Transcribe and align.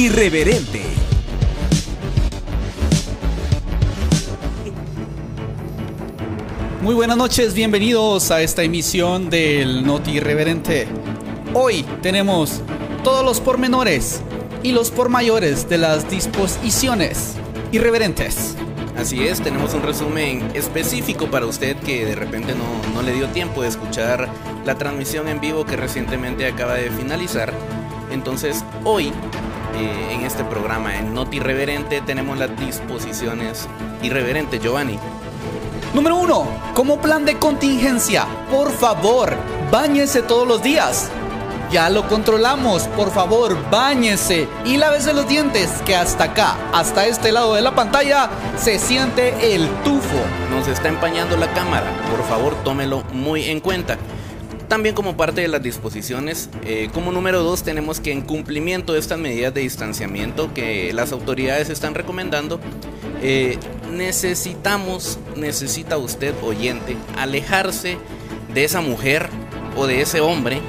Irreverente. 0.00 0.80
Muy 6.80 6.94
buenas 6.94 7.18
noches, 7.18 7.52
bienvenidos 7.52 8.30
a 8.30 8.40
esta 8.40 8.62
emisión 8.62 9.28
del 9.28 9.84
Noti 9.84 10.12
Irreverente. 10.12 10.88
Hoy 11.52 11.84
tenemos 12.00 12.62
todos 13.04 13.22
los 13.22 13.40
pormenores 13.42 14.22
y 14.62 14.72
los 14.72 14.90
por 14.90 15.10
mayores 15.10 15.68
de 15.68 15.76
las 15.76 16.08
disposiciones 16.08 17.34
irreverentes. 17.70 18.56
Así 18.96 19.28
es, 19.28 19.42
tenemos 19.42 19.74
un 19.74 19.82
resumen 19.82 20.50
específico 20.54 21.26
para 21.26 21.44
usted 21.44 21.76
que 21.76 22.06
de 22.06 22.14
repente 22.14 22.54
no, 22.54 22.94
no 22.94 23.02
le 23.02 23.12
dio 23.12 23.28
tiempo 23.28 23.60
de 23.60 23.68
escuchar 23.68 24.30
la 24.64 24.76
transmisión 24.76 25.28
en 25.28 25.42
vivo 25.42 25.66
que 25.66 25.76
recientemente 25.76 26.46
acaba 26.46 26.72
de 26.76 26.90
finalizar. 26.90 27.52
Entonces 28.10 28.64
hoy 28.84 29.12
eh, 29.74 30.14
en 30.14 30.22
este 30.22 30.44
programa 30.44 30.96
en 30.98 31.14
Noti 31.14 31.38
Irreverente 31.38 32.00
tenemos 32.00 32.38
las 32.38 32.56
disposiciones 32.58 33.68
irreverentes, 34.02 34.60
Giovanni. 34.60 34.98
Número 35.94 36.16
uno, 36.16 36.46
como 36.74 37.00
plan 37.00 37.24
de 37.24 37.38
contingencia, 37.38 38.26
por 38.50 38.70
favor, 38.70 39.36
báñese 39.70 40.22
todos 40.22 40.46
los 40.46 40.62
días. 40.62 41.10
Ya 41.72 41.88
lo 41.88 42.08
controlamos, 42.08 42.84
por 42.88 43.12
favor, 43.12 43.56
báñese 43.70 44.48
y 44.64 44.76
lávese 44.76 45.12
los 45.12 45.28
dientes, 45.28 45.70
que 45.86 45.94
hasta 45.94 46.24
acá, 46.24 46.56
hasta 46.72 47.06
este 47.06 47.30
lado 47.30 47.54
de 47.54 47.62
la 47.62 47.74
pantalla, 47.74 48.28
se 48.56 48.78
siente 48.78 49.54
el 49.54 49.68
tufo. 49.84 50.18
Nos 50.50 50.66
está 50.66 50.88
empañando 50.88 51.36
la 51.36 51.52
cámara, 51.52 51.86
por 52.10 52.24
favor 52.26 52.54
tómelo 52.64 53.04
muy 53.12 53.44
en 53.44 53.60
cuenta. 53.60 53.98
También 54.70 54.94
como 54.94 55.16
parte 55.16 55.40
de 55.40 55.48
las 55.48 55.64
disposiciones, 55.64 56.48
eh, 56.64 56.90
como 56.94 57.10
número 57.10 57.42
dos 57.42 57.64
tenemos 57.64 57.98
que 57.98 58.12
en 58.12 58.20
cumplimiento 58.20 58.92
de 58.92 59.00
estas 59.00 59.18
medidas 59.18 59.52
de 59.52 59.62
distanciamiento 59.62 60.54
que 60.54 60.92
las 60.92 61.10
autoridades 61.10 61.70
están 61.70 61.92
recomendando, 61.92 62.60
eh, 63.20 63.58
necesitamos, 63.90 65.18
necesita 65.34 65.98
usted 65.98 66.36
oyente, 66.44 66.96
alejarse 67.18 67.98
de 68.54 68.62
esa 68.62 68.80
mujer 68.80 69.28
o 69.76 69.88
de 69.88 70.02
ese 70.02 70.20
hombre 70.20 70.60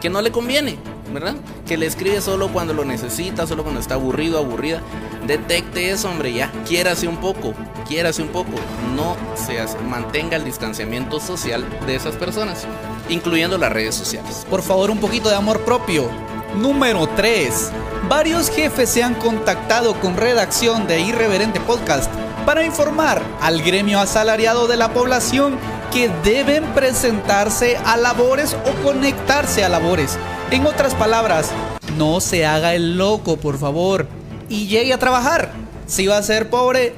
que 0.00 0.08
no 0.08 0.22
le 0.22 0.32
conviene, 0.32 0.78
¿verdad? 1.12 1.34
Que 1.66 1.76
le 1.76 1.86
escribe 1.86 2.20
solo 2.20 2.52
cuando 2.52 2.74
lo 2.74 2.84
necesita, 2.84 3.46
solo 3.46 3.62
cuando 3.62 3.80
está 3.80 3.94
aburrido, 3.94 4.38
aburrida. 4.38 4.80
Detecte 5.26 5.90
eso, 5.90 6.08
hombre, 6.08 6.32
ya. 6.32 6.50
Quiérase 6.66 7.08
un 7.08 7.18
poco, 7.18 7.54
quiérase 7.86 8.22
un 8.22 8.28
poco. 8.28 8.50
No 8.94 9.16
se 9.34 9.60
hace, 9.60 9.78
mantenga 9.78 10.36
el 10.36 10.44
distanciamiento 10.44 11.20
social 11.20 11.64
de 11.86 11.96
esas 11.96 12.16
personas, 12.16 12.66
incluyendo 13.08 13.58
las 13.58 13.72
redes 13.72 13.94
sociales. 13.94 14.46
Por 14.48 14.62
favor, 14.62 14.90
un 14.90 14.98
poquito 14.98 15.28
de 15.28 15.36
amor 15.36 15.60
propio. 15.60 16.08
Número 16.56 17.08
3. 17.16 17.70
Varios 18.08 18.50
jefes 18.50 18.88
se 18.88 19.02
han 19.02 19.14
contactado 19.14 19.94
con 20.00 20.16
redacción 20.16 20.86
de 20.86 21.00
Irreverente 21.00 21.60
Podcast 21.60 22.10
para 22.44 22.64
informar 22.64 23.22
al 23.40 23.62
gremio 23.62 24.00
asalariado 24.00 24.66
de 24.66 24.76
la 24.76 24.92
población 24.92 25.58
que 25.92 26.08
deben 26.24 26.64
presentarse 26.74 27.76
a 27.84 27.96
labores 27.96 28.56
o 28.64 28.82
conectarse 28.84 29.64
a 29.64 29.68
labores. 29.68 30.18
En 30.50 30.66
otras 30.66 30.94
palabras, 30.94 31.50
no 31.96 32.20
se 32.20 32.46
haga 32.46 32.74
el 32.74 32.96
loco, 32.98 33.36
por 33.36 33.58
favor, 33.58 34.06
y 34.48 34.66
llegue 34.66 34.92
a 34.92 34.98
trabajar. 34.98 35.50
Si 35.86 36.06
va 36.06 36.18
a 36.18 36.22
ser 36.22 36.50
pobre, 36.50 36.94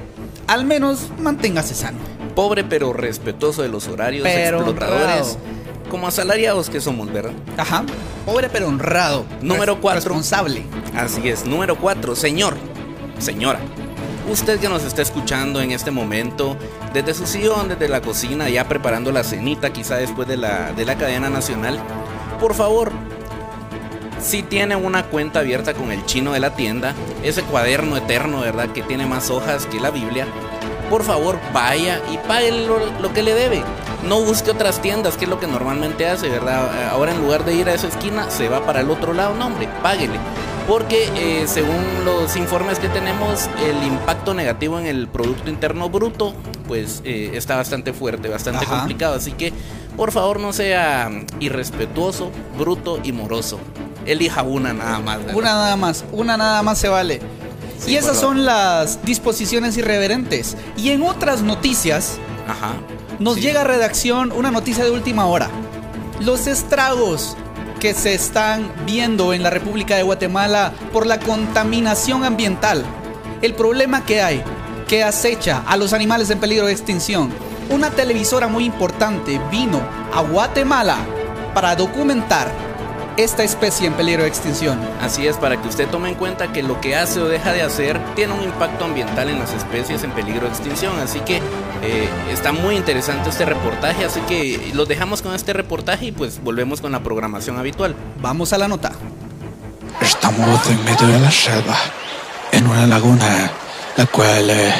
al 0.46 0.64
menos 0.64 1.08
manténgase 1.18 1.74
sano. 1.74 1.98
Pobre 2.34 2.64
pero 2.64 2.92
respetuoso 2.92 3.62
de 3.62 3.68
los 3.68 3.88
horarios 3.88 4.22
Pero 4.24 4.58
explotadores. 4.58 5.04
honrado. 5.36 5.36
Como 5.90 6.06
asalariados 6.08 6.70
que 6.70 6.80
somos, 6.80 7.12
¿verdad? 7.12 7.32
Ajá. 7.58 7.84
Pobre 8.24 8.48
pero 8.48 8.68
honrado. 8.68 9.26
Número 9.42 9.74
Res- 9.74 9.82
cuatro. 9.82 10.00
Responsable. 10.00 10.62
Así 10.96 11.28
es. 11.28 11.44
Número 11.44 11.76
4. 11.76 12.16
Señor, 12.16 12.56
señora. 13.18 13.58
Usted 14.28 14.60
que 14.60 14.68
nos 14.68 14.84
está 14.84 15.02
escuchando 15.02 15.60
en 15.60 15.72
este 15.72 15.90
momento, 15.90 16.56
desde 16.92 17.12
su 17.12 17.26
sillón, 17.26 17.68
desde 17.68 17.88
la 17.88 18.00
cocina, 18.00 18.48
ya 18.48 18.68
preparando 18.68 19.10
la 19.10 19.24
cenita, 19.24 19.72
quizá 19.72 19.96
después 19.96 20.28
de 20.28 20.36
la, 20.36 20.72
de 20.72 20.84
la 20.84 20.96
cadena 20.96 21.28
nacional, 21.28 21.80
por 22.40 22.54
favor, 22.54 22.92
si 24.20 24.42
tiene 24.42 24.76
una 24.76 25.04
cuenta 25.04 25.40
abierta 25.40 25.74
con 25.74 25.90
el 25.90 26.06
chino 26.06 26.32
de 26.32 26.40
la 26.40 26.54
tienda, 26.54 26.94
ese 27.24 27.42
cuaderno 27.42 27.96
eterno, 27.96 28.40
¿verdad? 28.40 28.68
Que 28.68 28.82
tiene 28.82 29.06
más 29.06 29.28
hojas 29.28 29.66
que 29.66 29.80
la 29.80 29.90
Biblia, 29.90 30.26
por 30.88 31.02
favor 31.02 31.38
vaya 31.52 32.00
y 32.12 32.18
pague 32.28 32.52
lo, 32.66 32.78
lo 33.00 33.12
que 33.12 33.22
le 33.22 33.34
debe. 33.34 33.62
No 34.04 34.20
busque 34.20 34.50
otras 34.50 34.80
tiendas, 34.80 35.16
que 35.16 35.24
es 35.24 35.30
lo 35.30 35.40
que 35.40 35.46
normalmente 35.46 36.08
hace, 36.08 36.28
¿verdad? 36.28 36.90
Ahora 36.90 37.12
en 37.12 37.20
lugar 37.20 37.44
de 37.44 37.54
ir 37.54 37.68
a 37.68 37.74
esa 37.74 37.88
esquina, 37.88 38.30
se 38.30 38.48
va 38.48 38.64
para 38.64 38.80
el 38.80 38.90
otro 38.90 39.12
lado. 39.12 39.34
No, 39.34 39.46
hombre, 39.46 39.68
páguele. 39.82 40.18
Porque 40.68 41.10
eh, 41.16 41.46
según 41.48 41.76
los 42.04 42.36
informes 42.36 42.78
que 42.78 42.88
tenemos, 42.88 43.48
el 43.66 43.82
impacto 43.86 44.32
negativo 44.32 44.78
en 44.78 44.86
el 44.86 45.08
Producto 45.08 45.50
Interno 45.50 45.88
Bruto, 45.90 46.34
pues 46.68 47.02
eh, 47.04 47.32
está 47.34 47.56
bastante 47.56 47.92
fuerte, 47.92 48.28
bastante 48.28 48.64
Ajá. 48.64 48.78
complicado. 48.78 49.14
Así 49.16 49.32
que, 49.32 49.52
por 49.96 50.12
favor, 50.12 50.38
no 50.40 50.52
sea 50.52 51.10
irrespetuoso, 51.40 52.30
bruto 52.58 53.00
y 53.02 53.12
moroso. 53.12 53.58
Elija 54.06 54.42
una 54.44 54.72
nada 54.72 55.00
más. 55.00 55.18
¿verdad? 55.18 55.34
Una 55.36 55.50
nada 55.52 55.76
más, 55.76 56.04
una 56.12 56.36
nada 56.36 56.62
más 56.62 56.78
se 56.78 56.88
vale. 56.88 57.20
Sí, 57.78 57.92
y 57.92 57.96
esas 57.96 58.18
favor. 58.20 58.36
son 58.36 58.44
las 58.44 59.04
disposiciones 59.04 59.76
irreverentes. 59.76 60.56
Y 60.76 60.90
en 60.90 61.02
otras 61.02 61.42
noticias, 61.42 62.18
Ajá. 62.46 62.74
nos 63.18 63.34
Sí. 63.34 63.40
llega 63.40 63.62
a 63.62 63.64
redacción 63.64 64.30
una 64.32 64.52
noticia 64.52 64.84
de 64.84 64.90
última 64.90 65.26
hora. 65.26 65.50
Los 66.20 66.46
estragos 66.46 67.36
que 67.82 67.94
se 67.94 68.14
están 68.14 68.70
viendo 68.86 69.32
en 69.32 69.42
la 69.42 69.50
República 69.50 69.96
de 69.96 70.04
Guatemala 70.04 70.72
por 70.92 71.04
la 71.04 71.18
contaminación 71.18 72.22
ambiental. 72.22 72.84
El 73.42 73.54
problema 73.54 74.06
que 74.06 74.22
hay, 74.22 74.40
que 74.86 75.02
acecha 75.02 75.64
a 75.66 75.76
los 75.76 75.92
animales 75.92 76.30
en 76.30 76.38
peligro 76.38 76.66
de 76.66 76.72
extinción. 76.74 77.30
Una 77.70 77.90
televisora 77.90 78.46
muy 78.46 78.66
importante 78.66 79.40
vino 79.50 79.80
a 80.14 80.20
Guatemala 80.22 80.96
para 81.54 81.74
documentar 81.74 82.52
esta 83.16 83.42
especie 83.42 83.86
en 83.86 83.94
peligro 83.94 84.22
de 84.22 84.28
extinción. 84.28 84.78
Así 85.00 85.26
es, 85.26 85.36
para 85.36 85.60
que 85.60 85.68
usted 85.68 85.88
tome 85.88 86.08
en 86.08 86.14
cuenta 86.14 86.52
que 86.52 86.62
lo 86.62 86.80
que 86.80 86.96
hace 86.96 87.20
o 87.20 87.28
deja 87.28 87.52
de 87.52 87.62
hacer 87.62 88.00
tiene 88.14 88.32
un 88.32 88.42
impacto 88.42 88.84
ambiental 88.84 89.28
en 89.28 89.38
las 89.38 89.52
especies 89.52 90.02
en 90.04 90.10
peligro 90.12 90.42
de 90.42 90.48
extinción. 90.48 90.98
Así 91.00 91.20
que 91.20 91.36
eh, 91.82 92.08
está 92.30 92.52
muy 92.52 92.76
interesante 92.76 93.30
este 93.30 93.44
reportaje. 93.44 94.04
Así 94.04 94.20
que 94.20 94.72
los 94.74 94.88
dejamos 94.88 95.22
con 95.22 95.34
este 95.34 95.52
reportaje 95.52 96.06
y 96.06 96.12
pues 96.12 96.42
volvemos 96.42 96.80
con 96.80 96.92
la 96.92 97.02
programación 97.02 97.58
habitual. 97.58 97.94
Vamos 98.20 98.52
a 98.52 98.58
la 98.58 98.68
nota. 98.68 98.92
Estamos 100.00 100.66
en 100.68 100.84
medio 100.84 101.06
de 101.06 101.20
la 101.20 101.30
selva, 101.30 101.76
en 102.50 102.66
una 102.66 102.86
laguna, 102.86 103.50
la 103.96 104.06
cual 104.06 104.50
eh, 104.50 104.72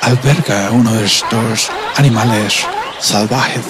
alberga 0.00 0.70
uno 0.72 0.92
de 0.94 1.04
estos 1.04 1.70
animales 1.96 2.66
salvajes. 2.98 3.64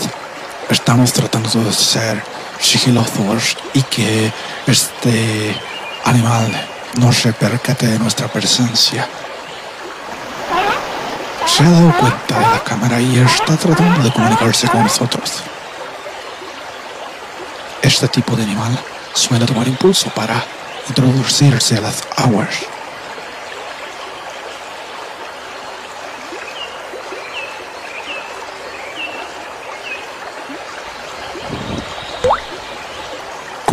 Estamos 0.70 1.12
tratando 1.12 1.64
de 1.64 1.72
ser 1.72 2.31
sigilosos 2.62 3.56
y 3.75 3.83
que 3.83 4.33
este 4.67 5.55
animal 6.05 6.50
no 6.99 7.12
se 7.12 7.33
percate 7.33 7.87
de 7.87 7.99
nuestra 7.99 8.28
presencia. 8.28 9.09
Se 11.47 11.62
ha 11.65 11.71
dado 11.71 11.93
cuenta 11.99 12.39
de 12.39 12.47
la 12.47 12.65
cámara 12.65 13.00
y 13.00 13.19
está 13.19 13.56
tratando 13.56 14.03
de 14.03 14.12
comunicarse 14.12 14.69
con 14.69 14.83
nosotros. 14.83 15.43
Este 17.83 18.09
tipo 18.09 18.37
de 18.37 18.45
animal 18.45 18.79
suele 19.12 19.44
tomar 19.44 19.67
impulso 19.67 20.09
para 20.11 20.43
introducirse 20.89 21.77
a 21.77 21.81
las 21.81 22.05
aguas. 22.17 22.72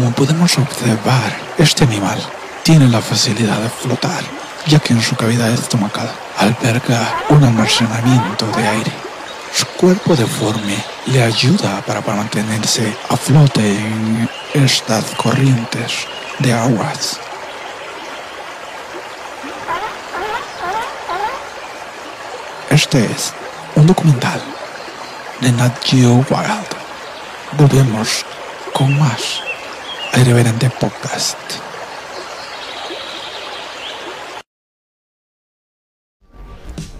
Como 0.09 0.25
podemos 0.25 0.57
observar, 0.57 1.37
este 1.59 1.83
animal 1.83 2.19
tiene 2.63 2.87
la 2.87 2.99
facilidad 2.99 3.59
de 3.59 3.69
flotar, 3.69 4.23
ya 4.65 4.79
que 4.79 4.93
en 4.93 5.03
su 5.03 5.15
cavidad 5.15 5.51
estomacal 5.51 6.09
alberga 6.39 7.13
un 7.29 7.43
almacenamiento 7.43 8.47
de 8.57 8.67
aire. 8.67 8.91
Su 9.53 9.67
cuerpo 9.67 10.15
deforme 10.15 10.83
le 11.05 11.21
ayuda 11.21 11.83
para 11.85 12.01
mantenerse 12.01 12.91
a 13.07 13.15
flote 13.17 13.61
en 13.61 14.27
estas 14.55 15.05
corrientes 15.15 16.07
de 16.39 16.53
aguas. 16.53 17.19
Este 22.71 23.05
es 23.05 23.31
un 23.75 23.85
documental 23.85 24.41
de 25.39 25.51
Nat 25.51 25.77
Geo 25.85 26.25
Wild. 26.31 26.69
Volvemos 27.59 28.25
con 28.73 28.97
más 28.97 29.48
Irreverente 30.15 30.69
Podcast. 30.79 31.37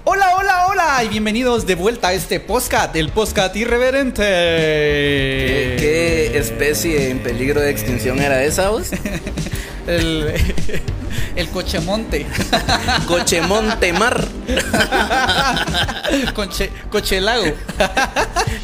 Hola, 0.05 0.35
hola, 0.37 0.67
hola 0.67 1.03
y 1.03 1.09
bienvenidos 1.09 1.65
de 1.65 1.75
vuelta 1.75 2.09
a 2.09 2.13
este 2.13 2.39
podcast, 2.39 2.95
el 2.95 3.09
podcast 3.09 3.55
irreverente. 3.55 4.23
¿Qué, 4.23 5.75
qué 5.79 6.37
especie 6.37 7.09
en 7.11 7.19
peligro 7.19 7.61
de 7.61 7.69
extinción 7.69 8.19
era 8.19 8.43
esa, 8.43 8.69
vos? 8.69 8.89
El, 9.87 10.31
el 11.35 11.49
Cochemonte. 11.49 12.27
Cochemontemar. 13.07 14.23
Coche, 16.35 16.69
Cochelago. 16.91 17.45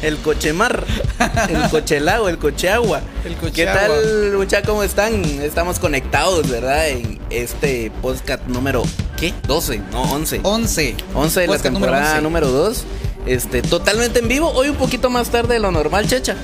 El 0.02 0.18
Cochemar. 0.18 0.84
El 1.48 1.68
Cochelago, 1.70 2.28
el 2.28 2.38
Cocheagua. 2.38 3.00
El 3.24 3.34
¿Qué 3.34 3.40
Cocheagua. 3.40 3.74
tal, 3.88 4.34
mucha? 4.36 4.62
¿Cómo 4.62 4.82
están? 4.82 5.24
Estamos 5.24 5.78
conectados, 5.78 6.48
¿verdad? 6.48 6.88
En 6.88 7.18
este 7.30 7.90
podcast 8.02 8.46
número, 8.46 8.82
¿qué? 9.18 9.32
12, 9.46 9.80
no, 9.92 10.02
11. 10.02 10.40
11. 10.42 10.96
11 11.14 11.40
de 11.40 11.46
la 11.46 11.52
Podcast 11.52 11.72
número 11.72 11.92
temporada 11.92 12.10
11. 12.12 12.22
número 12.22 12.48
2. 12.50 12.84
Este, 13.26 13.62
totalmente 13.62 14.18
en 14.20 14.28
vivo. 14.28 14.50
Hoy 14.50 14.68
un 14.68 14.76
poquito 14.76 15.10
más 15.10 15.30
tarde 15.30 15.54
de 15.54 15.60
lo 15.60 15.70
normal, 15.70 16.06
Checha. 16.06 16.36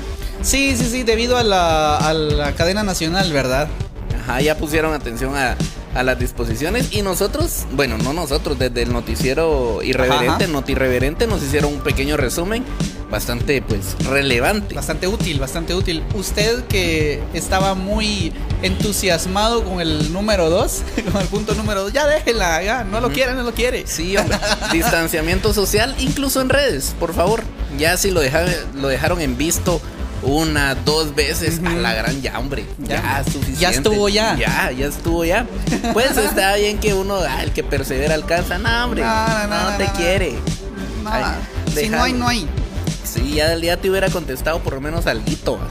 Sí, 0.43 0.75
sí, 0.77 0.89
sí, 0.91 1.03
debido 1.05 1.37
a 1.37 1.45
la, 1.45 1.97
a 1.99 2.13
la 2.15 2.53
cadena 2.53 2.83
nacional, 2.83 3.33
¿verdad? 3.33 3.69
Ajá, 4.25 4.41
ya 4.41 4.57
pusieron 4.57 4.93
atención 4.95 5.37
a, 5.37 5.57
a 5.95 6.03
las 6.03 6.19
disposiciones. 6.19 6.93
Y 6.93 7.03
nosotros, 7.03 7.67
bueno, 7.73 7.99
no 7.99 8.13
nosotros, 8.13 8.59
desde 8.59 8.83
el 8.83 8.93
noticiero 8.93 9.81
irreverente, 9.83 10.45
Ajá. 10.45 10.53
Noti 10.53 10.73
Irreverente, 10.73 11.27
nos 11.29 11.43
hicieron 11.43 11.75
un 11.75 11.81
pequeño 11.81 12.17
resumen 12.17 12.65
bastante, 13.13 13.63
pues, 13.63 13.95
relevante. 14.09 14.75
Bastante 14.75 15.07
útil, 15.07 15.39
bastante 15.39 15.75
útil. 15.75 16.03
Usted 16.15 16.65
que 16.65 17.23
estaba 17.35 17.75
muy 17.75 18.33
entusiasmado 18.63 19.63
con 19.65 19.81
el 19.81 20.13
número 20.13 20.51
2, 20.51 20.83
con 21.13 21.21
el 21.23 21.29
punto 21.29 21.55
número 21.55 21.83
2, 21.85 21.93
ya 21.93 22.07
déjela, 22.07 22.61
ya, 22.63 22.83
no 22.83 23.01
lo 23.01 23.11
quiere, 23.13 23.35
no 23.35 23.43
lo 23.45 23.53
quiere. 23.53 23.87
Sí, 23.87 24.17
hombre. 24.17 24.37
Distanciamiento 24.73 25.53
social, 25.55 25.95
incluso 26.01 26.41
en 26.41 26.49
redes, 26.49 26.97
por 26.99 27.15
favor. 27.15 27.45
Ya 27.79 27.97
si 27.97 28.11
lo 28.11 28.21
dejaron, 28.21 28.51
lo 28.75 28.89
dejaron 28.89 29.21
en 29.21 29.37
visto 29.37 29.81
una, 30.23 30.75
dos 30.75 31.15
veces, 31.15 31.61
a 31.65 31.71
la 31.71 31.95
gran 31.95 32.23
ya, 32.23 32.39
hombre. 32.39 32.65
Ya, 32.79 32.97
Ya. 32.97 33.25
suficiente. 33.25 33.61
Ya 33.61 33.71
estuvo 33.71 34.09
ya. 34.09 34.37
Ya, 34.39 34.71
ya 34.73 34.87
estuvo 34.87 35.25
ya. 35.25 35.47
Pues 35.93 36.17
está 36.17 36.55
bien 36.57 36.79
que 36.79 36.95
uno, 36.95 37.17
ah, 37.17 37.43
el 37.43 37.53
que 37.53 37.63
persevera 37.63 38.15
alcanza. 38.15 38.57
No, 38.59 38.85
hombre. 38.85 39.03
No, 39.03 39.29
No, 39.29 39.47
no, 39.49 39.71
no, 39.73 39.77
te 39.77 39.87
quiere. 39.97 40.35
Ay, 41.05 41.25
si 41.69 41.75
deja- 41.75 41.97
no 41.97 42.03
hay, 42.05 42.13
no 42.13 42.29
hay. 42.29 42.49
Sí, 43.33 43.39
ya, 43.39 43.57
ya 43.57 43.77
te 43.79 43.89
hubiera 43.89 44.11
contestado 44.11 44.59
por 44.61 44.75
lo 44.75 44.81
menos 44.83 45.07
alguito. 45.07 45.59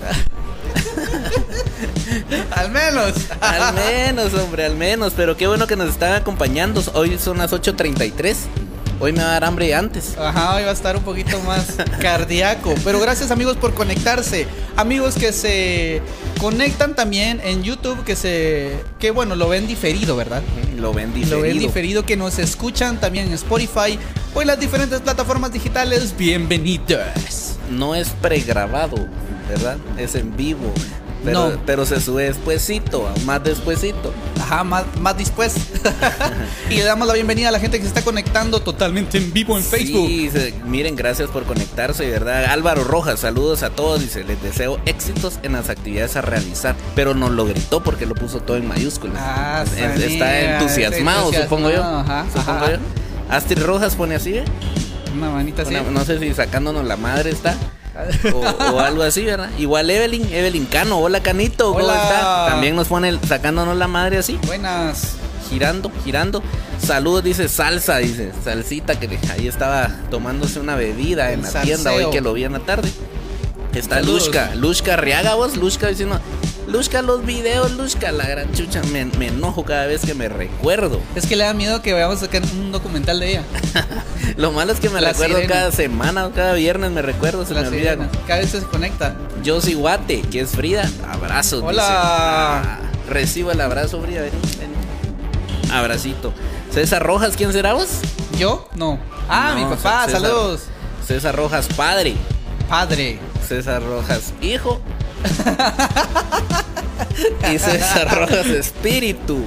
Al 2.52 2.72
menos. 2.72 3.13
al 3.40 3.74
menos, 3.74 4.34
hombre, 4.34 4.66
al 4.66 4.75
menos. 4.75 5.13
Pero 5.16 5.38
qué 5.38 5.48
bueno 5.48 5.68
que 5.68 5.75
nos 5.75 5.90
están 5.90 6.13
acompañando. 6.13 6.84
Hoy 6.94 7.18
son 7.18 7.38
las 7.38 7.52
8.33. 7.52 8.36
Hoy 9.00 9.13
me 9.13 9.24
va 9.24 9.30
a 9.30 9.31
dar 9.34 9.46
hambre 9.46 9.74
antes. 9.74 10.18
Ajá, 10.18 10.56
hoy 10.56 10.63
va 10.63 10.69
a 10.69 10.74
estar 10.74 10.96
un 10.96 11.04
poquito 11.04 11.40
más 11.42 11.78
cardíaco. 12.02 12.75
Pero 12.84 13.00
gracias 13.00 13.31
amigos 13.31 13.58
por 13.58 13.74
conectarse. 13.74 14.48
Amigos 14.75 15.16
que 15.16 15.34
se 15.34 16.02
conectan 16.40 16.96
también 16.96 17.42
en 17.44 17.64
YouTube, 17.64 18.04
que 18.04 18.16
se. 18.16 18.72
que 19.00 19.12
bueno, 19.12 19.36
lo 19.36 19.50
ven 19.50 19.68
diferido, 19.68 20.16
¿verdad? 20.16 20.44
Lo 20.78 20.94
ven 20.94 21.14
diferido. 21.14 21.38
Lo 21.38 21.44
ven 21.44 21.60
diferido, 21.60 22.06
que 22.06 22.18
nos 22.18 22.38
escuchan 22.40 23.00
también 23.00 23.28
en 23.28 23.34
Spotify 23.34 23.98
en 24.39 24.48
las 24.48 24.60
diferentes 24.60 25.00
plataformas 25.01 25.51
digitales. 25.51 26.16
Bienvenidos. 26.18 27.00
no 27.69 27.95
es 27.95 28.10
pregrabado, 28.22 28.98
¿verdad? 29.50 29.78
Es 29.98 30.16
en 30.16 30.36
vivo. 30.36 30.74
Pero, 31.24 31.51
No. 31.51 31.62
pero 31.68 31.86
se 31.86 32.01
sube 32.01 32.24
despuesito, 32.24 33.07
más 33.25 33.44
despuesito. 33.44 34.12
Ajá, 34.42 34.63
más, 34.63 34.83
más 35.00 35.16
después. 35.18 35.54
y 36.69 36.75
le 36.75 36.83
damos 36.83 37.07
la 37.07 37.13
bienvenida 37.13 37.50
a 37.50 37.51
la 37.51 37.60
gente 37.60 37.78
que 37.78 37.83
se 37.83 37.89
está 37.89 38.01
conectando 38.01 38.60
totalmente 38.62 39.19
en 39.19 39.31
vivo 39.31 39.56
en 39.57 39.63
Facebook. 39.63 40.07
Sí, 40.07 40.30
se- 40.31 40.54
miren, 40.66 40.95
gracias 40.95 41.30
por 41.30 41.44
conectarse, 41.44 42.10
¿verdad? 42.10 42.45
Álvaro 42.45 42.83
Rojas, 42.83 43.19
saludos 43.19 43.62
a 43.63 43.69
todos. 43.69 44.01
Dice, 44.01 44.24
les 44.24 44.42
deseo 44.42 44.80
éxitos 44.86 45.39
en 45.44 45.54
las 45.54 45.69
actividades 45.69 46.16
a 46.18 46.22
realizar. 46.22 46.75
Pero 46.95 47.13
nos 47.13 47.30
lo 47.31 47.45
gritó 47.45 47.83
porque 47.83 48.06
lo 48.07 48.16
puso 48.16 48.39
todo 48.42 48.57
en 48.57 48.68
mayúsculas. 48.68 49.22
Ah, 49.24 49.63
Es- 49.63 50.01
está 50.01 50.57
entusiasmado, 50.57 51.31
supongo 51.31 51.69
yo. 51.69 51.83
ajá, 51.83 52.25
supongo 52.33 52.51
ajá. 52.51 52.72
yo. 52.72 52.78
Astrid 53.31 53.63
Rojas 53.63 53.95
pone 53.95 54.16
así, 54.16 54.38
¿eh? 54.38 54.45
Una 55.16 55.30
manita 55.30 55.63
así. 55.63 55.74
Una- 55.75 55.89
no 55.89 56.06
sé 56.06 56.19
si 56.19 56.33
sacándonos 56.33 56.86
la 56.86 56.98
madre 56.98 57.31
está. 57.31 57.56
O, 58.33 58.38
o 58.75 58.80
algo 58.80 59.04
así, 59.04 59.24
¿verdad? 59.25 59.50
Igual 59.57 59.89
Evelyn, 59.89 60.31
Evelyn 60.33 60.66
Cano, 60.66 60.98
hola 61.00 61.22
Canito, 61.22 61.74
¿cómo 61.74 61.80
está? 61.92 62.45
También 62.50 62.75
nos 62.75 62.88
pone 62.88 63.10
el- 63.10 63.19
sacándonos 63.28 63.75
la 63.78 63.88
madre 63.88 64.18
así. 64.18 64.39
Buenas. 64.48 65.16
girando, 65.50 65.92
girando. 66.06 66.42
Saludos, 66.81 67.24
dice 67.25 67.50
salsa, 67.50 67.98
dice 67.98 68.31
salsita 68.44 68.98
que 69.00 69.19
ahí 69.31 69.48
estaba 69.48 69.89
tomándose 70.10 70.60
una 70.60 70.75
bebida 70.75 71.31
en 71.33 71.42
la 71.42 71.50
tienda 71.62 71.92
hoy 71.92 72.10
que 72.12 72.22
lo 72.22 72.31
vi 72.33 72.45
en 72.45 72.54
la 72.54 72.60
tarde. 72.60 72.89
Está 73.75 73.95
Saludos. 73.98 74.25
Lushka, 74.28 74.56
Lushka 74.56 74.95
Riaga 74.98 75.36
vos, 75.36 75.57
Lushka 75.57 75.88
diciendo, 75.88 76.19
Lushka 76.68 77.02
los 77.02 77.25
videos, 77.25 77.72
Lushka, 77.72 78.12
la 78.12 78.25
gran 78.28 78.52
chucha, 78.54 78.81
me, 78.92 79.06
me 79.06 79.28
enojo 79.28 79.63
cada 79.66 79.88
vez 79.88 80.02
que 80.06 80.13
me 80.13 80.30
recuerdo. 80.30 81.02
Es 81.16 81.25
que 81.25 81.36
le 81.36 81.44
da 81.44 81.54
miedo 81.54 81.81
que 81.81 81.94
veamos 81.94 82.22
acá 82.24 82.40
un 82.54 82.72
documental 82.72 83.19
de 83.19 83.31
ella. 83.31 83.44
Lo 84.38 84.52
malo 84.52 84.72
es 84.72 84.80
que 84.80 84.90
me 84.90 85.02
La 85.02 85.10
recuerdo 85.10 85.36
sirena. 85.38 85.54
cada 85.54 85.72
semana 85.72 86.28
o 86.28 86.31
cada 86.31 86.54
viernes 86.54 86.92
me 86.92 87.02
recuerdo, 87.02 87.46
se 87.46 87.54
La 87.54 87.62
me 87.63 87.68
olvida. 87.69 87.98
Cada 88.28 88.40
vez 88.42 88.52
se 88.52 88.60
conecta. 88.62 89.16
Josie 89.46 89.75
Guate, 89.75 90.22
que 90.22 90.42
es 90.42 90.52
Frida, 90.52 90.90
abrazos. 91.12 91.62
Hola. 91.63 91.81
dice. 91.84 91.94
Ah, 91.94 92.80
recibo 93.10 93.52
el 93.52 93.60
abrazo, 93.60 94.02
Frida, 94.02 94.22
vení, 94.22 94.38
vení. 94.60 95.72
Abracito. 95.74 96.34
César 96.72 97.04
Rojas, 97.04 97.36
¿quién 97.36 97.52
será 97.52 97.74
vos? 97.74 97.88
¿Yo? 98.38 98.69
No. 98.75 99.00
Ah, 99.28 99.54
No, 99.56 99.60
mi 99.69 99.75
papá, 99.75 100.06
César. 100.06 100.22
saludos. 100.22 100.62
César 101.06 101.36
Rojas, 101.36 101.68
padre. 101.75 102.16
Padre. 102.69 103.19
César 103.48 103.81
Rojas, 103.84 104.34
hijo. 104.42 104.80
Y 107.53 107.59
César 107.59 108.18
Rojas, 108.19 108.47
espíritu. 108.47 109.45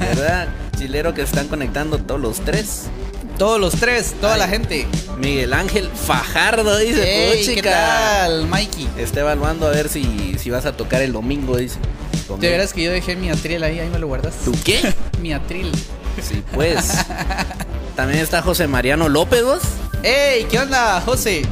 ¿Verdad? 0.00 0.48
Chilero 0.78 1.14
que 1.14 1.22
están 1.22 1.48
conectando 1.48 1.98
todos 1.98 2.20
los 2.20 2.40
tres. 2.40 2.84
Todos 3.38 3.60
los 3.60 3.74
tres, 3.74 4.14
toda 4.20 4.34
Ay. 4.34 4.40
la 4.40 4.48
gente. 4.48 4.86
Miguel 5.18 5.52
Ángel 5.54 5.88
Fajardo, 5.90 6.76
dice. 6.78 7.32
Ey, 7.32 7.44
¿qué 7.46 7.54
chica. 7.56 7.70
tal, 7.70 8.46
Mikey? 8.46 8.88
Está 8.98 9.20
evaluando 9.20 9.66
a 9.66 9.70
ver 9.70 9.88
si, 9.88 10.36
si 10.38 10.50
vas 10.50 10.66
a 10.66 10.76
tocar 10.76 11.02
el 11.02 11.12
domingo, 11.12 11.56
dice. 11.56 11.78
De 12.38 12.48
veras 12.48 12.72
que 12.72 12.82
yo 12.84 12.90
dejé 12.92 13.16
mi 13.16 13.30
atril 13.30 13.62
ahí, 13.64 13.80
ahí 13.80 13.88
me 13.88 13.98
lo 13.98 14.06
guardas. 14.06 14.34
¿Tú 14.44 14.52
qué? 14.64 14.94
Mi 15.20 15.32
atril. 15.32 15.70
Sí, 16.22 16.42
pues. 16.54 17.04
También 17.96 18.20
está 18.20 18.40
José 18.40 18.66
Mariano 18.66 19.08
López, 19.08 19.44
¿vos? 19.44 19.62
¡Ey! 20.02 20.44
¿Qué 20.44 20.58
onda, 20.58 21.00
José? 21.04 21.42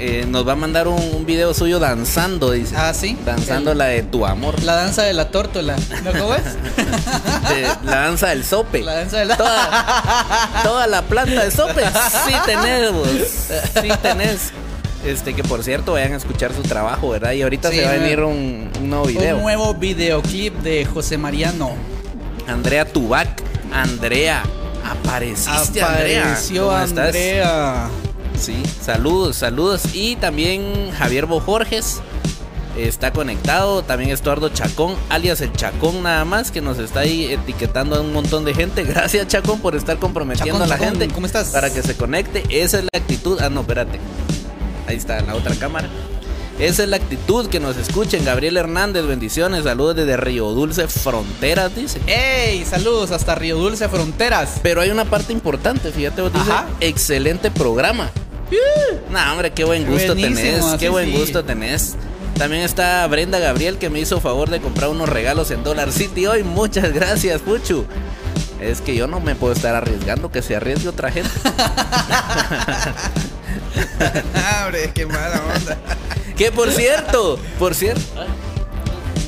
Eh, 0.00 0.24
nos 0.28 0.46
va 0.46 0.52
a 0.52 0.56
mandar 0.56 0.86
un, 0.86 1.00
un 1.14 1.26
video 1.26 1.52
suyo 1.54 1.78
danzando, 1.80 2.52
dice. 2.52 2.74
Ah, 2.76 2.94
sí. 2.94 3.18
Danzando 3.24 3.74
la 3.74 3.86
de 3.86 4.02
tu 4.04 4.24
amor. 4.26 4.62
La 4.62 4.76
danza 4.76 5.02
de 5.02 5.12
la 5.12 5.30
tórtola. 5.30 5.76
¿No 6.04 6.12
cómo 6.12 6.34
es? 6.34 6.44
De- 7.48 7.68
la 7.84 7.96
danza 8.02 8.28
del 8.28 8.44
sope. 8.44 8.82
La 8.82 8.94
danza 8.94 9.18
de 9.18 9.24
la. 9.24 9.36
Toda, 9.36 10.60
toda 10.62 10.86
la 10.86 11.02
planta 11.02 11.44
de 11.44 11.50
sope. 11.50 11.82
Sí 12.26 12.32
tenés, 12.46 12.92
vos. 12.92 13.08
Sí 13.82 13.88
tenés. 14.00 14.52
Este, 15.04 15.34
que 15.34 15.42
por 15.42 15.62
cierto, 15.64 15.92
vayan 15.92 16.12
a 16.12 16.16
escuchar 16.16 16.52
su 16.54 16.62
trabajo, 16.62 17.10
¿verdad? 17.10 17.32
Y 17.32 17.42
ahorita 17.42 17.70
Sí, 17.70 17.78
se 17.78 17.84
va 17.84 17.90
a 17.90 17.94
venir 17.94 18.20
un, 18.20 18.70
un 18.80 18.90
nuevo 18.90 19.04
video. 19.06 19.36
Un 19.36 19.42
nuevo 19.42 19.74
videoclip 19.74 20.54
de 20.62 20.84
José 20.86 21.18
Mariano. 21.18 21.72
Andrea 22.46 22.84
Tubac. 22.84 23.28
Andrea. 23.72 24.42
Apareciste, 24.84 25.82
Apareció 25.82 26.70
Andrea. 26.70 27.88
¿Cómo 27.88 27.90
estás? 27.90 28.07
Sí, 28.38 28.62
saludos, 28.80 29.36
saludos. 29.36 29.82
Y 29.94 30.16
también 30.16 30.90
Javier 30.92 31.26
Bojorges 31.26 32.00
está 32.76 33.12
conectado. 33.12 33.82
También 33.82 34.10
Estuardo 34.10 34.48
Chacón, 34.48 34.94
alias 35.08 35.40
el 35.40 35.52
Chacón 35.52 36.02
nada 36.02 36.24
más, 36.24 36.50
que 36.50 36.60
nos 36.60 36.78
está 36.78 37.00
ahí 37.00 37.32
etiquetando 37.32 37.96
a 37.96 38.00
un 38.00 38.12
montón 38.12 38.44
de 38.44 38.54
gente. 38.54 38.84
Gracias 38.84 39.26
Chacón 39.26 39.60
por 39.60 39.74
estar 39.74 39.98
comprometiendo 39.98 40.52
Chacón, 40.54 40.62
a 40.62 40.66
la 40.66 40.78
Chacón, 40.78 40.98
gente. 41.00 41.14
¿cómo 41.14 41.26
estás? 41.26 41.48
Para 41.48 41.70
que 41.70 41.82
se 41.82 41.96
conecte. 41.96 42.44
Esa 42.48 42.78
es 42.78 42.84
la 42.84 42.98
actitud. 42.98 43.38
Ah, 43.40 43.50
no, 43.50 43.62
espérate. 43.62 43.98
Ahí 44.86 44.96
está, 44.96 45.18
en 45.18 45.26
la 45.26 45.34
otra 45.34 45.54
cámara. 45.56 45.88
Esa 46.58 46.82
es 46.82 46.88
la 46.88 46.96
actitud 46.96 47.48
que 47.48 47.60
nos 47.60 47.76
escuchen. 47.76 48.24
Gabriel 48.24 48.56
Hernández, 48.56 49.06
bendiciones. 49.06 49.64
Saludos 49.64 49.94
desde 49.94 50.16
Río 50.16 50.50
Dulce, 50.50 50.88
Fronteras, 50.88 51.74
dice. 51.74 52.00
¡Ey! 52.06 52.64
Saludos 52.64 53.12
hasta 53.12 53.36
Río 53.36 53.56
Dulce 53.56 53.88
Fronteras. 53.88 54.58
Pero 54.62 54.80
hay 54.80 54.90
una 54.90 55.04
parte 55.04 55.32
importante, 55.32 55.92
fíjate, 55.92 56.20
vos 56.20 56.32
dice, 56.32 56.50
excelente 56.80 57.52
programa. 57.52 58.10
No, 59.10 59.32
hombre, 59.32 59.52
qué 59.52 59.64
buen 59.64 59.86
gusto 59.86 60.14
Buenísimo, 60.14 60.34
tenés, 60.36 60.64
qué 60.78 60.88
buen 60.88 61.10
sí. 61.10 61.16
gusto 61.18 61.44
tenés. 61.44 61.96
También 62.36 62.62
está 62.62 63.06
Brenda 63.06 63.38
Gabriel 63.38 63.78
que 63.78 63.90
me 63.90 63.98
hizo 64.00 64.20
favor 64.20 64.48
de 64.50 64.60
comprar 64.60 64.90
unos 64.90 65.08
regalos 65.08 65.50
en 65.50 65.64
Dollar 65.64 65.90
City 65.92 66.26
hoy. 66.26 66.42
Muchas 66.44 66.92
gracias, 66.92 67.40
Puchu. 67.40 67.84
Es 68.60 68.80
que 68.80 68.94
yo 68.94 69.06
no 69.06 69.18
me 69.20 69.34
puedo 69.34 69.52
estar 69.54 69.74
arriesgando 69.74 70.30
que 70.30 70.42
se 70.42 70.54
arriesgue 70.56 70.88
otra 70.88 71.10
gente. 71.10 71.30
Hombre, 74.64 74.90
qué 74.94 75.06
mala 75.06 75.42
onda. 75.56 75.78
que 76.36 76.52
por 76.52 76.70
cierto, 76.70 77.38
por 77.58 77.74
cierto, 77.74 78.02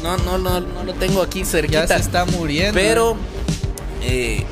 no, 0.02 0.16
no, 0.18 0.38
no, 0.38 0.60
no 0.60 0.84
lo 0.84 0.94
tengo 0.94 1.22
aquí 1.22 1.40
Ya 1.40 1.46
cerquita. 1.46 1.86
se 1.88 1.96
está 1.96 2.24
muriendo. 2.24 2.74
Pero 2.74 3.16
eh, 4.02 4.44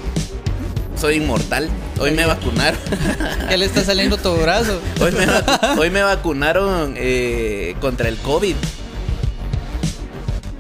soy 1.01 1.17
inmortal. 1.17 1.69
Hoy 2.01 2.13
me 2.13 2.25
vacunaron. 2.27 2.79
Ya 3.51 3.57
le 3.57 3.65
está 3.65 3.83
saliendo 3.83 4.17
tu 4.19 4.35
brazo. 4.37 4.81
Hoy 5.01 5.13
me, 5.13 5.27
vacu- 5.27 5.79
hoy 5.79 5.91
me 5.91 6.03
vacunaron 6.03 6.95
eh, 6.97 7.75
contra 7.81 8.09
el 8.09 8.17
COVID. 8.19 8.55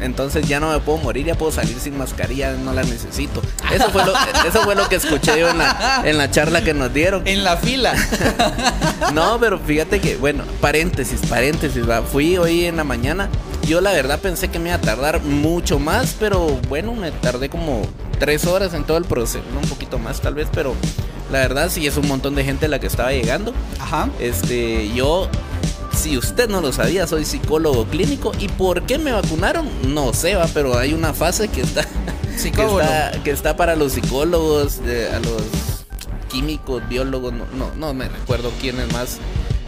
Entonces 0.00 0.46
ya 0.46 0.60
no 0.60 0.70
me 0.70 0.78
puedo 0.78 0.98
morir, 0.98 1.26
ya 1.26 1.34
puedo 1.34 1.50
salir 1.50 1.78
sin 1.80 1.98
mascarilla, 1.98 2.52
no 2.52 2.72
la 2.72 2.82
necesito. 2.84 3.42
Eso 3.74 3.90
fue 3.90 4.04
lo, 4.06 4.12
eso 4.48 4.62
fue 4.62 4.76
lo 4.76 4.88
que 4.88 4.94
escuché 4.96 5.38
yo 5.40 5.50
en 5.50 5.58
la, 5.58 6.02
en 6.04 6.16
la 6.16 6.30
charla 6.30 6.62
que 6.62 6.72
nos 6.72 6.94
dieron. 6.94 7.26
En 7.26 7.44
la 7.44 7.56
fila. 7.56 7.94
No, 9.14 9.38
pero 9.40 9.58
fíjate 9.58 10.00
que, 10.00 10.16
bueno, 10.16 10.44
paréntesis, 10.60 11.20
paréntesis, 11.30 11.88
¿va? 11.88 12.02
fui 12.02 12.36
hoy 12.36 12.66
en 12.66 12.76
la 12.76 12.84
mañana. 12.84 13.28
Yo 13.66 13.80
la 13.80 13.92
verdad 13.92 14.18
pensé 14.20 14.48
que 14.48 14.58
me 14.58 14.68
iba 14.68 14.76
a 14.76 14.80
tardar 14.80 15.22
mucho 15.22 15.78
más, 15.78 16.14
pero 16.20 16.46
bueno, 16.68 16.94
me 16.94 17.10
tardé 17.10 17.48
como 17.48 17.82
tres 18.18 18.44
horas 18.46 18.74
en 18.74 18.84
todo 18.84 18.98
el 18.98 19.04
proceso, 19.04 19.42
no, 19.54 19.60
un 19.60 19.68
poquito 19.68 19.98
más 19.98 20.20
tal 20.20 20.34
vez, 20.34 20.48
pero 20.52 20.74
la 21.30 21.40
verdad 21.40 21.70
sí 21.70 21.86
es 21.86 21.96
un 21.96 22.08
montón 22.08 22.34
de 22.34 22.44
gente 22.44 22.68
la 22.68 22.78
que 22.78 22.86
estaba 22.86 23.12
llegando. 23.12 23.52
Ajá. 23.80 24.08
Este, 24.18 24.92
yo, 24.94 25.28
si 25.94 26.16
usted 26.16 26.48
no 26.48 26.60
lo 26.60 26.72
sabía, 26.72 27.06
soy 27.06 27.24
psicólogo 27.24 27.84
clínico. 27.86 28.32
¿Y 28.38 28.48
por 28.48 28.82
qué 28.82 28.98
me 28.98 29.12
vacunaron? 29.12 29.68
No 29.92 30.12
sé, 30.14 30.34
va, 30.34 30.46
pero 30.52 30.78
hay 30.78 30.94
una 30.94 31.12
fase 31.12 31.48
que 31.48 31.60
está, 31.60 31.86
que 32.42 32.48
está, 32.48 33.22
que 33.22 33.30
está 33.30 33.56
para 33.56 33.76
los 33.76 33.92
psicólogos, 33.92 34.78
a 34.78 35.20
los 35.20 35.42
químicos, 36.28 36.86
biólogos, 36.88 37.32
no, 37.32 37.46
no, 37.56 37.74
no 37.74 37.94
me 37.94 38.08
recuerdo 38.08 38.52
quiénes 38.60 38.92
más 38.92 39.18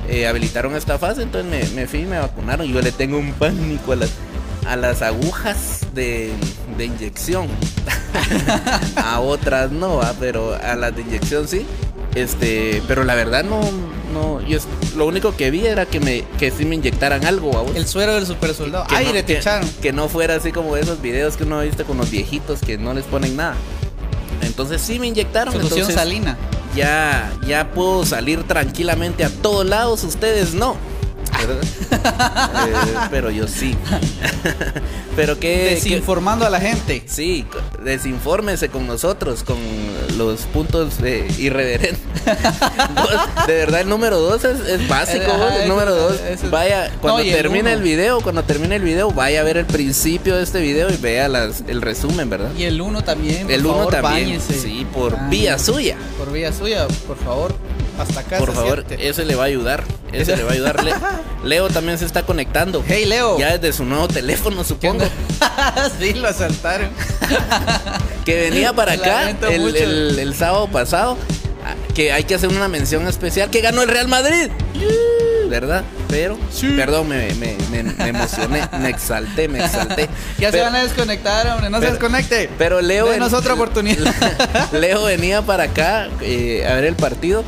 eh, 0.09 0.27
habilitaron 0.27 0.75
esta 0.77 0.99
fase. 0.99 1.23
Entonces 1.23 1.51
me, 1.51 1.81
me 1.81 1.87
fui 1.87 2.01
y 2.01 2.07
me 2.07 2.19
vacunaron. 2.19 2.67
Yo 2.67 2.81
le 2.81 2.93
tengo 2.93 3.19
un 3.19 3.33
pánico 3.33 3.93
a 3.93 3.97
las, 3.97 4.11
a 4.67 4.77
las 4.77 5.03
agujas 5.03 5.81
de, 5.95 6.33
de 6.81 6.87
inyección. 6.87 7.47
a 8.97 9.21
otras 9.21 9.71
no, 9.71 9.97
va, 9.97 10.15
pero 10.19 10.55
a 10.55 10.75
las 10.77 10.95
de 10.97 11.03
inyección 11.03 11.47
sí. 11.49 11.67
Este, 12.15 12.83
pero 12.89 13.05
la 13.05 13.15
verdad 13.15 13.45
no, 13.45 13.61
no, 14.13 14.41
yo 14.41 14.57
es- 14.59 14.67
lo 14.97 15.07
único 15.07 15.37
que 15.37 15.51
vi 15.53 15.67
era 15.67 15.87
que 15.87 16.01
me, 16.01 16.25
que 16.39 16.51
sí 16.51 16.65
me 16.65 16.75
inyectaran 16.75 17.25
algo. 17.25 17.65
El 17.75 17.87
suero 17.87 18.15
del 18.15 18.27
super 18.27 18.53
soldado. 18.55 18.87
que 18.89 18.97
Aire 18.97 19.21
no, 19.21 19.27
te 19.27 19.33
que, 19.35 19.39
echaron. 19.39 19.69
que 19.81 19.93
no 19.93 20.09
fuera 20.09 20.35
así 20.35 20.51
como 20.51 20.77
esos 20.77 21.01
videos 21.01 21.37
que 21.37 21.45
uno 21.45 21.61
ha 21.61 21.63
visto 21.63 21.85
con 21.85 21.99
los 21.99 22.11
viejitos 22.11 22.61
que 22.61 22.79
no 22.79 22.95
les 22.95 23.05
ponen 23.05 23.37
nada. 23.37 23.55
Entonces 24.43 24.81
sí 24.83 24.99
me 24.99 25.07
inyectaron. 25.07 25.53
Solución 25.55 25.81
entonces 25.81 25.95
salina. 25.95 26.37
ya, 26.75 27.31
ya 27.47 27.71
puedo 27.71 28.05
salir 28.05 28.43
tranquilamente 28.43 29.23
a 29.25 29.29
todos 29.31 29.65
lados, 29.67 30.03
ustedes 30.03 30.55
no. 30.55 30.77
¿Verdad? 31.47 31.65
Eh, 32.61 33.09
pero 33.11 33.31
yo 33.31 33.49
sí. 33.49 33.75
pero 35.17 35.39
qué- 35.39 35.71
Desinformando 35.75 36.47
a 36.47 36.51
la 36.51 36.61
gente. 36.61 37.03
Sí, 37.07 37.47
desinfórmese 37.83 38.69
con 38.69 38.87
nosotros, 38.87 39.43
con 39.43 39.57
los 40.19 40.43
puntos 40.43 41.01
de 41.01 41.27
irreverentes. 41.39 41.99
De 43.47 43.55
verdad, 43.55 43.81
el 43.81 43.89
número 43.89 44.19
dos 44.19 44.45
es, 44.45 44.61
es 44.61 44.89
básico. 44.89 45.25
El 45.63 45.69
número 45.69 45.95
dos. 45.95 46.19
Vaya, 46.51 46.91
cuando 47.01 47.19
No, 47.23 47.25
el 47.25 47.33
termine 47.35 47.61
uno. 47.61 47.71
el 47.71 47.83
video, 47.83 48.21
cuando 48.21 48.43
termine 48.45 48.77
el 48.77 48.83
video, 48.83 49.11
vaya 49.11 49.41
a 49.41 49.45
ver 49.45 49.57
el 49.57 49.67
principio 49.67 50.37
de 50.37 50.43
este 50.43 50.61
video 50.61 50.91
y 50.91 50.97
vea 50.97 51.29
las, 51.29 51.63
el 51.67 51.81
resumen, 51.83 52.29
¿verdad? 52.31 52.51
Y 52.57 52.65
el 52.65 52.81
uno 52.81 53.03
también. 53.03 53.43
por 53.45 53.53
el 53.53 53.65
uno 53.67 53.75
favor, 53.79 53.93
también. 53.95 54.25
báñese. 54.39 54.55
Sí, 54.61 54.87
por 54.93 55.15
Ah, 55.15 55.27
vía 55.31 55.59
suya. 55.59 55.97
Por 56.19 56.31
vía 56.33 56.53
suya, 56.53 56.87
por 57.07 57.17
favor. 57.19 57.55
Hasta 58.01 58.21
acá. 58.21 58.39
Por 58.39 58.51
se 58.51 58.55
favor, 58.57 58.85
siente. 58.87 59.09
ese 59.09 59.25
le 59.25 59.35
va 59.35 59.45
a 59.45 59.47
ayudar. 59.47 59.85
Ese 60.13 60.37
le 60.37 60.43
va 60.45 60.51
a 60.51 60.55
ayudar. 60.55 60.83
Le- 60.85 60.95
Leo 61.45 61.69
también 61.69 61.99
se 61.99 62.05
está 62.07 62.23
conectando. 62.23 62.83
Hey, 62.87 63.05
Leo. 63.07 63.39
Ya 63.39 63.57
desde 63.59 63.77
su 63.77 63.85
nuevo 63.85 64.09
teléfono, 64.09 64.63
¿Qué 64.63 64.69
supongo. 64.69 65.05
sí, 66.01 66.15
lo 66.15 66.29
asaltaron. 66.29 66.89
que 68.25 68.41
venía 68.51 68.73
para 68.73 68.93
acá 68.93 69.31
el, 69.31 69.61
mucho. 69.63 69.77
el- 69.77 70.19
el 70.19 70.35
sábado 70.35 70.69
pasado. 70.69 71.17
ah, 71.65 71.75
Que 71.95 72.13
hay 72.13 72.25
que 72.25 72.35
hacer 72.35 72.49
una 72.49 72.69
mención 72.69 73.07
especial. 73.09 73.51
Que 73.51 73.61
ganó 73.61 73.83
el 73.83 73.89
Real 73.89 74.09
Madrid. 74.09 74.51
¿Verdad? 75.49 75.83
Pero, 76.09 76.39
perdón, 76.77 77.09
me, 77.09 77.35
me- 77.35 77.57
me- 77.73 77.83
me 77.83 78.09
emocioné, 78.09 78.63
me 78.81 78.89
exalté, 78.89 79.49
me 79.49 79.65
exalté. 79.65 80.09
Ya 80.39 80.53
se 80.53 80.61
van 80.61 80.77
a 80.77 80.83
desconectar, 80.85 81.45
hombre. 81.49 81.71
No 81.71 81.81
se 81.81 81.91
desconecte. 81.91 82.49
Pero 82.57 82.81
Leo. 82.81 83.07
Denos 83.09 83.33
otra 83.33 83.55
oportunidad. 83.55 84.15
Leo 84.73 85.05
venía 85.05 85.43
para 85.43 85.65
acá 85.65 86.09
eh, 86.21 86.65
a 86.69 86.75
ver 86.75 86.85
el 86.85 86.95
partido. 86.95 87.43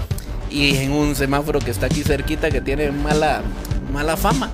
Y 0.52 0.76
en 0.76 0.92
un 0.92 1.14
semáforo 1.16 1.58
que 1.60 1.70
está 1.70 1.86
aquí 1.86 2.02
cerquita 2.02 2.50
que 2.50 2.60
tiene 2.60 2.90
mala, 2.92 3.42
mala 3.92 4.16
fama. 4.16 4.50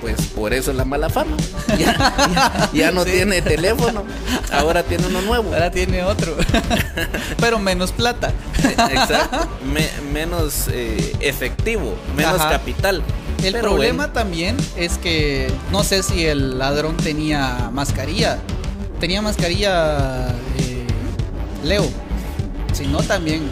Pues 0.00 0.16
por 0.28 0.54
eso 0.54 0.70
es 0.70 0.76
la 0.78 0.84
mala 0.86 1.10
fama. 1.10 1.36
Ya, 1.78 1.92
ya- 2.34 2.70
ya 2.72 2.90
no 2.90 3.04
Sí. 3.04 3.10
tiene 3.12 3.42
teléfono. 3.42 4.02
Ahora 4.50 4.82
tiene 4.82 5.06
uno 5.06 5.20
nuevo. 5.22 5.52
Ahora 5.52 5.70
tiene 5.70 6.02
otro. 6.02 6.34
Pero 7.40 7.58
menos 7.58 7.92
plata. 7.92 8.32
Exacto. 8.64 9.46
Me- 9.72 9.90
menos 10.12 10.68
eh, 10.72 11.14
efectivo, 11.20 11.94
menos 12.16 12.40
Ajá. 12.40 12.50
capital. 12.50 13.02
El 13.44 13.52
Pero 13.52 13.68
problema 13.68 14.06
bueno, 14.06 14.12
también 14.12 14.56
es 14.76 14.98
que 14.98 15.50
no 15.70 15.84
sé 15.84 16.02
si 16.02 16.26
el 16.26 16.58
ladrón 16.58 16.96
tenía 16.96 17.70
mascarilla. 17.72 18.38
Tenía 19.00 19.22
mascarilla 19.22 20.28
eh, 20.58 20.86
Leo. 21.62 21.86
Si 22.72 22.86
no, 22.86 23.02
también 23.02 23.50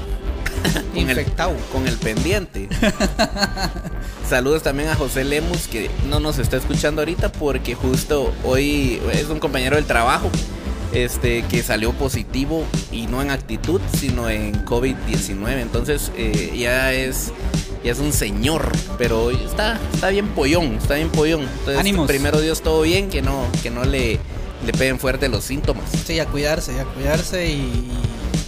con 0.94 1.10
el, 1.10 1.26
con 1.72 1.88
el 1.88 1.96
pendiente. 1.96 2.68
Saludos 4.28 4.62
también 4.62 4.88
a 4.88 4.94
José 4.94 5.24
Lemus 5.24 5.68
que 5.68 5.90
no 6.08 6.20
nos 6.20 6.38
está 6.38 6.56
escuchando 6.56 7.00
ahorita 7.00 7.32
porque 7.32 7.74
justo 7.74 8.32
hoy 8.44 9.00
es 9.12 9.28
un 9.28 9.38
compañero 9.38 9.76
del 9.76 9.86
trabajo 9.86 10.30
este 10.92 11.42
que 11.42 11.62
salió 11.62 11.92
positivo 11.92 12.64
y 12.90 13.06
no 13.06 13.20
en 13.22 13.30
actitud 13.30 13.80
sino 13.98 14.30
en 14.30 14.64
COVID-19 14.64 15.60
entonces 15.60 16.10
eh, 16.16 16.54
ya 16.58 16.92
es 16.92 17.32
ya 17.84 17.92
es 17.92 17.98
un 17.98 18.12
señor 18.12 18.72
pero 18.96 19.24
hoy 19.24 19.38
está 19.44 19.78
está 19.92 20.08
bien 20.08 20.28
pollón 20.28 20.74
está 20.74 20.94
bien 20.94 21.10
pollón 21.10 21.42
entonces 21.42 21.78
Ánimos. 21.78 22.06
primero 22.06 22.40
Dios 22.40 22.62
todo 22.62 22.82
bien 22.82 23.10
que 23.10 23.20
no 23.20 23.46
que 23.62 23.70
no 23.70 23.84
le 23.84 24.18
le 24.64 24.72
peguen 24.72 24.98
fuerte 24.98 25.28
los 25.28 25.44
síntomas 25.44 25.84
Sí, 26.06 26.18
a 26.20 26.26
cuidarse, 26.26 26.80
a 26.80 26.84
cuidarse 26.84 27.48
y, 27.50 27.90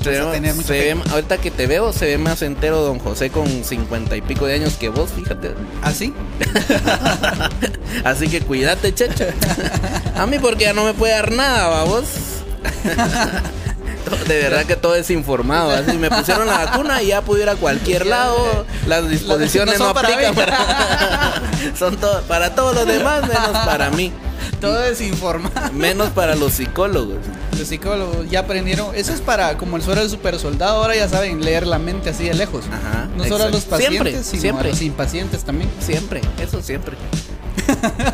y 0.00 0.04
se 0.04 0.10
vas 0.18 0.20
a 0.20 0.24
ve- 0.26 0.32
tener 0.32 0.54
mucho 0.54 0.68
se 0.68 0.74
fe. 0.80 0.94
ve- 0.94 1.02
ahorita 1.10 1.38
que 1.38 1.50
te 1.50 1.66
veo, 1.66 1.92
se 1.92 2.06
ve 2.06 2.18
más 2.18 2.42
entero 2.42 2.80
don 2.82 2.98
José 2.98 3.30
con 3.30 3.46
cincuenta 3.64 4.16
y 4.16 4.20
pico 4.22 4.46
de 4.46 4.54
años 4.54 4.74
que 4.74 4.88
vos, 4.88 5.10
fíjate. 5.14 5.54
¿Así? 5.82 6.14
Así 8.04 8.28
que 8.28 8.40
cuídate, 8.40 8.94
checho. 8.94 9.24
A 10.16 10.26
mí 10.26 10.38
porque 10.38 10.64
ya 10.64 10.72
no 10.72 10.84
me 10.84 10.94
puede 10.94 11.12
dar 11.14 11.32
nada, 11.32 11.68
va 11.68 11.84
vos. 11.84 12.04
De 14.26 14.42
verdad 14.42 14.64
que 14.64 14.76
todo 14.76 14.94
es 14.96 15.10
informado. 15.10 15.70
Así 15.70 15.96
me 15.96 16.10
pusieron 16.10 16.46
la 16.46 16.64
vacuna 16.64 17.02
y 17.02 17.08
ya 17.08 17.20
pude 17.22 17.42
ir 17.42 17.48
a 17.48 17.54
cualquier 17.56 18.06
lado. 18.06 18.64
Las 18.86 19.08
disposiciones 19.08 19.78
no 19.78 19.88
no, 19.88 19.94
para 19.94 20.08
aplican 20.08 20.34
mí. 20.34 20.40
para. 20.40 21.42
Son 21.78 21.96
todo, 21.96 22.22
para 22.22 22.54
todos 22.54 22.74
los 22.74 22.86
demás, 22.86 23.22
menos 23.22 23.50
para 23.64 23.90
mí. 23.90 24.12
Todo 24.60 24.82
es 24.84 25.00
informado. 25.00 25.72
Menos 25.72 26.10
para 26.10 26.34
los 26.34 26.54
psicólogos. 26.54 27.18
Los 27.60 27.68
psicólogos 27.68 28.30
ya 28.30 28.40
aprendieron. 28.40 28.94
Eso 28.94 29.12
es 29.12 29.20
para, 29.20 29.58
como 29.58 29.76
el 29.76 29.82
suero 29.82 30.00
del 30.00 30.08
super 30.08 30.38
soldado, 30.38 30.80
ahora 30.80 30.96
ya 30.96 31.06
saben 31.10 31.44
leer 31.44 31.66
la 31.66 31.78
mente 31.78 32.08
así 32.08 32.24
de 32.24 32.32
lejos. 32.32 32.64
Ajá, 32.72 33.06
no 33.14 33.22
solo 33.24 33.44
a 33.44 33.48
los 33.50 33.64
exacto. 33.64 33.76
Siempre, 33.76 33.98
pacientes, 33.98 34.26
sino 34.26 34.40
siempre. 34.40 34.68
a 34.68 34.70
los 34.70 34.80
impacientes 34.80 35.44
también. 35.44 35.70
Siempre, 35.78 36.22
eso 36.42 36.62
siempre. 36.62 36.96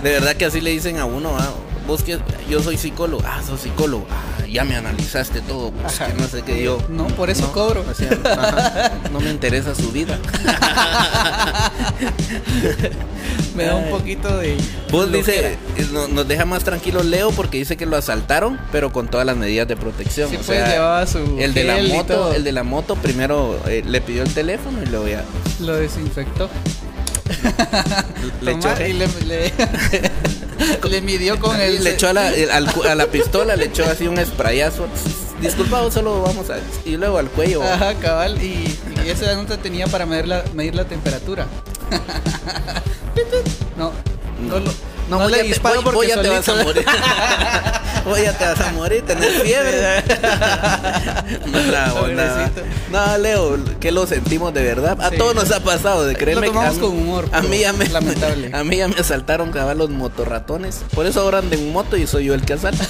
De 0.03 0.11
verdad 0.11 0.35
que 0.37 0.45
así 0.45 0.61
le 0.61 0.71
dicen 0.71 0.99
a 0.99 1.05
uno, 1.05 1.37
ah, 1.39 1.51
vos 1.87 2.03
que 2.03 2.19
yo 2.49 2.63
soy 2.63 2.77
psicólogo, 2.77 3.23
ah, 3.27 3.41
sos 3.47 3.61
psicólogo, 3.61 4.07
ah, 4.11 4.47
ya 4.47 4.65
me 4.65 4.77
analizaste 4.77 5.41
todo, 5.41 5.71
pues, 5.73 5.99
que 5.99 6.15
no 6.15 6.27
sé 6.29 6.43
qué 6.43 6.63
yo. 6.63 6.79
No, 6.89 7.07
por 7.09 7.31
eso 7.31 7.51
cobro. 7.53 7.85
o 7.89 7.95
sea, 7.95 8.11
ajá, 8.25 8.93
no 9.13 9.21
me 9.21 9.31
interesa 9.31 9.75
su 9.75 9.91
vida. 9.93 10.19
Me 13.57 13.65
da 13.65 13.75
un 13.77 13.89
poquito 13.91 14.37
de. 14.37 14.57
Vos 14.91 15.11
dice, 15.11 15.53
eh, 15.77 15.87
no- 15.91 16.09
nos 16.09 16.29
deja 16.29 16.45
más 16.45 16.63
tranquilo 16.63 17.03
Leo 17.03 17.31
porque 17.33 17.57
dice 17.57 17.77
que 17.79 17.87
lo 17.87 17.97
asaltaron, 17.97 18.61
pero 18.71 18.93
con 18.93 19.09
todas 19.09 19.25
las 19.27 19.37
medidas 19.37 19.67
de 19.67 19.77
protección. 19.77 20.29
Sí, 20.29 20.37
o 20.37 20.41
pues, 20.41 20.59
sea, 20.59 20.69
llevaba 20.71 21.07
su 21.07 21.19
el 21.39 21.55
de 21.55 21.65
la 21.65 21.79
moto, 21.95 22.35
el 22.35 22.45
de 22.45 22.53
la 22.53 22.63
moto 22.65 22.97
primero 22.97 23.59
eh, 23.67 23.83
le 23.85 24.01
pidió 24.03 24.23
el 24.25 24.35
teléfono 24.35 24.83
y 24.83 24.87
luego 24.87 25.09
ya 25.09 25.25
Lo 25.61 25.75
desinfectó. 25.75 26.51
le 28.41 28.53
echó, 28.53 28.69
y 28.87 28.93
le, 28.93 29.09
le, 29.27 29.53
le 30.91 31.01
midió 31.03 31.39
con 31.39 31.61
el. 31.61 31.83
le 31.85 31.91
echó 31.91 32.09
a 32.09 32.13
la, 32.13 32.33
el- 32.35 32.51
al 32.51 32.73
cu- 32.73 32.83
a 32.85 32.95
la 32.95 33.07
pistola, 33.07 33.57
le 33.57 33.67
echó 33.67 33.85
así 33.85 34.07
un 34.09 34.17
sprayazo. 34.25 34.87
Disculpa, 35.41 35.83
vos 35.83 35.93
solo 35.95 36.23
vamos 36.23 36.49
a. 36.51 36.57
Y 36.85 36.97
luego 36.97 37.19
al 37.19 37.29
cuello. 37.29 37.63
Ajá, 37.63 37.95
cabal. 37.95 38.43
Y, 38.43 38.79
y 39.05 39.09
esa 39.09 39.35
nota 39.35 39.57
tenía 39.59 39.87
para 39.87 40.07
medir 40.07 40.27
la, 40.29 40.45
medir 40.55 40.75
la 40.75 40.85
temperatura. 40.85 41.47
no, 43.77 43.93
no, 44.49 44.59
lo- 44.61 44.73
no, 45.09 45.19
vos 45.19 45.31
le 45.31 45.43
disparo 45.45 45.83
porque 45.83 45.97
vos 45.97 46.07
ya 46.07 46.21
te 46.23 46.29
vas 46.29 46.49
a 46.49 46.55
morir. 46.63 46.85
Vos 48.07 48.23
ya 48.23 48.33
te 48.39 48.45
vas 48.45 48.61
a 48.61 48.71
morir, 48.71 49.03
tenés 49.05 49.43
fiebre. 49.43 50.01
Pobrecito. 51.93 52.63
No, 52.93 53.19
Leo, 53.19 53.59
que 53.81 53.91
lo 53.91 54.07
sentimos 54.07 54.55
de 54.55 54.63
verdad. 54.63 54.97
A 55.01 55.11
Sí. 55.11 55.17
todos 55.19 55.35
nos 55.35 55.51
ha 55.51 55.59
pasado, 55.59 56.07
de 56.07 56.15
créeme. 56.15 56.43
que 56.43 56.47
tomamos 56.49 56.77
a 56.77 56.81
con 56.81 56.91
humor, 56.91 57.29
A 57.33 57.41
mí 57.43 57.59
ya 57.59 57.73
me, 57.73 57.89
lamentable. 57.89 58.51
A 58.55 58.63
mí 58.63 58.77
ya 58.77 58.87
me 58.87 58.95
asaltaron 59.01 59.51
cabal 59.51 59.79
los 59.79 59.91
motorratones. 59.91 60.83
Por 60.95 61.07
eso 61.07 61.21
ahora 61.21 61.39
ando 61.39 61.57
en 61.57 61.73
moto 61.73 61.97
y 61.97 62.07
soy 62.07 62.27
yo 62.27 62.35
el 62.35 62.43
que 62.43 62.53
asalta. 62.53 62.87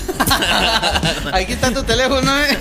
Aquí 1.32 1.54
está 1.54 1.72
tu 1.72 1.82
teléfono, 1.82 2.30
eh. 2.38 2.58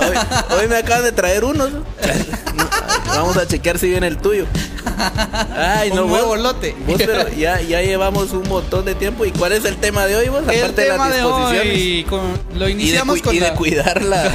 Hoy, 0.00 0.58
hoy 0.60 0.68
me 0.68 0.76
acaban 0.76 1.04
de 1.04 1.12
traer 1.12 1.44
unos. 1.44 1.70
¿no? 1.72 1.82
Vamos 3.08 3.36
a 3.36 3.46
chequear 3.46 3.78
si 3.78 3.88
viene 3.88 4.06
el 4.06 4.18
tuyo. 4.18 4.46
Ay, 5.56 5.90
un 5.90 5.96
no, 5.96 6.04
nuevo 6.06 6.28
vos- 6.28 6.40
lote. 6.40 6.74
vos, 6.86 6.96
pero 6.98 7.28
ya, 7.36 7.60
ya 7.60 7.80
llevamos 7.82 8.32
un 8.32 8.48
montón 8.48 8.84
de 8.84 8.94
tiempo. 8.94 9.24
¿Y 9.24 9.32
cuál 9.32 9.52
es 9.52 9.64
el 9.64 9.76
tema 9.76 10.06
de 10.06 10.16
hoy, 10.16 10.28
vos? 10.28 10.42
El 10.48 10.58
Aparte 10.58 10.82
de 10.82 10.90
tema 10.90 11.08
las 11.08 11.16
de 11.16 11.22
disposiciones. 11.22 11.74
hoy 11.74 12.06
con- 12.08 12.58
lo 12.58 12.68
y 12.68 12.74
de, 12.74 12.80
iniciamos 12.82 13.22
con 13.22 13.34
y 13.34 13.38
de 13.38 13.48
la- 13.48 13.54
cuidar 13.54 14.02
la, 14.02 14.30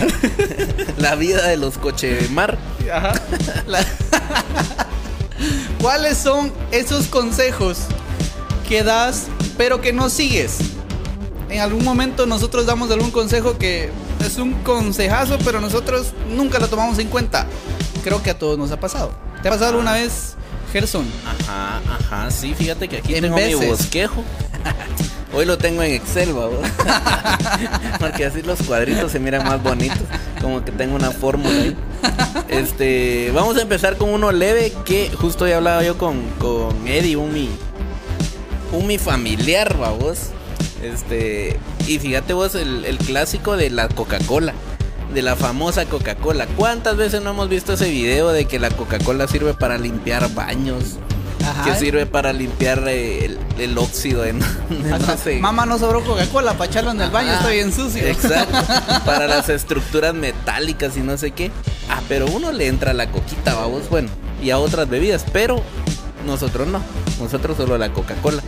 la 0.97 1.15
vida 1.15 1.47
de 1.47 1.57
los 1.57 1.77
cochemar. 1.77 2.57
Ajá. 2.91 3.13
La- 3.67 3.85
¿Cuáles 5.81 6.17
son 6.17 6.51
esos 6.71 7.07
consejos 7.07 7.79
que 8.67 8.83
das 8.83 9.23
pero 9.57 9.81
que 9.81 9.91
no 9.93 10.09
sigues? 10.09 10.57
En 11.49 11.59
algún 11.59 11.83
momento 11.83 12.25
nosotros 12.25 12.65
damos 12.65 12.89
algún 12.89 13.11
consejo 13.11 13.57
que 13.57 13.89
es 14.25 14.37
un 14.37 14.53
consejazo, 14.63 15.37
pero 15.43 15.59
nosotros 15.61 16.07
nunca 16.35 16.57
lo 16.59 16.67
tomamos 16.67 16.97
en 16.99 17.09
cuenta. 17.09 17.45
Creo 18.03 18.22
que 18.22 18.29
a 18.29 18.38
todos 18.38 18.57
nos 18.57 18.72
ha 18.72 18.79
pasado. 18.79 19.12
¿Te 19.41 19.48
ha 19.48 19.51
pasado 19.51 19.72
alguna 19.72 19.93
vez, 19.93 20.36
Gerson? 20.72 21.05
Ajá, 21.25 21.81
ajá, 21.89 22.31
sí, 22.31 22.53
fíjate 22.53 22.88
que 22.88 22.98
aquí 22.98 23.15
En 23.15 23.22
tengo 23.24 23.38
mi 23.38 23.55
bosquejo. 23.55 24.24
Hoy 25.33 25.45
lo 25.45 25.57
tengo 25.57 25.81
en 25.81 25.93
Excel, 25.93 26.33
babos. 26.33 26.60
Porque 28.00 28.25
así 28.25 28.43
los 28.43 28.62
cuadritos 28.62 29.12
se 29.12 29.19
miran 29.19 29.43
más 29.43 29.63
bonitos. 29.63 30.03
Como 30.39 30.63
que 30.63 30.72
tengo 30.72 30.95
una 30.95 31.10
fórmula 31.10 31.50
ahí. 31.50 31.75
Este, 32.50 33.31
vamos 33.33 33.57
a 33.57 33.62
empezar 33.62 33.98
con 33.98 34.10
uno 34.10 34.31
leve 34.31 34.72
que 34.86 35.10
justo 35.10 35.48
ya 35.48 35.57
hablaba 35.57 35.81
yo 35.83 35.98
con, 35.98 36.22
con 36.38 36.88
Eddie, 36.88 37.15
un 37.15 37.33
mi, 37.33 37.50
un 38.72 38.86
mi 38.86 39.00
familiar, 39.00 39.75
babos. 39.77 40.29
Este, 40.83 41.57
y 41.88 41.98
fíjate 41.98 42.33
vos 42.33 42.53
el, 42.53 42.86
el 42.86 42.98
clásico 43.00 43.57
de 43.57 43.72
la 43.72 43.88
Coca-Cola. 43.88 44.53
De 45.13 45.22
la 45.22 45.36
famosa 45.36 45.86
Coca-Cola. 45.86 46.48
¿Cuántas 46.58 46.98
veces 46.98 47.22
no 47.22 47.32
hemos 47.32 47.48
visto 47.48 47.74
ese 47.74 47.88
video 47.88 48.29
de 48.29 48.46
que 48.46 48.58
la 48.58 48.72
Coca-Cola 48.72 49.27
sirve 49.27 49.53
para 49.53 49.77
limpiar 49.77 50.34
baños? 50.34 50.98
Ajá. 51.46 51.65
que 51.65 51.75
sirve 51.75 52.05
para 52.05 52.32
limpiar 52.32 52.88
eh, 52.88 53.25
el, 53.25 53.38
el 53.60 53.77
óxido 53.77 54.22
de 54.22 54.32
no, 54.34 54.48
sé. 55.22 55.39
Mamá 55.39 55.65
no 55.65 55.77
sobró 55.77 56.01
Coca-Cola 56.03 56.53
para 56.53 56.72
echarlo 56.72 56.91
en 56.91 57.01
el 57.01 57.12
baño, 57.12 57.34
estoy 57.34 57.55
bien 57.55 57.74
sucio. 57.74 58.08
Exacto. 58.08 58.58
para 59.05 59.27
las 59.27 59.50
estructuras 59.50 60.15
metálicas 60.15 60.96
y 60.98 61.01
no 61.01 61.17
sé 61.17 61.32
qué. 61.32 61.51
Ah, 61.89 62.01
pero 62.08 62.25
uno 62.27 62.51
le 62.51 62.67
entra 62.67 62.93
la 62.93 63.12
coquita, 63.12 63.55
vamos, 63.55 63.89
bueno, 63.89 64.10
y 64.41 64.51
a 64.51 64.58
otras 64.58 64.89
bebidas, 64.89 65.25
pero 65.34 65.62
nosotros 66.25 66.67
no. 66.67 66.82
Nosotros 67.20 67.58
solo 67.58 67.77
la 67.77 67.91
Coca-Cola. 67.91 68.41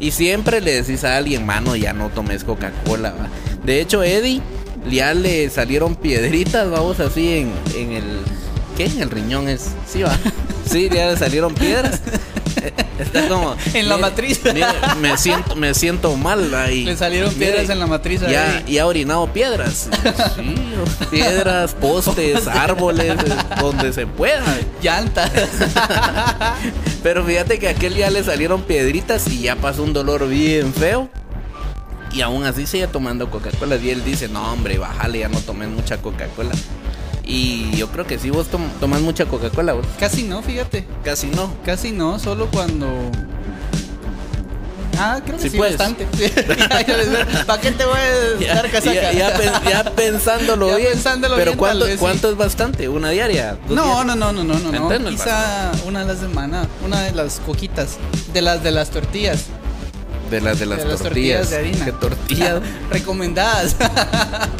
Y 0.00 0.10
siempre 0.10 0.60
le 0.60 0.82
decís 0.82 1.04
a 1.04 1.16
alguien, 1.16 1.46
mano, 1.46 1.76
ya 1.76 1.92
no 1.92 2.10
tomes 2.10 2.44
Coca-Cola. 2.44 3.12
va". 3.12 3.28
De 3.64 3.80
hecho, 3.80 4.02
Eddie 4.02 4.42
ya 4.90 5.14
le 5.14 5.48
salieron 5.50 5.94
piedritas, 5.96 6.70
vamos, 6.70 7.00
así 7.00 7.38
en, 7.38 7.52
en 7.76 7.92
el. 7.92 8.04
¿Qué? 8.76 8.86
En 8.86 9.00
el 9.02 9.10
riñón 9.10 9.48
es. 9.48 9.68
Sí, 9.90 10.02
va. 10.02 10.16
Sí, 10.70 10.88
ya 10.92 11.10
le 11.10 11.16
salieron 11.18 11.54
piedras. 11.54 12.00
Está 12.98 13.26
como. 13.28 13.56
En 13.74 13.88
la 13.88 13.96
matriz. 13.98 14.40
mire, 14.44 14.66
me 15.00 15.16
siento, 15.18 15.56
me 15.56 15.74
siento 15.74 16.16
mal 16.16 16.54
ahí. 16.54 16.84
Le 16.84 16.96
salieron 16.96 17.34
piedras 17.34 17.68
en 17.68 17.78
la 17.80 17.86
matriz 17.86 18.20
Ya, 18.20 18.60
Eddie. 18.60 18.72
y 18.74 18.78
ha 18.78 18.86
orinado 18.86 19.26
piedras. 19.32 19.88
Sí, 20.36 20.54
piedras, 21.10 21.74
postes, 21.74 22.46
árboles, 22.46 23.16
donde 23.60 23.92
se 23.92 24.06
pueda. 24.06 24.42
Llantas. 24.82 25.30
Pero 27.02 27.24
fíjate 27.24 27.58
que 27.58 27.68
aquel 27.68 27.94
día 27.94 28.10
le 28.10 28.22
salieron 28.24 28.62
piedritas 28.62 29.26
y 29.28 29.42
ya 29.42 29.56
pasó 29.56 29.82
un 29.82 29.92
dolor 29.92 30.28
bien 30.28 30.72
feo. 30.72 31.08
Y 32.12 32.20
aún 32.20 32.44
así 32.44 32.66
sigue 32.66 32.86
tomando 32.86 33.30
Coca-Cola. 33.30 33.76
Y 33.76 33.90
él 33.90 34.04
dice, 34.04 34.28
no 34.28 34.52
hombre, 34.52 34.78
bájale, 34.78 35.20
ya 35.20 35.28
no 35.28 35.38
tomes 35.40 35.68
mucha 35.68 35.96
Coca-Cola. 35.98 36.52
Y 37.24 37.70
yo 37.76 37.88
creo 37.88 38.06
que 38.06 38.18
sí, 38.18 38.30
vos 38.30 38.48
tom- 38.48 38.68
tomas 38.80 39.00
mucha 39.00 39.24
Coca-Cola, 39.26 39.72
vos. 39.74 39.86
Casi 39.98 40.24
no, 40.24 40.42
fíjate. 40.42 40.86
Casi 41.04 41.28
no. 41.28 41.52
Casi 41.64 41.92
no, 41.92 42.18
solo 42.18 42.48
cuando. 42.50 42.86
Ah, 44.98 45.20
creo 45.24 45.36
que 45.38 45.44
Sí 45.44 45.50
sí, 45.50 45.58
bastante. 45.58 46.06
¿Para 47.46 47.60
qué 47.60 47.70
te 47.72 47.84
voy 47.86 47.96
a 47.98 48.38
Ya, 48.40 48.54
dar 48.56 48.70
casaca? 48.70 48.92
ya- 48.92 49.12
ya 49.12 49.36
pen- 49.38 49.52
ya 49.70 49.84
pensándolo 49.84 50.68
Ya 50.68 50.76
bien. 50.76 50.92
pensándolo 50.92 51.36
Pero 51.36 51.52
bien, 51.52 51.58
¿cuánto, 51.58 51.84
vez 51.86 51.94
sí. 51.94 51.98
¿cuánto 52.00 52.30
es 52.30 52.36
bastante? 52.36 52.88
¿Una 52.88 53.08
diaria? 53.10 53.56
¿Dos 53.66 53.74
No, 53.74 54.04
no, 54.04 54.14
no, 54.14 54.32
no, 54.32 54.44
no, 54.44 54.58
no, 54.58 54.70
no. 54.98 55.08
Quizá 55.08 55.72
una 55.86 56.02
a 56.02 56.04
la 56.04 56.14
semana, 56.16 56.68
una 56.84 57.02
de 57.04 57.12
las 57.12 57.40
coquitas, 57.40 57.96
de 58.34 58.42
las 58.42 58.62
de 58.62 58.70
las 58.70 58.90
tortillas, 58.90 59.44
De 60.32 60.40
las 60.40 60.58
de 60.58 60.64
las, 60.64 60.78
de 60.78 60.84
las 60.86 61.02
tortillas. 61.02 61.50
tortillas 61.50 61.50
de 61.50 61.56
harina. 61.58 61.84
¿Qué 61.84 61.92
tortillas? 61.92 62.62
Recomendadas. 62.90 63.76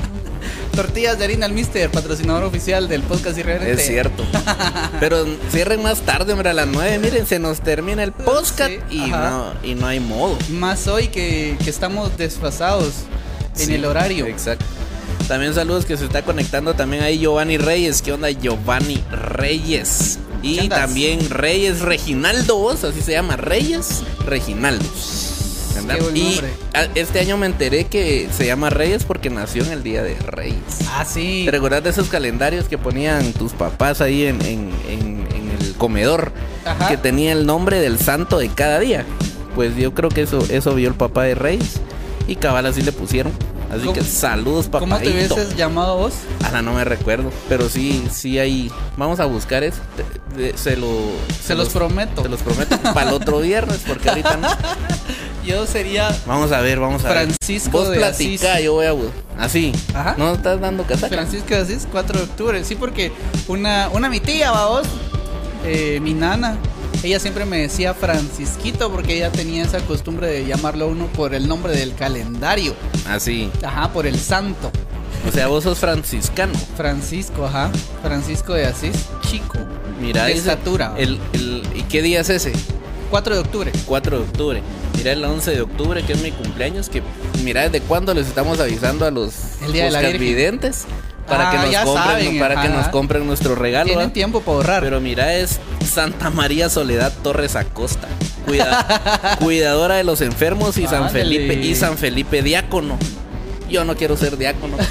tortillas 0.77 1.19
de 1.19 1.25
harina 1.25 1.47
al 1.47 1.53
Mister, 1.53 1.91
patrocinador 1.91 2.45
oficial 2.45 2.89
del 2.89 3.01
podcast 3.03 3.39
irreverente. 3.39 3.81
Es 3.81 3.89
cierto. 3.89 4.23
Pero 5.01 5.25
cierren 5.51 5.83
más 5.83 6.03
tarde, 6.03 6.35
hombre, 6.35 6.51
a 6.51 6.53
las 6.53 6.67
9. 6.67 6.99
Miren, 6.99 7.27
se 7.27 7.39
nos 7.39 7.63
termina 7.63 8.03
el 8.03 8.13
podcast 8.13 8.71
Sí, 8.71 8.81
y, 8.91 9.11
no, 9.11 9.55
y 9.63 9.75
no 9.75 9.87
hay 9.87 9.99
modo. 9.99 10.37
Más 10.51 10.87
hoy 10.89 11.09
que, 11.09 11.57
que 11.65 11.71
estamos 11.71 12.19
desfasados 12.19 12.93
en 13.59 13.67
Sí, 13.67 13.75
el 13.75 13.87
horario. 13.87 14.27
Exacto. 14.27 14.67
También 15.27 15.55
saludos 15.55 15.87
que 15.87 15.97
se 15.97 16.05
está 16.05 16.21
conectando 16.21 16.75
también 16.75 17.03
ahí 17.03 17.19
Giovanni 17.19 17.57
Reyes. 17.57 18.03
¿Qué 18.03 18.13
onda, 18.13 18.29
Giovanni 18.29 19.03
Reyes? 19.11 20.19
¿Qué 20.43 20.49
Y 20.49 20.69
también 20.69 21.31
Reyes 21.31 21.81
Reginaldo, 21.81 22.69
así 22.71 23.01
se 23.01 23.13
llama, 23.13 23.37
Reyes 23.39 24.03
Reginaldo. 24.27 24.85
¿Verdad? 25.75 25.95
Qué 25.97 26.03
buen 26.03 26.17
y 26.17 26.41
a- 26.75 26.89
este 26.95 27.21
año 27.21 27.37
me 27.37 27.47
enteré 27.47 27.85
que 27.87 28.29
se 28.37 28.47
llama 28.47 28.71
Reyes 28.71 29.05
porque 29.05 29.31
nació 29.31 29.65
en 29.65 29.73
el 29.73 29.83
día 29.83 30.03
de 30.03 30.15
Reyes. 30.17 30.59
Ah, 30.89 31.05
sí. 31.05 31.43
¿Te 31.45 31.51
recordás 31.51 31.83
de 31.85 31.91
esos 31.91 32.09
calendarios 32.09 32.67
que 32.69 32.79
ponían 32.79 33.33
tus 33.33 33.53
papás 33.53 34.01
ahí 34.01 34.25
en, 34.27 34.41
en- 34.43 34.71
en- 34.89 35.27
en 35.35 35.57
el 35.61 35.75
comedor? 35.75 36.33
Ajá. 36.65 36.89
Que 36.89 36.97
tenía 36.97 37.33
el 37.33 37.47
nombre 37.47 37.81
del 37.81 37.99
santo 37.99 38.39
de 38.39 38.49
cada 38.49 38.79
día. 38.79 39.05
Pues 39.55 39.77
yo 39.77 39.93
creo 39.95 40.09
que 40.11 40.23
eso, 40.23 40.45
eso 40.51 40.75
vio 40.75 40.89
el 40.89 40.95
papá 40.95 41.25
de 41.25 41.35
Reyes. 41.35 41.81
Y 42.29 42.37
cabal 42.37 42.67
así 42.67 42.83
le 42.83 42.93
pusieron. 42.93 43.33
Así 43.71 43.81
¿Cómo- 43.81 43.93
que 43.95 44.03
saludos, 44.05 44.67
papá. 44.67 44.81
¿Cómo 44.81 44.99
te 44.99 45.09
hubieses 45.11 45.57
llamado 45.57 45.97
vos? 45.97 46.13
Ahora 46.45 46.61
no 46.63 46.75
me 46.75 46.85
recuerdo. 46.85 47.31
Pero 47.49 47.69
sí, 47.71 48.05
sí 48.13 48.39
hay. 48.39 48.71
Vamos 48.99 49.19
a 49.19 49.25
buscar 49.25 49.63
eso. 49.65 49.79
Te- 49.97 50.57
Se, 50.57 50.77
lo, 50.77 50.89
Se 51.43 51.55
los 51.55 51.69
prometo. 51.71 52.23
Se 52.23 52.29
los 52.29 52.41
prometo. 52.41 52.79
Para 52.95 53.09
el 53.11 53.15
otro 53.15 53.41
viernes, 53.41 53.81
porque 53.87 54.09
ahorita 54.11 54.37
no. 54.39 54.49
Yo 55.45 55.67
sería 55.67 56.15
Vamos 56.27 56.53
a 56.53 56.61
ver, 56.61 56.79
vamos 56.79 57.05
a 57.05 57.09
Francisco 57.11 57.79
ver. 57.79 57.87
Vos 57.87 57.91
de 57.91 57.97
platica, 57.99 58.53
Asís. 58.55 58.65
yo 58.65 58.73
voy 58.75 58.87
a. 58.87 58.95
Así. 59.43 59.73
Ajá. 59.95 60.15
No 60.19 60.33
estás 60.35 60.61
dando 60.61 60.85
casaca. 60.85 61.09
Francisco 61.17 61.49
de 61.55 61.61
Asís, 61.61 61.87
4 61.91 62.19
de 62.19 62.25
octubre. 62.25 62.65
Sí, 62.65 62.75
porque 62.77 63.13
una, 63.49 63.89
una 63.93 64.09
mi 64.09 64.21
tía, 64.21 64.53
va 64.53 64.69
vos, 64.69 64.87
eh, 65.65 65.99
mi 66.01 66.15
nana, 66.15 66.57
ella 67.03 67.19
siempre 67.19 67.45
me 67.45 67.59
decía 67.59 67.93
Francisquito 67.95 68.91
porque 68.93 69.17
ella 69.17 69.33
tenía 69.33 69.65
esa 69.65 69.81
costumbre 69.81 70.29
de 70.29 70.47
llamarlo 70.47 70.85
a 70.85 70.89
uno 70.89 71.07
por 71.07 71.35
el 71.35 71.49
nombre 71.49 71.73
del 71.77 71.95
calendario. 71.95 72.75
Así. 73.09 73.51
Ajá, 73.65 73.93
por 73.93 74.07
el 74.07 74.19
santo. 74.21 74.71
O 75.29 75.33
sea, 75.33 75.49
vos 75.49 75.65
sos 75.65 75.79
franciscano. 75.79 76.53
Francisco, 76.77 77.47
ajá. 77.47 77.71
Francisco 78.03 78.55
de 78.55 78.67
Asís, 78.67 78.95
chico. 79.29 79.59
Mira, 80.01 80.25
de 80.27 80.33
estatura. 80.35 80.95
El, 80.97 81.19
el- 81.33 81.63
¿Y 81.75 81.83
qué 81.85 82.03
día 82.03 82.21
es 82.21 82.29
ese? 82.31 82.53
4 83.11 83.35
de 83.35 83.41
octubre. 83.41 83.73
4 83.87 84.19
de 84.19 84.23
octubre. 84.25 84.63
Mira 84.97 85.13
el 85.13 85.25
11 85.25 85.51
de 85.53 85.61
octubre, 85.63 86.03
que 86.05 86.13
es 86.13 86.23
mi 86.23 86.31
cumpleaños, 86.31 86.89
que 86.89 87.03
mira 87.43 87.63
desde 87.63 87.81
cuándo 87.81 88.15
les 88.15 88.27
estamos 88.29 88.61
avisando 88.61 89.05
a 89.07 89.11
los 89.11 89.33
El 89.65 89.73
Día 89.73 89.91
de 89.91 90.19
videntes 90.19 90.85
para 91.27 91.49
Ah, 91.49 91.53
que 91.53 91.59
nos 91.59 91.71
ya 91.71 91.85
compren, 91.85 92.07
saben, 92.09 92.39
para 92.39 92.63
que 92.63 92.69
nos 92.69 92.89
compren 92.89 93.27
nuestro 93.27 93.55
regalo. 93.55 93.87
Tienen 93.87 94.13
tiempo 94.13 94.41
para 94.41 94.57
ahorrar. 94.57 94.83
Pero 94.83 95.01
mira, 95.01 95.35
es 95.35 95.59
Santa 95.85 96.31
María 96.31 96.69
Soledad 96.69 97.13
Torres 97.23 97.57
Acosta, 97.57 98.07
cuida- 98.47 99.37
cuidadora 99.41 99.97
de 99.97 100.05
los 100.05 100.21
enfermos 100.21 100.77
y 100.79 100.87
San. 100.87 101.11
Felipe 101.11 101.55
y 101.55 101.75
San 101.75 101.97
Felipe 101.97 102.43
diácono. 102.43 102.99
Yo 103.71 103.85
no 103.85 103.97
quiero 103.97 104.17
ser 104.17 104.37
diácono. 104.37 104.77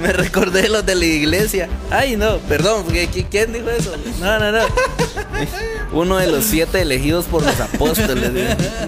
Me 0.00 0.12
recordé 0.12 0.68
los 0.68 0.84
de 0.86 0.94
la 0.94 1.04
iglesia. 1.04 1.68
Ay, 1.90 2.16
no, 2.16 2.38
perdón, 2.38 2.86
¿qui- 2.86 3.08
qui- 3.10 3.26
¿quién 3.30 3.52
dijo 3.52 3.68
eso? 3.70 3.92
No, 4.20 4.38
no, 4.38 4.50
no. 4.52 4.58
Uno 5.92 6.16
de 6.18 6.26
los 6.28 6.44
siete 6.44 6.80
elegidos 6.82 7.26
por 7.26 7.42
los 7.44 7.58
apóstoles. 7.60 8.30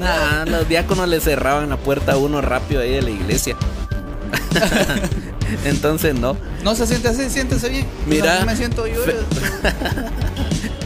Nah, 0.01 0.45
los 0.47 0.69
diáconos 0.69 1.09
le 1.09 1.21
cerraban 1.21 1.69
la 1.71 1.77
puerta 1.77 2.13
a 2.13 2.17
uno 2.17 2.41
rápido 2.41 2.81
ahí 2.81 2.93
de 2.93 3.03
la 3.03 3.11
iglesia. 3.11 3.57
Entonces, 5.65 6.15
no. 6.15 6.37
No 6.63 6.75
se 6.75 6.87
siente 6.87 7.09
así, 7.09 7.29
siéntese 7.29 7.69
bien. 7.69 7.87
Mira. 8.07 8.41
No, 8.41 8.47
me 8.47 8.57
siento 8.57 8.87
yo. 8.87 9.03
Fe- 9.03 9.17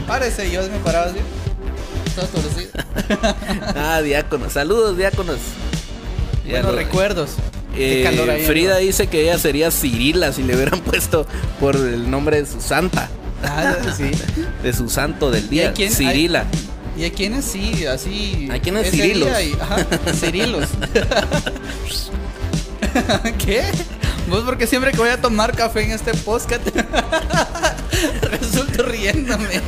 Párese, 0.07 0.51
yo 0.51 0.61
me 0.63 0.79
paraba 0.79 1.07
así. 1.07 1.17
Todo 2.15 2.25
torcido. 2.27 2.71
Ah, 3.75 4.01
diáconos. 4.01 4.51
Saludos, 4.53 4.97
diáconos. 4.97 5.37
Buenos 6.49 6.75
recuerdos. 6.75 7.31
Eh, 7.77 7.97
Qué 7.97 8.03
calor 8.09 8.29
ahí, 8.29 8.43
Frida 8.43 8.75
¿no? 8.75 8.79
dice 8.79 9.07
que 9.07 9.21
ella 9.21 9.37
sería 9.37 9.71
Cirila 9.71 10.31
si 10.33 10.43
le 10.43 10.55
hubieran 10.55 10.79
puesto 10.81 11.25
por 11.59 11.75
el 11.75 12.09
nombre 12.09 12.41
de 12.41 12.47
su 12.47 12.61
santa, 12.61 13.09
Ah, 13.43 13.75
sí. 13.95 14.11
de 14.63 14.73
su 14.73 14.89
santo 14.89 15.29
del 15.31 15.45
¿Y 15.45 15.49
día, 15.49 15.73
quién- 15.73 15.91
Cirila. 15.91 16.45
Y 16.97 17.03
hay 17.03 17.11
quienes 17.11 17.45
sí, 17.45 17.85
así. 17.85 18.49
Hay 18.51 18.59
quienes 18.59 18.87
ese 18.87 18.97
Cirilos. 18.97 19.29
y- 19.39 19.53
ajá, 19.61 19.85
Cirilos. 20.19 20.65
¿Qué? 23.45 23.63
Vos 24.29 24.43
porque 24.45 24.67
siempre 24.67 24.91
que 24.91 24.97
voy 24.97 25.09
a 25.09 25.21
tomar 25.21 25.55
café 25.55 25.83
en 25.83 25.91
este 25.91 26.13
podcast 26.15 26.61
Resulto 28.31 28.83
riéndome. 28.83 29.61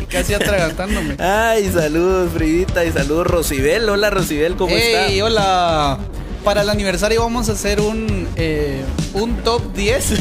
Y 0.00 0.04
casi 0.06 0.34
atragantándome. 0.34 1.16
Ay, 1.18 1.70
saludos, 1.72 2.30
Fridita, 2.32 2.84
y 2.84 2.92
saludos, 2.92 3.26
Rosibel. 3.26 3.88
Hola, 3.88 4.10
Rosibel, 4.10 4.56
¿cómo 4.56 4.74
Hey, 4.76 5.14
está? 5.18 5.24
hola. 5.26 5.98
Para 6.44 6.62
el 6.62 6.70
aniversario 6.70 7.20
vamos 7.22 7.48
a 7.48 7.52
hacer 7.52 7.80
un, 7.80 8.28
eh, 8.36 8.82
un 9.14 9.36
top 9.38 9.72
10 9.74 10.12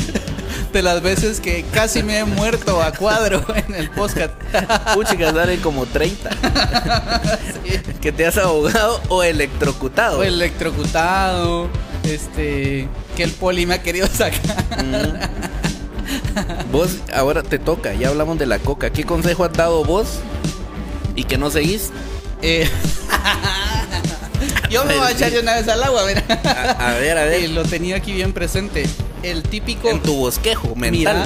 de 0.74 0.82
las 0.82 1.02
veces 1.02 1.40
que 1.40 1.66
casi 1.74 2.04
me 2.04 2.20
he 2.20 2.26
muerto 2.26 2.82
a 2.82 2.92
cuadro 2.92 3.44
en 3.56 3.74
el 3.76 3.90
podcast. 3.90 4.34
Puchica, 4.94 5.34
salen 5.34 5.60
como 5.62 5.86
30. 5.86 6.30
Que 8.02 8.12
te 8.12 8.26
has 8.26 8.38
ahogado 8.38 9.02
o 9.10 9.24
electrocutado. 9.24 10.20
O 10.20 10.24
electrocutado, 10.24 11.70
este, 12.04 12.88
que 13.16 13.24
el 13.24 13.32
poli 13.32 13.66
me 13.66 13.76
ha 13.76 13.82
querido 13.82 14.08
sacar. 14.08 14.40
Mm. 14.84 16.72
Vos, 16.72 16.98
ahora 17.14 17.44
te 17.44 17.60
toca, 17.60 17.94
ya 17.94 18.10
hablamos 18.10 18.38
de 18.38 18.46
la 18.46 18.60
coca. 18.60 18.92
¿Qué 18.92 19.04
consejo 19.04 19.44
has 19.44 19.54
dado 19.54 19.84
vos 19.84 20.20
y 21.16 21.24
que 21.24 21.38
no 21.38 21.50
seguís? 21.50 21.92
Eh, 22.42 22.70
yo 24.72 24.86
me 24.86 24.98
voy 24.98 25.08
a 25.08 25.12
echar 25.12 25.32
de 25.32 25.40
una 25.40 25.56
vez 25.56 25.68
al 25.68 25.84
agua, 25.84 26.04
mira. 26.08 26.24
A, 26.80 26.90
a 26.90 26.94
ver, 26.96 27.18
a 27.18 27.26
Y 27.38 27.42
ver. 27.42 27.50
lo 27.52 27.64
tenía 27.64 27.98
aquí 27.98 28.14
bien 28.14 28.34
presente. 28.34 28.86
El 29.24 29.44
típico. 29.44 29.90
En 29.90 30.02
tu 30.02 30.16
bosquejo 30.16 30.76
mental. 30.76 30.92
Mira, 30.92 31.26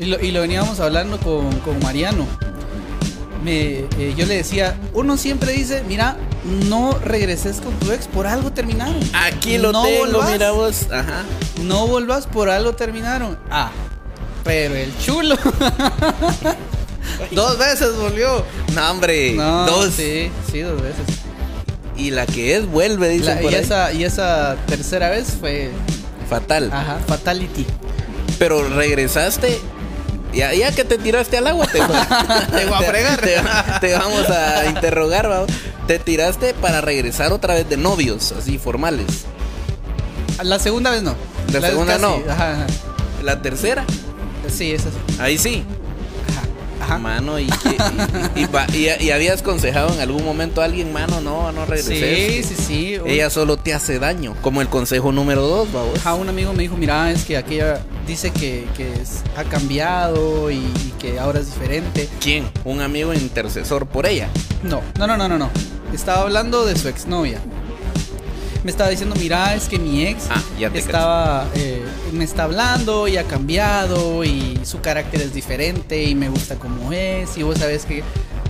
y 0.00 0.04
lo, 0.06 0.20
y 0.20 0.30
lo 0.32 0.40
veníamos 0.40 0.80
hablando 0.80 1.18
con, 1.20 1.50
con 1.60 1.78
Mariano. 1.80 2.26
Me, 3.44 3.84
eh, 3.98 4.14
yo 4.16 4.26
le 4.26 4.34
decía, 4.36 4.76
uno 4.94 5.16
siempre 5.16 5.52
dice, 5.52 5.84
mira, 5.86 6.16
no 6.68 6.98
regreses 7.04 7.60
con 7.60 7.72
tu 7.78 7.92
ex, 7.92 8.06
por 8.08 8.26
algo 8.26 8.50
terminaron. 8.52 8.98
Aquí 9.12 9.58
lo 9.58 9.70
No 9.70 9.82
tengo, 9.84 10.06
volvás. 10.06 10.30
mira 10.32 10.50
vos. 10.50 10.86
Ajá. 10.90 11.22
No 11.62 11.86
volvás, 11.86 12.26
por 12.26 12.48
algo 12.48 12.74
terminaron. 12.74 13.38
Ah, 13.50 13.70
pero 14.44 14.74
el 14.74 14.92
chulo. 14.98 15.36
dos 17.30 17.58
veces 17.58 17.94
volvió. 17.96 18.44
No, 18.74 18.90
hombre. 18.90 19.34
No, 19.34 19.66
dos. 19.66 19.94
Sí, 19.94 20.30
sí, 20.50 20.60
dos 20.60 20.80
veces. 20.82 21.04
Y 21.98 22.10
la 22.12 22.24
que 22.26 22.56
es 22.56 22.66
vuelve, 22.66 23.08
dice 23.10 23.34
La- 23.34 23.42
y, 23.42 23.54
esa, 23.54 23.92
y 23.92 24.04
esa 24.04 24.56
tercera 24.66 25.10
vez 25.10 25.36
fue, 25.38 25.70
Fatal. 26.30 26.70
ajá, 26.72 26.98
fatality. 27.06 27.66
Pero 28.38 28.66
regresaste. 28.68 29.58
Ya, 30.32 30.52
ya 30.54 30.70
que 30.72 30.84
te 30.84 30.98
tiraste 30.98 31.38
al 31.38 31.46
agua, 31.48 31.66
te, 31.66 31.78
Te 32.56 32.66
voy 32.66 32.74
a 32.74 32.82
fregar. 32.86 33.20
Te, 33.20 33.36
te 33.80 33.92
vamos 33.94 34.28
a 34.30 34.66
interrogar, 34.66 35.28
¿va? 35.30 35.44
Te 35.86 35.98
tiraste 35.98 36.54
para 36.54 36.80
regresar 36.82 37.32
otra 37.32 37.54
vez 37.54 37.68
de 37.68 37.76
novios, 37.78 38.32
así 38.32 38.58
formales. 38.58 39.06
La 40.42 40.58
segunda 40.58 40.90
vez 40.90 41.02
no. 41.02 41.14
La 41.52 41.60
vez 41.60 41.70
segunda 41.70 41.98
no. 41.98 42.22
Ajá, 42.28 42.52
ajá. 42.52 42.66
La 43.24 43.42
tercera, 43.42 43.84
Sí, 44.48 44.70
esa 44.72 44.90
sí. 44.90 45.16
ahí 45.18 45.36
sí. 45.38 45.64
Ajá. 46.80 46.98
Mano, 46.98 47.38
y, 47.38 47.44
y, 48.36 48.42
y- 48.74 48.88
y 49.06 49.10
habías 49.10 49.40
aconsejado 49.40 49.92
en 49.94 50.00
algún 50.00 50.24
momento 50.24 50.62
a 50.62 50.64
alguien, 50.64 50.92
mano, 50.92 51.20
no, 51.20 51.50
no 51.52 51.66
regreses. 51.66 52.44
Sí, 52.46 52.54
sí, 52.54 52.62
sí. 52.62 52.98
Ella 53.06 53.30
solo 53.30 53.56
te 53.56 53.74
hace 53.74 53.98
daño, 53.98 54.34
como 54.42 54.60
el 54.60 54.68
consejo 54.68 55.12
número 55.12 55.42
dos, 55.46 55.72
vamos. 55.72 55.98
Ajá, 55.98 56.14
un 56.14 56.28
amigo 56.28 56.52
me 56.52 56.62
dijo, 56.62 56.76
mira, 56.76 57.10
es 57.10 57.24
que 57.24 57.36
aquella 57.36 57.80
dice 58.06 58.30
que, 58.30 58.66
que 58.76 58.92
es- 58.94 59.22
ha 59.36 59.44
cambiado 59.44 60.50
y, 60.50 60.56
y 60.56 60.94
que 60.98 61.18
ahora 61.18 61.40
es 61.40 61.46
diferente. 61.46 62.08
¿Quién? 62.20 62.48
Un 62.64 62.80
amigo 62.80 63.12
intercesor 63.14 63.86
por 63.86 64.06
ella. 64.06 64.28
No, 64.62 64.80
no, 64.98 65.06
no, 65.06 65.16
no, 65.16 65.28
no, 65.28 65.38
no. 65.38 65.50
Estaba 65.92 66.22
hablando 66.22 66.66
de 66.66 66.76
su 66.76 66.88
exnovia. 66.88 67.40
Me 68.64 68.70
estaba 68.70 68.90
diciendo, 68.90 69.14
mira, 69.18 69.54
es 69.54 69.68
que 69.68 69.78
mi 69.78 70.04
ex 70.04 70.24
Ah, 70.30 70.42
ya 70.58 70.68
estaba, 70.68 71.46
eh, 71.54 71.82
me 72.12 72.24
está 72.24 72.44
hablando 72.44 73.06
y 73.06 73.16
ha 73.16 73.24
cambiado 73.24 74.24
y 74.24 74.58
su 74.64 74.80
carácter 74.80 75.22
es 75.22 75.32
diferente 75.32 76.02
y 76.04 76.14
me 76.14 76.28
gusta 76.28 76.56
como 76.56 76.92
es 76.92 77.36
y 77.38 77.42
vos 77.44 77.58
sabes 77.58 77.84
que 77.84 78.02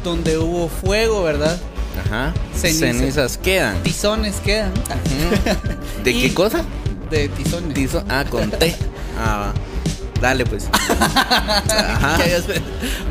donde 0.02 0.38
hubo 0.38 0.68
fuego, 0.68 1.22
¿verdad? 1.22 1.58
Ajá. 2.06 2.32
Cenizas. 2.54 2.78
Cenizas 2.96 3.38
quedan. 3.38 3.82
Tizones 3.82 4.36
quedan. 4.36 4.72
¿De 6.04 6.12
qué 6.20 6.32
cosa? 6.32 6.62
De 7.10 7.28
tizones. 7.28 7.76
Tizo- 7.76 8.04
Ah, 8.08 8.24
con 8.28 8.50
T. 8.50 8.74
Ah, 9.20 9.38
va. 9.52 9.54
Dale, 10.20 10.44
pues. 10.46 10.68
Ajá. 11.00 12.18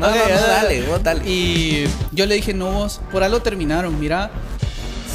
No, 0.00 0.10
no, 0.10 0.16
no, 0.16 0.40
dale, 0.46 0.82
vos 0.82 1.02
dale. 1.02 1.28
Y 1.28 1.84
yo 2.12 2.26
le 2.26 2.34
dije, 2.36 2.54
no 2.54 2.70
vos, 2.70 3.00
por 3.12 3.22
algo 3.22 3.40
terminaron, 3.40 3.98
mira, 4.00 4.30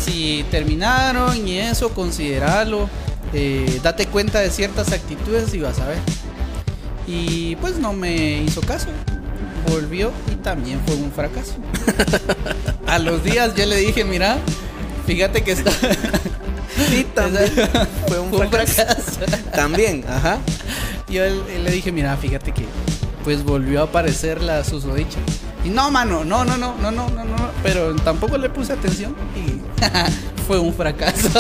si 0.04 0.46
terminaron 0.52 1.48
y 1.48 1.60
eso, 1.60 1.89
consideralo, 1.89 2.89
eh, 3.34 3.80
date 3.84 4.08
cuenta 4.08 4.39
de 4.39 4.50
ciertas 4.50 4.92
actitudes 4.92 5.54
y 5.54 5.60
vas 5.60 5.80
a 5.80 5.88
ver. 5.88 6.00
Y 7.08 7.56
pues 7.58 7.78
no 7.78 7.94
me 7.94 8.42
hizo 8.42 8.62
caso, 8.62 8.88
volvió 9.70 10.12
y 10.32 10.36
también 10.38 10.80
fue 10.86 10.96
un 10.96 11.12
fracaso. 11.12 11.56
a 12.88 13.00
los 13.00 13.24
días 13.24 13.56
yo 13.56 13.66
le 13.66 13.78
dije, 13.78 14.04
mira, 14.04 14.38
fíjate 15.06 15.44
que 15.44 15.52
está... 15.52 15.72
Sí, 16.89 17.06
también. 17.16 17.52
Fue 18.08 18.20
un 18.20 18.32
fracaso. 18.50 19.20
También, 19.54 20.04
ajá. 20.08 20.39
Yo 21.08 21.24
le 21.24 21.60
le 21.60 21.72
dije, 21.72 21.92
mira, 21.92 22.18
fíjate 22.18 22.52
que 22.52 22.66
pues 23.24 23.44
volvió 23.44 23.82
a 23.82 23.84
aparecer 23.86 24.42
la 24.42 24.63
susodicha. 24.63 25.20
Y 25.63 25.70
no, 25.70 25.89
mano, 25.92 26.26
no, 26.26 26.44
no, 26.44 26.58
no, 26.58 26.76
no, 26.76 26.92
no, 26.92 27.10
no, 27.10 27.24
no, 27.24 27.52
pero 27.62 27.96
tampoco 27.96 28.38
le 28.38 28.50
puse 28.50 28.74
atención 28.74 29.16
y 29.36 29.53
fue 30.48 30.60
un 30.60 30.74
fracaso. 30.74 31.30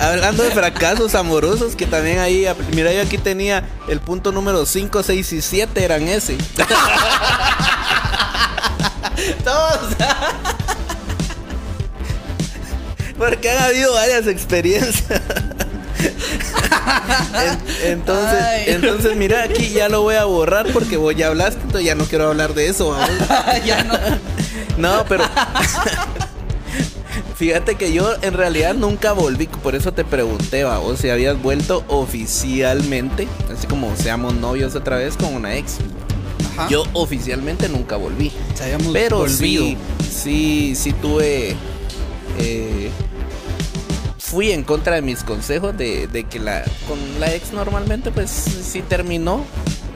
Hablando 0.00 0.42
de 0.44 0.50
fracasos 0.50 1.14
amorosos, 1.14 1.74
que 1.76 1.84
también 1.86 2.18
ahí, 2.20 2.46
mira, 2.74 2.92
yo 2.92 3.02
aquí 3.02 3.18
tenía 3.18 3.64
el 3.88 4.00
punto 4.00 4.32
número 4.32 4.64
5, 4.64 5.02
6 5.02 5.32
y 5.32 5.42
7 5.42 5.84
eran 5.84 6.06
ese. 6.08 6.36
Todos. 9.44 9.94
Porque 13.16 13.50
han 13.50 13.58
habido 13.64 13.92
varias 13.94 14.26
experiencias. 14.28 15.20
En- 17.34 17.58
entonces, 17.92 18.40
Ay. 18.42 18.64
entonces, 18.68 19.16
mira, 19.16 19.42
aquí 19.42 19.70
ya 19.70 19.88
lo 19.88 20.02
voy 20.02 20.14
a 20.14 20.24
borrar 20.24 20.66
porque 20.72 20.96
vos 20.96 21.14
ya 21.16 21.26
hablaste, 21.26 21.56
entonces 21.60 21.84
ya 21.84 21.94
no 21.96 22.04
quiero 22.04 22.28
hablar 22.28 22.54
de 22.54 22.68
eso. 22.68 22.96
ya 23.64 23.82
no. 23.84 23.94
No, 24.78 25.04
pero. 25.08 25.24
Fíjate 27.36 27.76
que 27.76 27.92
yo 27.92 28.14
en 28.22 28.34
realidad 28.34 28.74
nunca 28.74 29.12
volví, 29.12 29.46
por 29.46 29.74
eso 29.76 29.92
te 29.92 30.04
pregunté, 30.04 30.64
o 30.64 30.96
si 30.96 31.08
habías 31.08 31.40
vuelto 31.40 31.84
oficialmente, 31.86 33.28
así 33.52 33.66
como 33.68 33.94
seamos 33.96 34.34
novios 34.34 34.74
otra 34.74 34.96
vez 34.96 35.16
con 35.16 35.34
una 35.34 35.54
ex. 35.56 35.76
Ajá. 36.56 36.68
Yo 36.68 36.82
oficialmente 36.94 37.68
nunca 37.68 37.96
volví. 37.96 38.32
Habíamos 38.60 38.92
Pero 38.92 39.18
volvido. 39.18 39.64
sí, 39.64 39.76
sí, 40.10 40.74
sí 40.74 40.92
tuve. 40.94 41.54
eh, 42.40 42.90
fui 44.18 44.50
en 44.50 44.62
contra 44.64 44.96
de 44.96 45.02
mis 45.02 45.22
consejos 45.22 45.76
de, 45.78 46.06
de 46.08 46.24
que 46.24 46.38
la 46.40 46.62
con 46.86 46.98
la 47.20 47.32
ex 47.34 47.52
normalmente 47.52 48.10
pues 48.10 48.30
sí 48.30 48.82
terminó. 48.82 49.44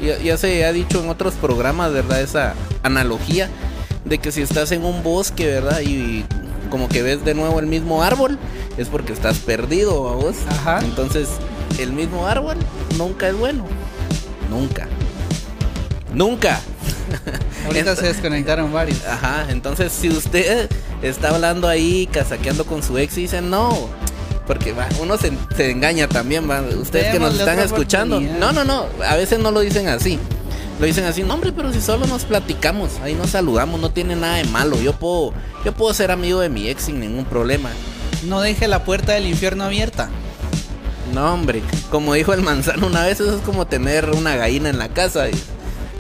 Ya, 0.01 0.19
ya 0.19 0.37
se 0.37 0.65
ha 0.65 0.73
dicho 0.73 1.03
en 1.03 1.09
otros 1.11 1.35
programas, 1.35 1.93
¿verdad? 1.93 2.21
Esa 2.23 2.55
analogía 2.85 3.51
de 4.05 4.19
que 4.19 4.33
si 4.33 4.43
estás 4.43 4.73
en 4.73 4.85
un 4.85 5.03
bosque, 5.03 5.47
¿verdad? 5.47 5.81
Y 5.81 6.25
como 6.71 6.89
que 6.89 7.03
ves 7.03 7.25
de 7.25 7.35
nuevo 7.35 7.61
el 7.61 7.67
mismo 7.67 8.03
árbol, 8.03 8.39
es 8.77 8.89
porque 8.89 9.13
estás 9.13 9.39
perdido, 9.39 10.05
¿va 10.05 10.13
vos. 10.13 10.37
Ajá. 10.49 10.81
Entonces, 10.83 11.29
el 11.79 11.93
mismo 11.93 12.27
árbol 12.27 12.57
nunca 12.97 13.29
es 13.29 13.37
bueno. 13.37 13.67
Nunca. 14.51 14.89
Nunca. 16.15 16.61
Ahorita 17.67 17.97
se 17.97 18.07
desconectaron 18.07 18.73
varios. 18.73 19.05
Ajá, 19.07 19.47
entonces 19.49 19.93
si 19.93 20.09
usted 20.09 20.69
está 21.03 21.31
hablando 21.31 21.69
ahí, 21.69 22.09
casaqueando 22.11 22.65
con 22.65 22.83
su 22.83 22.99
ex 22.99 23.17
y 23.19 23.23
dice 23.23 23.41
no, 23.41 23.89
porque 24.47 24.73
va, 24.73 24.89
uno 25.01 25.17
se, 25.17 25.33
se 25.57 25.71
engaña 25.71 26.09
también, 26.09 26.51
va. 26.51 26.61
Ustedes 26.63 27.13
que 27.13 27.19
nos 27.19 27.39
están 27.39 27.59
escuchando. 27.59 28.21
No, 28.21 28.53
no, 28.53 28.65
no, 28.65 28.87
a 29.07 29.17
veces 29.17 29.39
no 29.39 29.51
lo 29.51 29.61
dicen 29.61 29.89
así. 29.89 30.19
Lo 30.83 30.87
dicen 30.87 31.05
así, 31.05 31.23
no 31.23 31.35
hombre, 31.35 31.53
pero 31.53 31.73
si 31.73 31.81
solo 31.81 32.09
nos 32.09 32.25
platicamos, 32.25 32.99
ahí 33.05 33.15
nos 33.15 33.31
saludamos, 33.31 33.81
no 33.81 33.93
tiene 33.93 34.17
nada 34.17 34.39
de 34.39 34.45
malo. 34.47 34.77
Yo 34.81 34.93
puedo, 34.93 35.33
yo 35.65 35.73
puedo 35.73 35.95
ser 35.95 36.11
amigo 36.11 36.41
de 36.41 36.49
mi 36.49 36.69
ex 36.69 36.87
sin 36.87 36.99
ningún 36.99 37.25
problema. 37.25 37.71
No 38.25 38.41
deje 38.41 38.67
la 38.67 38.83
puerta 38.83 39.13
del 39.13 39.29
infierno 39.29 39.63
abierta. 39.63 40.11
No, 41.15 41.35
hombre, 41.35 41.63
como 41.93 42.15
dijo 42.15 42.33
el 42.33 42.43
manzano 42.43 42.89
una 42.89 43.05
vez, 43.05 43.21
eso 43.21 43.37
es 43.37 43.43
como 43.43 43.65
tener 43.65 44.11
una 44.11 44.35
gallina 44.35 44.71
en 44.71 44.79
la 44.79 44.89
casa. 44.89 45.31
Y 45.31 45.41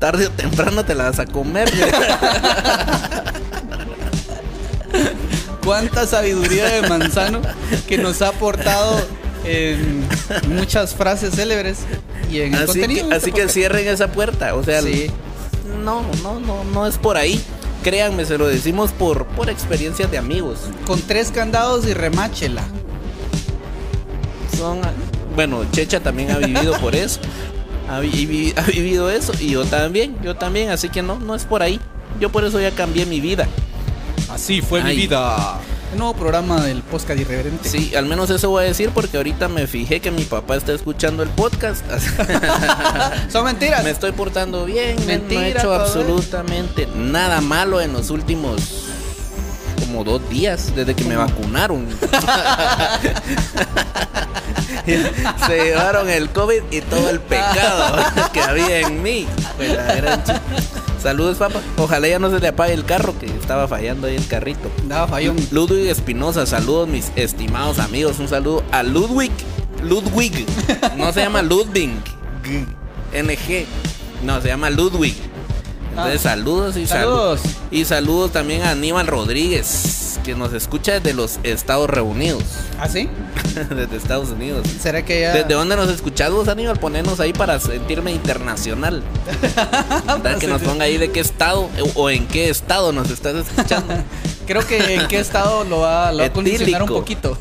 tarde 0.00 0.26
o 0.26 0.30
temprano 0.30 0.84
te 0.84 0.96
la 0.96 1.04
vas 1.04 1.20
a 1.20 1.26
comer. 1.26 1.70
Cuánta 5.64 6.08
sabiduría 6.08 6.66
de 6.66 6.88
manzano 6.88 7.40
que 7.86 7.98
nos 7.98 8.20
ha 8.20 8.30
aportado 8.30 9.00
en 9.44 10.08
muchas 10.48 10.94
frases 10.94 11.36
célebres 11.36 11.78
y 12.32 12.40
en 12.40 12.54
el 12.54 12.62
así 12.62 12.80
contenido. 12.80 13.08
que, 13.08 13.14
así 13.14 13.28
este 13.30 13.40
que 13.42 13.48
cierren 13.48 13.86
esa 13.88 14.08
puerta. 14.12 14.54
O 14.54 14.64
sea, 14.64 14.80
Sí. 14.82 15.10
no, 15.84 16.02
no, 16.22 16.40
no, 16.40 16.64
no 16.64 16.86
es 16.86 16.98
por 16.98 17.16
ahí. 17.16 17.40
Créanme, 17.82 18.24
se 18.24 18.38
lo 18.38 18.46
decimos 18.46 18.92
por, 18.92 19.26
por 19.26 19.50
experiencias 19.50 20.10
de 20.10 20.18
amigos. 20.18 20.58
Con 20.86 21.00
tres 21.02 21.30
candados 21.32 21.86
y 21.86 21.94
remáchela. 21.94 22.62
Son, 24.56 24.80
bueno, 25.34 25.64
Checha 25.72 26.00
también 26.00 26.30
ha 26.30 26.38
vivido 26.38 26.78
por 26.80 26.94
eso. 26.94 27.20
ha, 27.90 28.00
vi- 28.00 28.52
ha 28.56 28.62
vivido 28.62 29.10
eso 29.10 29.32
y 29.40 29.50
yo 29.50 29.64
también, 29.64 30.16
yo 30.22 30.36
también, 30.36 30.70
así 30.70 30.88
que 30.88 31.02
no, 31.02 31.18
no 31.18 31.34
es 31.34 31.44
por 31.44 31.62
ahí. 31.62 31.80
Yo 32.20 32.30
por 32.30 32.44
eso 32.44 32.60
ya 32.60 32.70
cambié 32.70 33.04
mi 33.06 33.20
vida. 33.20 33.48
Así 34.30 34.60
fue 34.62 34.82
mi 34.84 34.94
vida. 34.94 35.58
El 35.92 35.98
nuevo 35.98 36.14
programa 36.14 36.60
del 36.62 36.82
podcast 36.82 37.20
irreverente. 37.20 37.68
Sí, 37.68 37.94
al 37.94 38.06
menos 38.06 38.30
eso 38.30 38.48
voy 38.48 38.64
a 38.64 38.66
decir 38.66 38.90
porque 38.94 39.18
ahorita 39.18 39.48
me 39.48 39.66
fijé 39.66 40.00
que 40.00 40.10
mi 40.10 40.24
papá 40.24 40.56
está 40.56 40.72
escuchando 40.72 41.22
el 41.22 41.28
podcast. 41.28 41.84
Son 43.30 43.44
mentiras. 43.44 43.84
me 43.84 43.90
estoy 43.90 44.12
portando 44.12 44.64
bien, 44.64 44.96
me- 45.00 45.04
no 45.04 45.12
he 45.12 45.18
Mentira, 45.18 45.48
hecho 45.48 45.74
absolutamente 45.74 46.88
nada 46.96 47.42
malo 47.42 47.80
en 47.80 47.92
los 47.92 48.08
últimos 48.10 48.86
como 49.80 50.02
dos 50.04 50.26
días 50.30 50.74
desde 50.74 50.94
que 50.94 51.04
me 51.04 51.16
vacunaron. 51.16 51.86
Se 55.46 55.56
llevaron 55.64 56.08
el 56.08 56.30
COVID 56.30 56.62
y 56.70 56.80
todo 56.80 57.10
el 57.10 57.20
pecado 57.20 58.02
que 58.32 58.40
había 58.40 58.80
en 58.80 59.02
mí. 59.02 59.26
Pues 59.58 59.76
la 59.76 59.94
gran 59.94 60.24
chi- 60.24 60.32
Saludos, 61.02 61.38
papá. 61.38 61.60
Ojalá 61.78 62.06
ya 62.08 62.18
no 62.18 62.30
se 62.30 62.38
le 62.38 62.48
apague 62.48 62.72
el 62.74 62.84
carro 62.84 63.18
que 63.18 63.26
estaba 63.26 63.66
fallando 63.66 64.06
ahí 64.06 64.14
el 64.16 64.26
carrito. 64.28 64.70
Nada, 64.86 65.08
falló. 65.08 65.34
Ludwig 65.50 65.88
Espinosa, 65.88 66.46
saludos 66.46 66.88
mis 66.88 67.10
estimados 67.16 67.78
amigos. 67.80 68.18
Un 68.20 68.28
saludo 68.28 68.62
a 68.70 68.82
Ludwig. 68.84 69.32
Ludwig. 69.82 70.46
No 70.96 71.12
se 71.12 71.20
llama 71.22 71.42
Ludwig. 71.42 71.90
NG. 73.12 73.66
No, 74.24 74.40
se 74.40 74.48
llama 74.48 74.70
Ludwig. 74.70 75.16
Entonces, 75.90 76.20
Ah. 76.24 76.30
saludos 76.30 76.76
y 76.76 76.86
Saludos. 76.86 77.40
saludos. 77.40 77.56
Y 77.70 77.84
saludos 77.84 78.32
también 78.32 78.62
a 78.62 78.70
Aníbal 78.70 79.06
Rodríguez, 79.06 79.66
que 80.18 80.34
nos 80.34 80.52
escucha 80.52 80.92
desde 80.94 81.14
los 81.14 81.38
Estados 81.42 81.88
Reunidos. 81.88 82.44
¿Ah, 82.78 82.88
sí? 82.88 83.08
desde 83.70 83.96
Estados 83.96 84.30
Unidos. 84.30 84.66
¿Será 84.80 85.04
que 85.04 85.20
ya.? 85.20 85.32
¿Desde 85.32 85.54
dónde 85.54 85.76
nos 85.76 85.88
escuchas 85.88 86.30
vos, 86.30 86.48
Aníbal? 86.48 86.78
Ponernos 86.78 87.20
ahí 87.20 87.32
para 87.32 87.58
sentirme 87.60 88.12
internacional. 88.12 89.02
Dar 90.22 90.38
que 90.38 90.46
nos 90.46 90.62
ponga 90.62 90.84
ahí 90.84 90.98
de 90.98 91.10
qué 91.10 91.20
estado 91.20 91.68
eh, 91.76 91.92
o 91.94 92.10
en 92.10 92.26
qué 92.26 92.48
estado 92.48 92.92
nos 92.92 93.10
estás 93.10 93.34
escuchando. 93.34 93.94
Creo 94.46 94.66
que 94.66 94.94
en 94.94 95.06
qué 95.06 95.20
estado 95.20 95.64
lo 95.64 95.80
va, 95.80 96.10
lo 96.12 96.18
va 96.18 96.24
a 96.24 96.32
condicionar 96.32 96.82
un 96.82 96.88
poquito. 96.88 97.38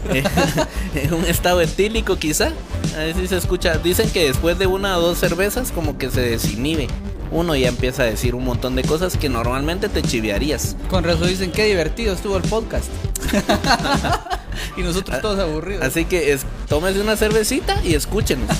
en 0.93 1.13
un 1.13 1.25
estado 1.25 1.61
etílico 1.61 2.17
quizá. 2.17 2.51
A 2.95 2.99
ver 2.99 3.15
si 3.15 3.27
se 3.27 3.37
escucha. 3.37 3.77
Dicen 3.77 4.09
que 4.11 4.25
después 4.25 4.59
de 4.59 4.67
una 4.67 4.97
o 4.97 5.01
dos 5.01 5.17
cervezas 5.17 5.71
como 5.71 5.97
que 5.97 6.11
se 6.11 6.21
desinhibe. 6.21 6.87
Uno 7.31 7.55
ya 7.55 7.69
empieza 7.69 8.03
a 8.03 8.05
decir 8.05 8.35
un 8.35 8.43
montón 8.43 8.75
de 8.75 8.83
cosas 8.83 9.17
que 9.17 9.29
normalmente 9.29 9.89
te 9.89 10.01
chiviarías. 10.01 10.75
Con 10.89 11.03
razón 11.03 11.29
dicen 11.29 11.51
qué 11.51 11.65
divertido 11.65 12.13
estuvo 12.13 12.37
el 12.37 12.43
podcast. 12.43 12.87
y 14.77 14.81
nosotros 14.81 15.21
todos 15.21 15.39
aburridos. 15.39 15.83
Así 15.83 16.05
que 16.05 16.33
es, 16.33 16.45
tómese 16.67 16.99
una 16.99 17.15
cervecita 17.15 17.81
y 17.83 17.95
escúchenos. 17.95 18.49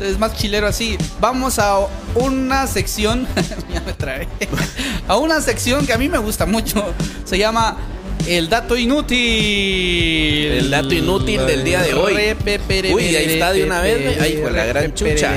Es 0.00 0.18
más 0.18 0.34
chilero 0.34 0.66
así. 0.66 0.96
Vamos 1.20 1.58
a 1.58 1.78
una 2.14 2.66
sección. 2.66 3.26
ya 3.72 3.82
me 3.82 3.92
trae. 3.92 4.28
a 5.06 5.16
una 5.18 5.42
sección 5.42 5.86
que 5.86 5.92
a 5.92 5.98
mí 5.98 6.08
me 6.08 6.16
gusta 6.16 6.46
mucho. 6.46 6.94
Se 7.26 7.36
llama 7.36 7.76
El 8.26 8.48
dato 8.48 8.76
inútil. 8.76 9.18
El 10.52 10.70
dato 10.70 10.94
inútil 10.94 11.46
del 11.46 11.64
día 11.64 11.82
de 11.82 11.94
hoy. 11.94 12.14
Uy, 12.92 13.16
ahí 13.16 13.32
está 13.32 13.52
de 13.52 13.64
una 13.64 13.80
vez, 13.80 14.30
hijo 14.30 14.46
de 14.46 14.52
la 14.52 14.66
gran 14.66 14.94
chucha. 14.94 15.36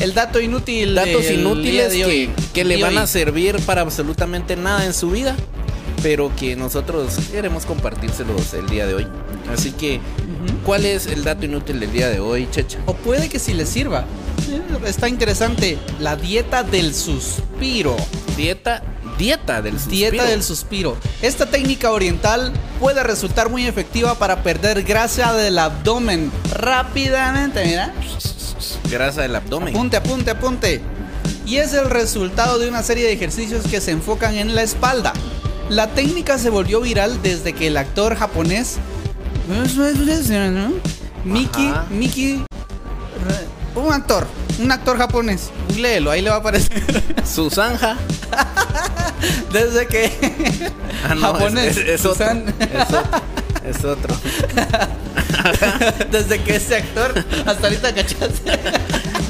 El 0.00 0.14
dato 0.14 0.40
inútil. 0.40 0.94
Datos 0.94 1.30
inútiles 1.30 1.92
que, 1.92 2.30
que 2.54 2.64
le 2.64 2.80
van 2.80 2.98
a 2.98 3.06
servir 3.06 3.56
para 3.66 3.82
absolutamente 3.82 4.56
nada 4.56 4.84
en 4.84 4.94
su 4.94 5.10
vida, 5.10 5.36
pero 6.02 6.34
que 6.36 6.56
nosotros 6.56 7.16
queremos 7.30 7.66
compartírselos 7.66 8.54
el 8.54 8.68
día 8.68 8.86
de 8.86 8.94
hoy. 8.94 9.06
Así 9.52 9.72
que, 9.72 10.00
¿cuál 10.64 10.84
es 10.84 11.06
el 11.06 11.24
dato 11.24 11.44
inútil 11.44 11.80
del 11.80 11.92
día 11.92 12.08
de 12.08 12.20
hoy, 12.20 12.48
Checha? 12.50 12.78
O 12.86 12.94
puede 12.94 13.28
que 13.28 13.38
sí 13.38 13.54
le 13.54 13.66
sirva. 13.66 14.04
Está 14.86 15.08
interesante. 15.08 15.78
La 16.00 16.16
dieta 16.16 16.62
del 16.62 16.94
suspiro. 16.94 17.96
Dieta, 18.36 18.82
dieta 19.18 19.60
del 19.60 19.78
suspiro. 19.78 20.10
Dieta 20.10 20.24
del 20.24 20.42
suspiro. 20.42 20.96
Esta 21.20 21.46
técnica 21.46 21.90
oriental 21.90 22.52
puede 22.80 23.02
resultar 23.02 23.50
muy 23.50 23.66
efectiva 23.66 24.14
para 24.14 24.42
perder 24.42 24.84
grasa 24.84 25.34
del 25.34 25.58
abdomen 25.58 26.30
rápidamente. 26.52 27.64
Mira. 27.64 27.92
Grasa 28.90 29.22
del 29.22 29.36
abdomen. 29.36 29.74
Apunte, 29.74 29.96
apunte, 29.96 30.30
apunte. 30.30 30.80
Y 31.44 31.56
es 31.56 31.74
el 31.74 31.90
resultado 31.90 32.58
de 32.58 32.68
una 32.68 32.82
serie 32.82 33.04
de 33.04 33.12
ejercicios 33.12 33.66
que 33.66 33.80
se 33.80 33.90
enfocan 33.90 34.36
en 34.36 34.54
la 34.54 34.62
espalda. 34.62 35.12
La 35.68 35.88
técnica 35.88 36.38
se 36.38 36.48
volvió 36.48 36.80
viral 36.80 37.20
desde 37.22 37.52
que 37.52 37.66
el 37.66 37.76
actor 37.76 38.16
japonés 38.16 38.78
Miki. 41.24 41.70
Miki, 41.90 42.44
un 43.74 43.92
actor, 43.92 44.26
un 44.60 44.70
actor 44.72 44.98
japonés, 44.98 45.50
léelo, 45.76 46.10
ahí 46.10 46.22
le 46.22 46.30
va 46.30 46.36
a 46.36 46.38
aparecer. 46.38 46.82
Su 47.24 47.50
zanja. 47.50 47.96
Desde 49.52 49.86
que 49.86 50.10
Ah, 51.08 51.14
no, 51.14 51.20
japonés, 51.32 51.76
es, 51.76 51.78
es- 51.78 51.88
es 51.88 52.06
otro, 52.06 52.26
es 53.64 53.84
desde 56.10 56.40
que 56.42 56.56
ese 56.56 56.76
actor 56.76 57.14
hasta 57.46 57.66
ahorita 57.68 57.94
cachaste. 57.94 58.50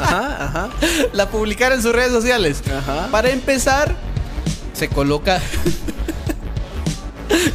Ajá, 0.00 0.44
ajá. 0.44 0.68
la 1.12 1.28
publicar 1.28 1.72
en 1.72 1.82
sus 1.82 1.92
redes 1.92 2.12
sociales. 2.12 2.62
Ajá. 2.66 3.08
Para 3.10 3.30
empezar, 3.30 3.94
se 4.72 4.88
coloca. 4.88 5.40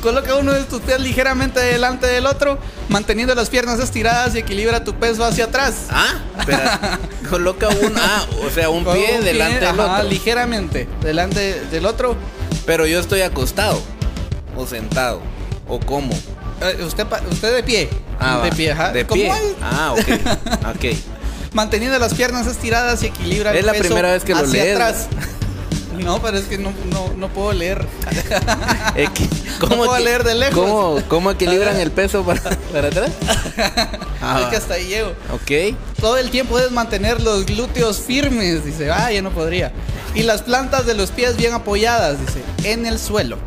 Coloca 0.02 0.36
uno 0.36 0.54
de 0.54 0.64
tus 0.64 0.82
pies 0.82 1.00
ligeramente 1.00 1.60
delante 1.60 2.08
del 2.08 2.26
otro, 2.26 2.58
manteniendo 2.90 3.34
las 3.36 3.50
piernas 3.50 3.80
estiradas 3.80 4.36
y 4.36 4.40
equilibra 4.40 4.84
tu 4.84 4.94
peso 4.96 5.24
hacia 5.26 5.46
atrás. 5.46 5.74
Ah, 5.90 6.16
espera. 6.40 7.00
Coloca 7.30 7.70
un. 7.70 7.94
Ah, 7.98 8.26
o 8.46 8.50
sea, 8.50 8.70
un 8.70 8.84
Con 8.84 8.96
pie 8.96 9.18
un 9.20 9.26
delante 9.26 9.60
del 9.66 9.80
ajá, 9.80 9.98
otro. 10.00 10.10
ligeramente 10.10 10.88
delante 11.02 11.62
del 11.72 11.86
otro. 11.86 12.16
Pero 12.66 12.86
yo 12.86 13.00
estoy 13.00 13.22
acostado. 13.22 13.82
O 14.56 14.68
sentado. 14.68 15.22
O 15.68 15.80
como. 15.80 16.14
Eh, 16.62 16.84
usted, 16.86 17.06
usted 17.32 17.56
de 17.56 17.64
pie. 17.64 17.90
Ah, 18.20 18.42
de 18.44 18.50
va. 18.50 18.56
pie, 18.56 18.72
ajá. 18.72 18.92
De 18.92 19.06
pie. 19.06 19.32
Ah, 19.62 19.94
ok. 19.98 20.76
Ok. 20.76 20.86
manteniendo 21.54 22.00
las 22.00 22.16
piernas 22.16 22.48
estiradas 22.48 23.04
y 23.04 23.08
equilibra 23.08 23.52
el 23.52 23.58
Es 23.58 23.66
la 23.66 23.74
peso 23.74 23.84
primera 23.84 24.12
vez 24.12 24.24
que 24.24 24.34
lo 24.34 24.40
hacia 24.40 24.64
lees. 24.64 24.76
atrás. 24.76 25.08
No, 25.12 25.33
pero 26.22 26.38
es 26.38 26.46
que 26.46 26.58
no, 26.58 26.72
no, 26.92 27.14
no 27.18 27.30
puedo 27.30 27.54
leer. 27.54 27.86
Equi- 28.96 29.30
No 29.62 29.68
puedo 29.78 29.98
leer 30.00 30.24
de 30.24 30.36
lejos. 30.36 30.56
¿Cómo, 30.56 31.00
cómo 31.08 31.32
equilibran 31.32 31.78
el 31.80 31.92
peso 31.92 32.24
para, 32.24 32.42
para 32.72 32.88
atrás? 32.90 33.12
Ah, 34.22 34.40
es 34.44 34.48
que 34.48 34.56
hasta 34.58 34.74
ahí 34.76 34.88
llego. 34.88 35.10
ok. 35.32 35.76
Todo 36.00 36.18
el 36.18 36.30
tiempo 36.30 36.58
debes 36.58 36.72
mantener 36.72 37.22
los 37.22 37.46
glúteos 37.46 38.00
firmes, 38.00 38.66
dice. 38.66 38.92
Ah, 38.92 39.12
ya 39.12 39.22
no 39.22 39.32
podría. 39.32 39.72
Y 40.16 40.24
las 40.24 40.42
plantas 40.42 40.86
de 40.86 40.94
los 40.94 41.12
pies 41.12 41.38
bien 41.38 41.54
apoyadas, 41.54 42.18
dice, 42.20 42.44
en 42.64 42.86
el 42.86 43.00
suelo. 43.00 43.38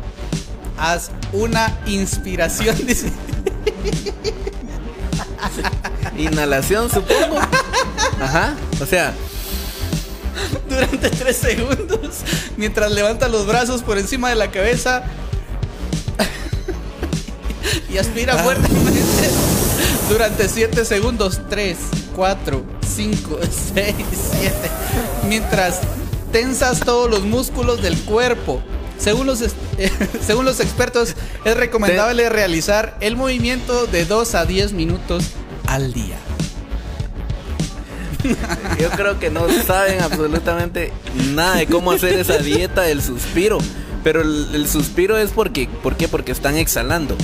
Haz 0.77 1.11
una 1.33 1.77
inspiración, 1.85 2.75
dice. 2.85 3.11
Inhalación, 6.17 6.89
supongo. 6.89 7.39
Ajá. 8.21 8.55
O 8.81 8.85
sea, 8.85 9.13
Durante 10.69 11.09
tres 11.09 11.37
segundos. 11.37 12.17
Mientras 12.57 12.91
levanta 12.91 13.27
los 13.27 13.45
brazos 13.47 13.81
por 13.83 13.97
encima 13.97 14.29
de 14.29 14.35
la 14.35 14.51
cabeza. 14.51 15.03
Y 17.93 17.97
aspira 17.97 18.33
Ah. 18.37 18.43
fuertemente. 18.43 19.29
Durante 20.09 20.47
7 20.47 20.85
segundos. 20.85 21.41
3, 21.49 21.77
4, 22.15 22.63
5, 22.95 23.39
6, 23.73 23.95
7. 24.39 24.55
Mientras 25.27 25.79
tensas 26.31 26.79
todos 26.81 27.09
los 27.09 27.21
músculos 27.23 27.81
del 27.81 27.97
cuerpo. 27.99 28.61
Según 28.97 29.27
los, 29.27 29.39
según 30.25 30.45
los 30.45 30.59
expertos, 30.59 31.15
es 31.45 31.57
recomendable 31.57 32.29
realizar 32.29 32.97
el 32.99 33.15
movimiento 33.15 33.85
de 33.85 34.05
2 34.05 34.35
a 34.35 34.45
10 34.45 34.73
minutos 34.73 35.25
al 35.67 35.93
día. 35.93 36.17
yo 38.79 38.89
creo 38.91 39.19
que 39.19 39.29
no 39.29 39.47
saben 39.65 40.01
absolutamente 40.01 40.91
nada 41.33 41.55
de 41.57 41.67
cómo 41.67 41.91
hacer 41.91 42.13
esa 42.19 42.37
dieta 42.37 42.81
del 42.83 43.01
suspiro. 43.01 43.57
Pero 44.03 44.21
el, 44.21 44.49
el 44.55 44.67
suspiro 44.67 45.17
es 45.17 45.31
porque, 45.31 45.67
¿por 45.83 45.95
qué? 45.97 46.07
Porque 46.07 46.31
están 46.31 46.55
exhalando. 46.55 47.15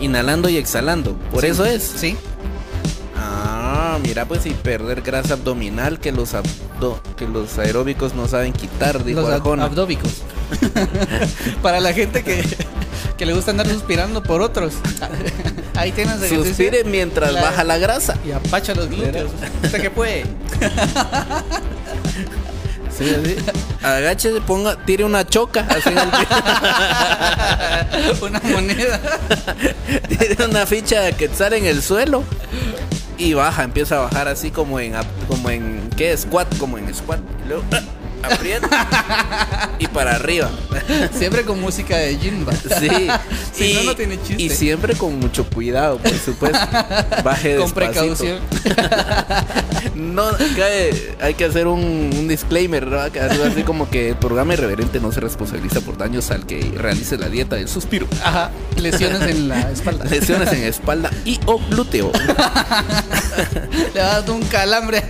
Inhalando 0.00 0.48
y 0.48 0.56
exhalando. 0.56 1.14
Por 1.30 1.42
Sí, 1.42 1.46
eso 1.48 1.64
es. 1.64 1.82
Sí. 1.96 2.16
Ah, 3.16 3.98
mira, 4.02 4.26
pues 4.26 4.44
y 4.46 4.50
perder 4.50 5.02
grasa 5.02 5.34
abdominal 5.34 6.00
que 6.00 6.12
los 6.12 6.34
abdo- 6.34 7.00
que 7.16 7.26
los 7.28 7.56
aeróbicos 7.58 8.14
no 8.14 8.26
saben 8.28 8.52
quitar, 8.52 9.04
dijo 9.04 9.20
Los 9.20 9.30
ab- 9.30 9.34
Arjona. 9.34 9.64
abdóbicos. 9.64 10.22
Para 11.62 11.80
la 11.80 11.92
gente 11.92 12.22
que, 12.24 12.42
que 13.16 13.26
le 13.26 13.32
gusta 13.34 13.50
andar 13.52 13.66
suspirando 13.68 14.22
por 14.22 14.40
otros. 14.42 14.74
Ahí 15.76 15.92
tienes 15.92 16.16
ejercicio. 16.16 16.44
Suspire 16.44 16.84
mientras 16.84 17.32
La- 17.32 17.42
baja 17.42 17.64
la 17.64 17.78
grasa. 17.78 18.16
Y 18.26 18.32
apacha 18.32 18.74
los 18.74 18.88
glúteos. 18.88 19.30
Usted 19.64 19.80
que 19.80 19.90
puede. 19.90 20.24
Sí, 22.96 23.04
así. 23.08 23.36
Agáchese, 23.82 24.40
ponga, 24.42 24.76
tire 24.84 25.04
una 25.04 25.26
choca. 25.26 25.66
Así 25.70 25.88
en 25.88 25.98
el. 25.98 26.08
Una 28.22 28.38
moneda. 28.40 29.00
tire 30.08 30.44
una 30.44 30.66
ficha 30.66 31.00
de 31.00 31.14
quetzal 31.14 31.54
en 31.54 31.64
el 31.64 31.82
suelo. 31.82 32.22
y 33.16 33.32
baja, 33.32 33.62
empieza 33.64 33.96
a 33.96 34.00
bajar 34.00 34.28
así 34.28 34.50
como 34.50 34.78
en 34.78 34.92
como 35.26 35.48
en 35.48 35.88
¿qué? 35.96 36.14
Squat, 36.16 36.54
como 36.58 36.76
en 36.76 36.94
squat. 36.94 37.20
Y 37.44 37.48
luego 37.48 37.64
aprieta 38.22 39.70
y 39.78 39.86
para 39.88 40.16
arriba. 40.16 40.50
Siempre 41.16 41.44
con 41.44 41.60
música 41.60 41.96
de 41.96 42.16
Jimba. 42.16 42.52
Sí. 42.52 42.88
si 43.52 43.64
y, 43.72 43.74
no, 43.74 43.82
no 43.84 43.96
tiene 43.96 44.18
chiste. 44.22 44.42
y 44.42 44.50
siempre 44.50 44.94
con 44.94 45.18
mucho 45.18 45.44
cuidado, 45.48 45.98
por 45.98 46.12
supuesto. 46.18 46.58
Baje 47.24 47.56
con 47.56 47.64
despacito. 47.72 47.74
precaución. 47.74 48.40
No, 49.94 50.30
cae- 50.56 51.16
hay 51.20 51.34
que 51.34 51.44
hacer 51.44 51.66
un, 51.66 51.80
un 52.16 52.28
disclaimer, 52.28 52.86
¿no? 52.86 52.98
Así 53.00 53.62
como 53.64 53.90
que 53.90 54.10
el 54.10 54.16
programa 54.16 54.54
irreverente 54.54 55.00
no 55.00 55.10
se 55.12 55.20
responsabiliza 55.20 55.80
por 55.80 55.98
daños 55.98 56.30
al 56.30 56.46
que 56.46 56.72
realice 56.76 57.18
la 57.18 57.28
dieta 57.28 57.56
del 57.56 57.68
suspiro. 57.68 58.06
Ajá. 58.22 58.50
Lesiones 58.76 59.22
en 59.22 59.48
la 59.48 59.70
espalda. 59.70 60.04
Lesiones 60.04 60.52
en 60.52 60.64
espalda 60.64 61.10
y 61.24 61.38
o 61.46 61.58
glúteo. 61.70 62.12
Le 63.94 64.00
va 64.00 64.06
dando 64.16 64.34
un 64.34 64.42
calambre. 64.44 65.02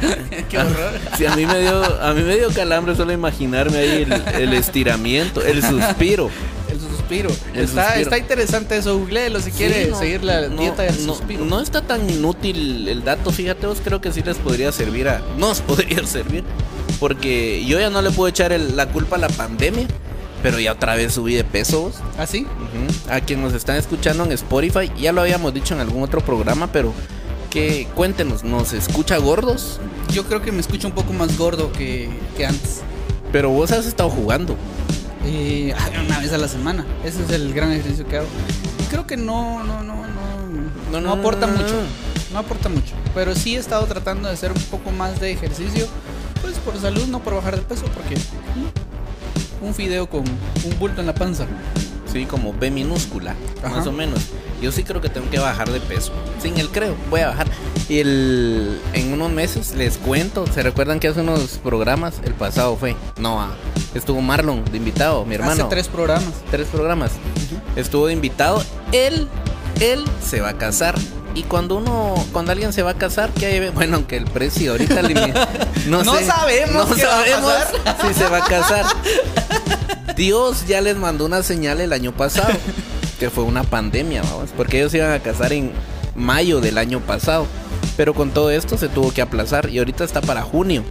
Qué 0.48 0.58
horror. 0.58 0.92
Sí, 1.16 1.26
a 1.26 1.36
mí 1.36 1.46
me 1.46 1.60
dio, 1.60 2.02
a 2.02 2.12
mí 2.14 2.22
me 2.22 2.36
dio 2.36 2.50
calambre 2.50 2.94
solo 2.96 3.12
imaginarme 3.12 3.78
ahí 3.78 4.02
el, 4.02 4.12
el 4.42 4.52
estiramiento, 4.54 5.42
el 5.42 5.62
suspiro. 5.62 6.30
El 6.70 6.78
suspiro. 6.80 7.30
El 7.54 7.64
está, 7.64 7.84
suspiro. 7.86 8.02
está 8.04 8.18
interesante 8.18 8.76
eso. 8.76 8.96
Googleelo 8.98 9.40
si 9.40 9.50
quiere 9.50 9.84
Sí, 9.86 9.90
no, 9.90 9.98
seguir 9.98 10.24
la 10.24 10.48
no, 10.48 10.60
dieta 10.62 10.82
del 10.82 11.06
no, 11.06 11.14
suspiro. 11.14 11.44
No 11.44 11.60
está 11.60 11.82
tan 11.82 12.08
inútil 12.08 12.88
el 12.88 13.04
dato, 13.04 13.30
fíjate 13.32 13.66
vos, 13.66 13.78
creo 13.84 14.00
que 14.00 14.12
sí 14.12 14.22
les 14.22 14.36
podría 14.38 14.72
servir 14.72 15.08
a. 15.08 15.20
Nos 15.38 15.60
podría 15.60 16.06
servir. 16.06 16.44
Porque 16.98 17.64
yo 17.64 17.78
ya 17.80 17.90
no 17.90 18.02
le 18.02 18.10
puedo 18.10 18.28
echar 18.28 18.52
el- 18.52 18.76
la 18.76 18.86
culpa 18.86 19.16
a 19.16 19.18
la 19.18 19.28
pandemia. 19.28 19.86
Pero 20.42 20.58
ya 20.58 20.72
otra 20.72 20.94
vez 20.94 21.12
subí 21.12 21.34
de 21.34 21.44
peso 21.44 21.82
vos. 21.82 21.94
¿Así? 22.16 22.44
Ujú. 22.46 23.12
A 23.12 23.20
quien 23.20 23.42
nos 23.42 23.52
están 23.52 23.76
escuchando 23.76 24.24
en 24.24 24.32
Spotify, 24.32 24.90
ya 24.98 25.12
lo 25.12 25.20
habíamos 25.20 25.52
dicho 25.52 25.74
en 25.74 25.80
algún 25.80 26.02
otro 26.02 26.22
programa, 26.22 26.72
pero 26.72 26.94
que 27.50 27.88
cuéntenos, 27.94 28.44
¿nos 28.44 28.72
escucha 28.72 29.18
gordos? 29.18 29.80
Yo 30.12 30.24
creo 30.24 30.40
que 30.42 30.52
me 30.52 30.60
escucho 30.60 30.88
un 30.88 30.94
poco 30.94 31.12
más 31.12 31.36
gordo 31.36 31.72
que, 31.72 32.08
que 32.36 32.46
antes. 32.46 32.80
Pero 33.32 33.50
vos 33.50 33.70
has 33.72 33.86
estado 33.86 34.08
jugando. 34.10 34.56
Eh, 35.26 35.74
una 36.06 36.18
vez 36.20 36.32
a 36.32 36.38
la 36.38 36.48
semana. 36.48 36.86
Ese 37.04 37.22
es 37.22 37.30
el 37.30 37.52
gran 37.52 37.70
ejercicio 37.72 38.06
que 38.06 38.16
hago. 38.18 38.26
Creo 38.88 39.06
que 39.06 39.16
no, 39.16 39.62
no, 39.64 39.82
no, 39.82 40.06
no, 40.06 40.90
no, 40.92 41.00
No, 41.00 41.12
aporta 41.12 41.46
no, 41.46 41.52
no, 41.54 41.62
mucho. 41.62 41.74
no. 42.32 42.38
Aporta 42.38 42.68
mucho. 42.68 42.94
Pero 43.14 43.34
sí 43.34 43.56
he 43.56 43.58
estado 43.58 43.84
tratando 43.86 44.28
de 44.28 44.34
hacer 44.34 44.52
un 44.52 44.62
poco 44.62 44.90
más 44.90 45.20
de 45.20 45.32
ejercicio. 45.32 45.86
Pues 46.40 46.54
por 46.58 46.78
salud, 46.80 47.06
no 47.06 47.20
por 47.20 47.34
bajar 47.34 47.56
de 47.56 47.62
peso, 47.62 47.84
porque 47.94 48.16
un 49.60 49.74
fideo 49.74 50.08
con 50.08 50.20
un 50.20 50.78
bulto 50.78 51.00
en 51.00 51.06
la 51.06 51.14
panza. 51.14 51.46
Sí, 52.10 52.24
como 52.24 52.52
B 52.52 52.70
minúscula, 52.70 53.34
Ajá. 53.62 53.76
más 53.76 53.86
o 53.86 53.92
menos. 53.92 54.20
Yo 54.60 54.72
sí 54.72 54.84
creo 54.84 55.00
que 55.00 55.08
tengo 55.08 55.28
que 55.30 55.38
bajar 55.38 55.70
de 55.70 55.80
peso. 55.80 56.12
Sin 56.40 56.58
el 56.58 56.68
creo, 56.68 56.94
voy 57.08 57.20
a 57.20 57.28
bajar. 57.28 57.46
Y 57.88 57.98
el, 58.00 58.80
en 58.92 59.12
unos 59.12 59.30
meses 59.32 59.74
les 59.74 59.96
cuento. 59.96 60.46
¿Se 60.46 60.62
recuerdan 60.62 61.00
que 61.00 61.08
hace 61.08 61.20
unos 61.20 61.58
programas? 61.62 62.16
El 62.24 62.34
pasado 62.34 62.76
fue. 62.76 62.94
No, 63.18 63.40
ah, 63.40 63.50
estuvo 63.94 64.20
Marlon 64.20 64.64
de 64.64 64.76
invitado, 64.76 65.24
mi 65.24 65.34
hermano. 65.34 65.64
Hace 65.64 65.70
tres 65.70 65.88
programas. 65.88 66.34
tres 66.50 66.68
programas. 66.68 67.12
Estuvo 67.74 68.06
de 68.06 68.12
invitado. 68.12 68.62
Él, 68.92 69.28
él 69.80 70.04
se 70.22 70.40
va 70.40 70.50
a 70.50 70.58
casar. 70.58 70.94
Y 71.34 71.44
cuando 71.44 71.76
uno, 71.76 72.14
cuando 72.32 72.52
alguien 72.52 72.72
se 72.72 72.82
va 72.82 72.90
a 72.90 72.94
casar, 72.94 73.30
¿qué 73.30 73.46
hay? 73.46 73.70
Bueno, 73.70 73.96
aunque 73.96 74.16
el 74.16 74.24
precio 74.24 74.72
ahorita 74.72 75.02
no, 75.86 76.02
No 76.02 76.14
sé, 76.16 76.26
sabemos 76.26 76.88
no 76.88 76.96
sabemos 76.96 77.52
si 78.06 78.14
se 78.14 78.28
va 78.28 78.38
a 78.38 78.44
casar. 78.44 78.84
Dios 80.16 80.66
ya 80.66 80.80
les 80.80 80.96
mandó 80.96 81.24
una 81.24 81.42
señal 81.42 81.80
el 81.80 81.92
año 81.92 82.12
pasado, 82.12 82.52
que 83.20 83.28
fue 83.30 83.44
una 83.44 83.62
pandemia, 83.64 84.22
vamos, 84.22 84.50
porque 84.56 84.78
ellos 84.78 84.94
iban 84.94 85.12
a 85.12 85.20
casar 85.20 85.52
en 85.52 85.70
mayo 86.16 86.60
del 86.60 86.78
año 86.78 87.00
pasado. 87.00 87.46
Pero 87.96 88.14
con 88.14 88.30
todo 88.30 88.50
esto 88.50 88.78
se 88.78 88.88
tuvo 88.88 89.12
que 89.12 89.20
aplazar 89.20 89.68
y 89.68 89.78
ahorita 89.78 90.04
está 90.04 90.22
para 90.22 90.40
junio. 90.40 90.82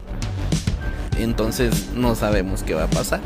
Entonces 1.18 1.88
no 1.96 2.14
sabemos 2.16 2.62
qué 2.62 2.76
va 2.76 2.84
a 2.84 2.88
pasar. 2.88 3.20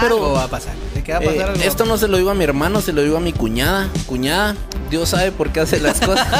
Pero 0.00 0.32
va 0.32 0.44
a 0.44 0.48
pasar. 0.48 0.74
¿De 0.94 1.02
qué 1.02 1.12
va 1.12 1.18
a 1.18 1.22
pasar 1.22 1.36
eh, 1.40 1.44
algo? 1.44 1.62
esto 1.64 1.86
no 1.86 1.96
se 1.96 2.08
lo 2.08 2.18
digo 2.18 2.30
a 2.30 2.34
mi 2.34 2.44
hermano, 2.44 2.82
se 2.82 2.92
lo 2.92 3.02
digo 3.02 3.16
a 3.16 3.20
mi 3.20 3.32
cuñada. 3.32 3.88
Cuñada, 4.06 4.54
Dios 4.90 5.08
sabe 5.08 5.32
por 5.32 5.50
qué 5.50 5.60
hace 5.60 5.80
las 5.80 6.00
cosas. 6.00 6.28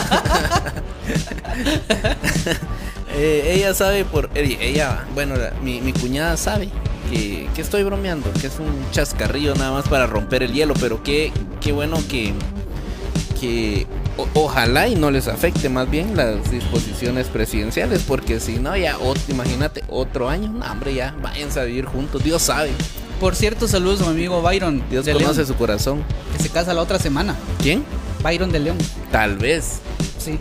Eh, 3.15 3.57
ella 3.57 3.75
sabe 3.75 4.07
por. 4.07 4.31
eh, 4.35 4.57
Ella, 4.59 5.05
bueno, 5.15 5.35
mi 5.63 5.93
cuñada 5.93 6.39
sabe 6.39 6.71
que, 7.11 7.49
que 7.55 7.63
estoy 7.63 7.83
bromeando, 7.85 8.31
que 8.41 8.47
es 8.47 8.59
un 8.59 8.91
chascarrillo 8.91 9.55
nada 9.55 9.73
más 9.73 9.89
para 9.89 10.07
romper 10.07 10.43
el 10.43 10.53
hielo, 10.53 10.75
pero 10.81 11.03
qué, 11.03 11.33
qué 11.61 11.73
bueno 11.73 11.99
que. 12.09 12.33
que 13.41 13.87
o- 14.17 14.29
ojalá 14.35 14.89
y 14.89 14.95
no 14.95 15.11
les 15.11 15.27
afecte 15.29 15.69
más 15.69 15.91
bien 15.91 16.17
las 16.17 16.51
disposiciones 16.51 17.29
presidenciales, 17.29 18.03
porque 18.07 18.41
si 18.41 18.59
no, 18.59 18.77
ya, 18.77 18.97
imagínate, 19.29 19.83
otro 19.89 20.29
año, 20.29 20.53
no, 20.53 20.65
hombre, 20.71 20.95
ya, 20.95 21.15
váyanse 21.23 21.61
a 21.61 21.65
vivir 21.65 21.87
juntos, 21.87 22.23
Dios 22.23 22.43
sabe, 22.43 22.71
Por 23.21 23.35
cierto, 23.35 23.69
saludos 23.69 24.01
a 24.03 24.05
mi 24.07 24.11
amigo 24.11 24.43
Byron. 24.43 24.83
Dios 24.91 25.05
de 25.05 25.13
conoce 25.13 25.37
León, 25.37 25.47
su 25.47 25.55
corazón. 25.55 26.03
Que 26.37 26.43
se 26.43 26.49
casa 26.51 26.75
la 26.75 26.83
otra 26.83 26.99
semana. 26.99 27.37
¿Quién? 27.63 27.85
Byron 28.23 28.51
de 28.51 28.59
León. 28.59 28.79
Tal 29.13 29.37
vez. 29.37 29.79
Sí. 30.19 30.39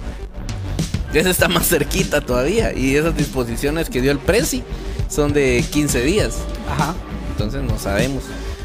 Ese 1.13 1.29
está 1.29 1.47
más 1.47 1.67
cerquita 1.67 2.21
todavía. 2.21 2.73
Y 2.73 2.95
esas 2.95 3.15
disposiciones 3.15 3.89
que 3.89 4.01
dio 4.01 4.11
el 4.11 4.17
Prezi 4.19 4.63
son 5.11 5.33
de 5.33 5.63
15 5.71 6.01
días. 6.01 6.37
Ajá. 6.69 6.95
Entonces 7.31 7.63
no 7.63 7.77
sabemos. 7.77 8.23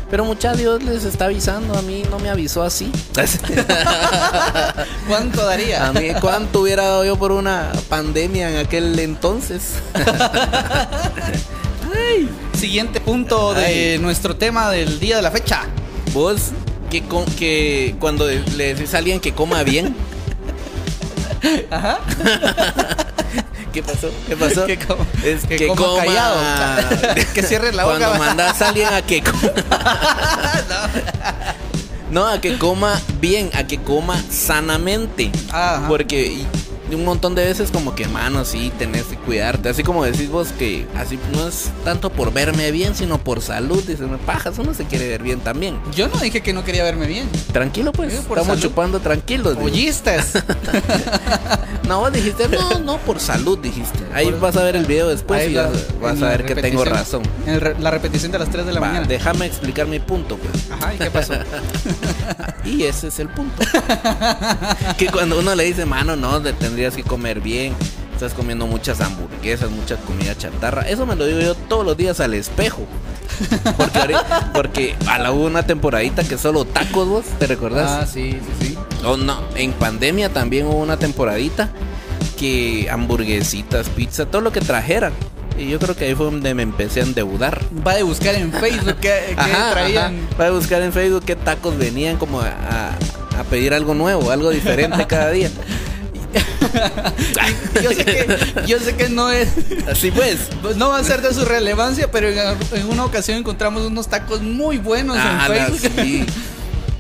Pero 0.09 0.25
mucha 0.25 0.55
Dios 0.55 0.83
les 0.85 1.05
está 1.05 1.27
avisando. 1.27 1.77
A 1.77 1.83
mí 1.83 2.05
no 2.11 2.19
me 2.19 2.31
avisó 2.31 2.63
así. 2.63 2.91
¿Cuánto 5.09 5.45
daría? 5.45 5.89
A 5.89 5.93
mí, 5.93 6.11
¿cuánto 6.21 6.61
hubiera 6.61 6.85
dado 6.85 7.05
yo 7.05 7.17
por 7.17 7.33
una 7.33 7.73
pandemia 7.89 8.51
en 8.51 8.59
aquel 8.59 8.97
entonces? 8.99 9.75
Siguiente 12.57 13.01
punto 13.01 13.53
de 13.53 13.65
Ay. 13.65 13.99
nuestro 13.99 14.37
tema 14.37 14.71
del 14.71 15.01
día 15.01 15.17
de 15.17 15.23
la 15.23 15.33
fecha. 15.33 15.63
Vos, 16.13 16.53
que, 16.89 17.03
que 17.37 17.97
cuando 17.99 18.29
le 18.29 18.75
decís 18.75 18.95
a 18.95 18.99
alguien 18.99 19.19
que 19.19 19.35
coma 19.35 19.65
bien. 19.65 19.97
Ajá. 21.71 21.99
¿Qué 23.77 23.83
pasó? 23.83 24.09
¿Qué 24.27 24.35
pasó? 24.39 24.65
Que 24.67 24.79
coma- 24.79 25.05
es 25.23 25.45
que 25.45 25.57
que, 25.57 25.67
coma 25.67 25.83
coma, 25.83 26.05
callado. 26.07 26.37
Que 27.35 27.43
cierre 27.43 27.75
la 27.75 27.85
boca. 27.85 27.99
Cuando 27.99 28.19
mandas 28.19 28.63
a 28.63 28.69
alguien 28.71 28.89
a 28.89 29.03
que 29.03 29.23
coma. 29.23 29.53
no, 32.11 32.27
a 32.27 32.41
que 32.41 32.57
coma 32.57 32.99
bien, 33.21 33.51
a 33.55 33.67
que 33.67 33.77
coma 33.77 34.19
sanamente. 34.31 35.31
Ajá. 35.51 35.85
Porque 35.87 36.47
un 36.95 37.05
montón 37.05 37.35
de 37.35 37.45
veces 37.45 37.71
como 37.71 37.95
que, 37.95 38.07
mano, 38.09 38.45
sí, 38.45 38.73
tenés 38.79 39.05
que 39.05 39.17
cuidarte. 39.17 39.69
Así 39.69 39.83
como 39.83 40.05
decís 40.05 40.31
vos 40.31 40.49
que 40.59 40.87
así 40.97 41.19
no 41.33 41.49
es 41.49 41.71
tanto 41.85 42.11
por 42.11 42.33
verme 42.33 42.71
bien, 42.71 42.95
sino 42.95 43.19
por 43.19 43.41
salud. 43.43 43.83
Dices, 43.83 44.09
me 44.09 44.19
pajas, 44.19 44.59
uno 44.59 44.73
se 44.75 44.85
quiere 44.85 45.09
ver 45.09 45.23
bien 45.23 45.41
también. 45.41 45.79
Yo 45.95 46.09
no 46.09 46.17
dije 46.19 46.43
que 46.43 46.53
no 46.53 46.65
quería 46.65 46.85
verme 46.85 47.07
bien. 47.07 47.29
Tranquilo 47.53 47.93
pues, 47.93 48.13
estamos 48.15 48.47
salud. 48.47 48.61
chupando 48.63 49.01
tranquilos. 49.01 49.57
Oíste. 49.61 50.17
No, 51.87 52.01
vos 52.01 52.13
dijiste, 52.13 52.49
no, 52.49 52.81
no, 52.81 52.99
por 52.99 53.21
salud 53.21 53.57
dijiste. 53.59 54.01
Ahí 54.13 54.25
Por- 54.33 54.41
vas 54.41 54.57
a 54.57 54.65
ver 54.65 54.75
el 54.75 54.87
video 54.87 55.07
después 55.09 55.41
Ahí 55.43 55.53
y 55.53 55.55
la- 55.55 55.71
vas, 56.03 56.21
a 56.21 56.29
ver 56.31 56.45
que 56.45 56.57
tengo 56.57 56.85
razón. 56.85 57.23
En 57.47 57.61
re- 57.61 57.77
la 57.79 57.93
repetición 57.93 58.33
de 58.33 58.41
las 58.41 58.51
3 58.51 58.67
de 58.67 58.73
la 58.73 58.81
Va, 58.81 58.89
mañana. 58.89 59.07
déjame 59.07 59.47
explicar 59.47 59.87
mi 59.87 60.01
punto, 60.01 60.37
pues. 60.37 60.65
Ajá, 60.73 60.95
¿y 60.95 60.99
qué 60.99 61.11
pasó? 61.13 61.35
Y 62.65 62.83
ese 62.83 63.07
es 63.07 63.21
el 63.21 63.29
punto. 63.29 63.63
que 64.99 65.07
cuando 65.07 65.39
uno 65.39 65.55
le 65.55 65.63
dice, 65.63 65.87
mano, 65.87 66.17
no, 66.17 66.43
te 66.43 66.53
tendrías 66.77 66.95
que 66.95 67.03
comer 67.05 67.41
bien. 67.41 67.73
Estás 68.13 68.35
comiendo 68.35 68.67
muchas 68.67 69.01
hamburguesas, 69.01 69.71
mucha 69.71 69.97
comida 69.97 70.37
chatarra. 70.37 70.83
Eso 70.83 71.07
me 71.07 71.17
lo 71.17 71.25
digo 71.27 71.41
yo 71.41 71.55
todos 71.55 71.87
los 71.87 71.97
días 71.97 72.21
al 72.21 72.35
espejo. 72.35 72.83
Porque, 73.79 73.99
ahorita- 73.99 74.51
porque 74.53 74.95
a 75.07 75.19
la 75.19 75.33
hubo 75.33 75.47
una 75.47 75.63
temporadita 75.67 76.23
que 76.23 76.37
solo 76.37 76.67
tacos, 76.67 77.09
vos, 77.09 77.25
¿te 77.39 77.47
recordás? 77.47 77.91
Ah, 78.03 78.07
sí, 78.07 78.33
sí, 78.61 78.67
sí. 78.69 78.79
Oh, 79.07 79.17
no, 79.17 79.41
en 79.55 79.73
pandemia 79.73 80.29
también 80.31 80.67
hubo 80.67 80.77
una 80.77 80.99
temporadita 80.99 81.71
que 82.39 82.89
hamburguesitas, 82.91 83.89
pizza, 83.89 84.27
todo 84.27 84.43
lo 84.43 84.53
que 84.53 84.61
trajeran. 84.61 85.15
Y 85.59 85.69
yo 85.69 85.79
creo 85.79 85.97
que 85.97 86.05
ahí 86.05 86.15
fue 86.15 86.27
donde 86.27 86.53
me 86.55 86.63
empecé 86.63 87.01
a 87.01 87.05
endeudar. 87.05 87.63
Va 87.87 87.93
a 87.93 88.03
buscar 88.03 88.35
en 88.35 88.53
Facebook 88.53 88.97
qué, 89.01 89.35
traían. 89.73 90.15
ajá. 90.17 90.37
Voy 90.37 90.47
a 90.47 90.51
buscar 90.51 90.83
en 90.83 90.93
Facebook 90.93 91.23
qué 91.25 91.37
tacos 91.37 91.79
venían 91.79 92.19
como 92.19 92.41
a, 92.43 92.49
a- 92.49 93.41
a 93.41 93.45
pedir 93.45 93.73
algo 93.75 93.95
nuevo, 93.95 94.31
algo 94.31 94.51
diferente 94.51 95.07
cada 95.09 95.31
día. 95.31 95.51
Yo 97.83 97.91
sé 97.93 98.05
que, 98.05 98.27
yo 98.67 98.79
sé 98.81 98.95
que 98.97 99.09
no 99.09 99.31
es. 99.31 99.49
Así 99.91 100.11
pues. 100.11 100.39
pues, 100.63 100.77
No 100.77 100.89
va 100.91 100.99
a 100.99 101.05
ser 101.05 101.21
de 101.23 101.33
su 101.35 101.45
relevancia, 101.45 102.11
pero 102.11 102.29
en, 102.29 102.87
una 102.89 103.05
ocasión 103.05 103.39
encontramos 103.39 103.83
unos 103.83 104.09
tacos 104.09 104.43
muy 104.43 104.79
buenos 104.79 105.17
Ah, 105.19 105.47
en 105.49 105.53
Facebook. 105.55 105.93
sí. 106.03 106.27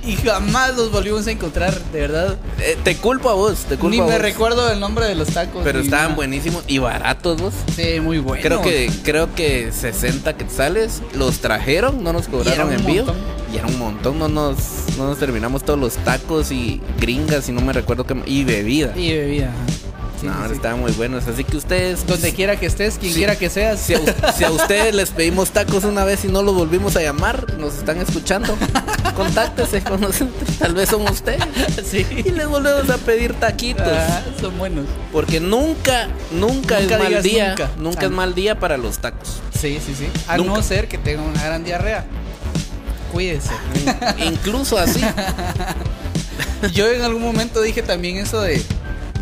Y 0.06 0.14
jamás 0.14 0.76
los 0.76 0.92
volvimos 0.92 1.26
a 1.26 1.32
encontrar, 1.32 1.76
de 1.92 2.00
verdad. 2.00 2.36
Eh, 2.60 2.78
te 2.84 2.96
culpo 2.96 3.28
a 3.28 3.34
vos, 3.34 3.64
te 3.68 3.76
culpo 3.76 3.88
Ni 3.88 3.98
a 3.98 4.04
me 4.04 4.18
recuerdo 4.18 4.70
el 4.70 4.78
nombre 4.78 5.04
de 5.06 5.16
los 5.16 5.26
tacos. 5.30 5.62
Pero 5.64 5.80
estaban 5.80 6.04
nada. 6.04 6.14
buenísimos 6.14 6.62
y 6.68 6.78
baratos 6.78 7.42
vos. 7.42 7.52
Sí, 7.74 7.98
muy 7.98 8.18
buenos. 8.20 8.46
Creo 8.46 8.62
que 8.62 8.88
creo 9.02 9.34
que 9.34 9.72
60 9.72 10.36
quetzales 10.36 11.02
los 11.12 11.40
trajeron, 11.40 12.04
no 12.04 12.12
nos 12.12 12.28
cobraron 12.28 12.72
envío. 12.72 13.04
montón. 13.04 13.20
Y 13.56 13.58
era 13.58 13.68
un 13.68 13.78
montón, 13.78 14.18
no 14.18 14.28
nos, 14.28 14.56
no 14.98 15.06
nos 15.06 15.18
terminamos 15.18 15.64
todos 15.64 15.78
los 15.78 15.94
tacos 15.96 16.52
y 16.52 16.80
gringas 17.00 17.48
y 17.48 17.52
no 17.52 17.62
me 17.62 17.72
recuerdo 17.72 18.04
qué. 18.04 18.14
Y 18.26 18.44
bebida. 18.44 18.92
Y 18.96 19.12
bebida. 19.16 19.50
Sí, 20.20 20.26
no, 20.26 20.32
sí, 20.48 20.54
estaban 20.54 20.80
muy 20.80 20.92
buenos. 20.92 21.26
Así 21.28 21.44
que 21.44 21.56
ustedes. 21.58 22.06
Donde 22.06 22.32
quiera 22.32 22.56
que 22.58 22.64
estés, 22.66 22.96
quien 22.98 23.12
Sí. 23.12 23.18
quiera 23.18 23.36
que 23.36 23.50
seas. 23.50 23.80
Si 23.80 23.92
a, 23.94 24.00
si 24.32 24.44
a 24.44 24.50
ustedes 24.50 24.94
les 24.94 25.10
pedimos 25.10 25.50
tacos 25.50 25.84
una 25.84 26.04
vez 26.04 26.24
y 26.24 26.28
no 26.28 26.42
los 26.42 26.54
volvimos 26.54 26.96
a 26.96 27.02
llamar, 27.02 27.58
nos 27.58 27.74
están 27.74 27.98
escuchando. 28.00 28.56
Contáctese 29.16 29.82
con 29.82 30.00
nosotros. 30.00 30.58
Tal 30.58 30.74
vez 30.74 30.88
son 30.88 31.02
ustedes. 31.02 31.42
Sí. 31.86 32.04
Y 32.24 32.30
les 32.30 32.48
volvemos 32.48 32.88
a 32.90 32.96
pedir 32.98 33.34
taquitos. 33.34 33.86
Ah, 33.86 34.22
son 34.40 34.56
buenos. 34.58 34.86
Porque 35.12 35.38
nunca, 35.40 36.08
nunca, 36.32 36.80
Nunca 36.80 36.96
es 36.96 36.98
mal 37.12 37.22
día. 37.22 37.48
nunca. 37.50 37.70
Nunca, 37.78 38.00
Ah. 38.02 38.04
es 38.06 38.10
mal 38.10 38.34
día 38.34 38.58
para 38.58 38.76
los 38.76 38.98
tacos. 38.98 39.40
Sí, 39.56 39.78
sí, 39.84 39.94
sí. 39.96 40.08
A 40.28 40.36
Nunca. 40.38 40.52
no 40.54 40.62
ser 40.62 40.88
que 40.88 40.98
tenga 40.98 41.22
una 41.22 41.42
gran 41.44 41.62
diarrea. 41.64 42.04
Cuídese. 43.16 43.52
Incluso 44.26 44.76
así. 44.76 45.00
Yo 46.74 46.86
en 46.90 47.00
algún 47.00 47.22
momento 47.22 47.62
dije 47.62 47.80
también 47.80 48.18
eso 48.18 48.42
de. 48.42 48.62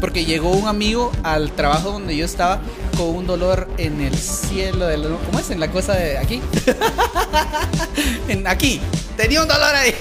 Porque 0.00 0.24
llegó 0.24 0.50
un 0.50 0.66
amigo 0.66 1.12
al 1.22 1.52
trabajo 1.52 1.92
donde 1.92 2.16
yo 2.16 2.24
estaba 2.24 2.60
con 2.96 3.06
un 3.06 3.26
dolor 3.28 3.68
en 3.78 4.00
el 4.00 4.18
cielo 4.18 4.86
de 4.88 4.98
la- 4.98 5.16
¿Cómo 5.16 5.38
es? 5.38 5.48
En 5.50 5.60
la 5.60 5.70
cosa 5.70 5.94
de 5.94 6.18
aquí. 6.18 6.42
en 8.28 8.48
aquí. 8.48 8.80
Tenía 9.16 9.42
un 9.42 9.48
dolor 9.48 9.74
ahí. 9.76 9.94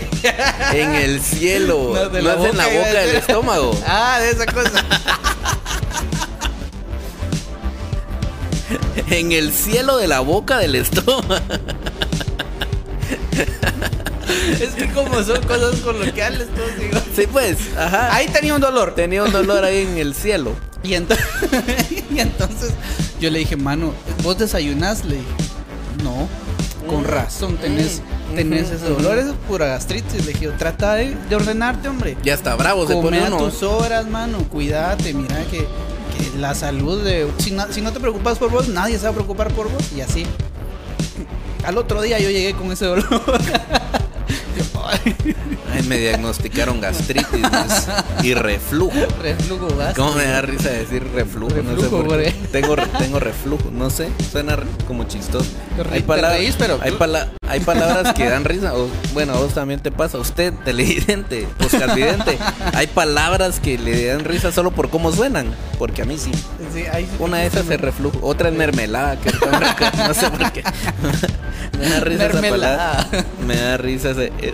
En 0.73 0.95
el 0.95 1.21
cielo. 1.21 1.91
No, 1.93 2.09
de 2.09 2.21
la 2.23 2.33
es 2.33 2.45
en 2.49 2.57
la 2.57 2.67
boca, 2.67 2.99
del 2.99 3.15
estómago. 3.15 3.79
Ah, 3.85 4.17
de 4.19 4.31
esa 4.31 4.45
cosa. 4.47 4.83
En 9.11 9.31
el 9.31 9.53
cielo 9.53 9.97
de 9.97 10.07
la 10.07 10.19
boca 10.21 10.57
del 10.57 10.73
estómago. 10.75 11.39
Es 14.59 14.69
que 14.75 14.89
como 14.93 15.21
son 15.23 15.41
cosas 15.43 15.79
coloquiales, 15.81 16.47
todos 16.55 16.77
digo. 16.79 16.99
Sí, 17.15 17.27
pues. 17.31 17.57
Ajá. 17.77 18.13
Ahí 18.15 18.27
tenía 18.27 18.55
un 18.55 18.61
dolor. 18.61 18.95
Tenía 18.95 19.23
un 19.23 19.31
dolor 19.31 19.63
ahí 19.63 19.81
en 19.89 19.97
el 19.97 20.13
cielo. 20.15 20.53
Y, 20.83 20.91
ento- 20.91 21.17
y 22.13 22.19
entonces 22.19 22.71
yo 23.19 23.29
le 23.29 23.39
dije, 23.39 23.55
mano, 23.55 23.93
¿vos 24.21 24.37
desayunás? 24.37 25.05
Le 25.05 25.15
dije, 25.15 25.27
no, 26.03 26.27
con 26.87 27.01
Mm. 27.03 27.05
razón, 27.05 27.57
tenés, 27.57 28.01
Mm. 28.31 28.35
tenés 28.35 28.65
Ujú, 28.67 28.75
ese 28.75 28.85
dolor, 28.89 29.17
es 29.17 29.27
pura 29.47 29.67
gastritis. 29.67 30.25
Le 30.25 30.33
dije, 30.33 30.47
trata 30.57 30.95
de, 30.95 31.15
de 31.29 31.35
ordenarte, 31.35 31.87
hombre. 31.87 32.17
Ya 32.23 32.33
está 32.33 32.55
bravo, 32.55 32.85
se 32.87 32.93
Come 32.93 33.03
pone 33.05 33.19
a 33.25 33.27
uno. 33.27 33.37
tus 33.37 33.63
horas, 33.63 34.07
mano, 34.07 34.39
cuídate, 34.49 35.13
mira 35.13 35.37
que, 35.49 35.59
que 35.59 36.37
la 36.39 36.53
salud 36.53 37.01
de... 37.03 37.29
Si 37.37 37.51
no, 37.51 37.71
si 37.71 37.79
no 37.81 37.93
te 37.93 37.99
preocupas 38.01 38.37
por 38.37 38.49
vos, 38.51 38.67
nadie 38.67 38.97
se 38.97 39.03
va 39.05 39.11
a 39.11 39.13
preocupar 39.13 39.53
por 39.53 39.69
vos. 39.71 39.83
Y 39.95 40.01
así. 40.01 40.25
Al 41.65 41.77
otro 41.77 42.01
día 42.01 42.19
yo 42.19 42.29
llegué 42.29 42.53
con 42.53 42.71
ese 42.71 42.85
dolor. 42.85 43.05
Ay, 45.73 45.81
me 45.87 45.97
diagnosticaron 45.97 46.79
gastritis 46.81 47.45
y 48.21 48.33
reflujo. 48.33 48.93
Reflujo 49.21 49.67
gástrico. 49.75 49.93
¿Cómo 50.07 50.17
me 50.17 50.25
da 50.25 50.41
risa 50.41 50.69
decir 50.69 51.03
reflujo? 51.15 51.55
no 51.63 51.81
sé 51.81 51.87
por 51.87 52.07
qué. 52.21 52.31
Tengo, 52.51 52.75
tengo 52.99 53.19
reflujo, 53.19 53.71
no 53.71 53.89
sé, 53.89 54.09
suena 54.31 54.57
como 54.87 55.05
chistoso. 55.05 55.49
Hay, 55.91 56.01
palabras- 56.03 56.37
reís, 56.39 56.55
pero- 56.59 56.79
hay, 56.81 56.91
pala- 56.91 57.29
hay 57.47 57.59
palabras 57.61 58.13
que 58.13 58.29
dan 58.29 58.43
risa. 58.45 58.75
o- 58.75 58.87
bueno, 59.13 59.33
a 59.33 59.37
vos 59.37 59.53
también 59.53 59.79
te 59.79 59.89
pasa. 59.91 60.17
Usted, 60.19 60.53
televidente, 60.65 61.47
vidente, 61.95 62.37
hay 62.73 62.87
palabras 62.87 63.59
que 63.59 63.77
le 63.79 64.05
dan 64.05 64.25
risa 64.25 64.51
solo 64.51 64.71
por 64.71 64.89
cómo 64.89 65.11
suenan. 65.11 65.47
Porque 65.79 66.03
a 66.03 66.05
mí 66.05 66.17
sí. 66.19 66.31
Sí, 66.73 66.83
ahí 66.91 67.05
sí 67.05 67.11
Una 67.19 67.37
de 67.37 67.47
esas 67.47 67.67
es 67.69 67.81
reflujo, 67.81 68.19
otra 68.21 68.49
es 68.49 68.55
mermelada, 68.55 69.15
que 69.19 69.31
no 70.07 70.13
sé 70.13 70.29
por 70.29 70.51
qué. 70.51 70.63
Me 71.83 71.89
da 71.89 71.99
risa 71.99 72.25
esa 72.27 72.41
palabra. 72.41 73.07
Me 73.45 73.55
da 73.55 73.77
risa 73.77 74.09
ese. 74.11 74.31
eh. 74.39 74.53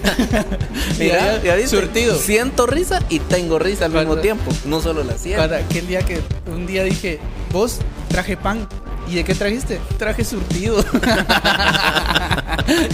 Mira, 0.98 1.42
ya 1.42 1.54
viste, 1.54 1.76
surtido. 1.76 2.18
Siento 2.18 2.66
risa 2.66 3.00
y 3.08 3.18
tengo 3.20 3.58
risa 3.58 3.84
al 3.86 3.92
mismo 3.92 4.16
tiempo. 4.16 4.50
No 4.64 4.80
solo 4.80 5.04
la 5.04 5.16
siento. 5.18 5.42
Para 5.42 5.58
aquel 5.58 5.86
día 5.86 6.02
que 6.02 6.20
un 6.46 6.66
día 6.66 6.82
dije, 6.84 7.20
vos 7.52 7.78
traje 8.08 8.36
pan. 8.36 8.66
¿Y 9.08 9.16
de 9.16 9.24
qué 9.24 9.34
trajiste? 9.34 9.80
Traje 9.98 10.24
surtido. 10.24 10.78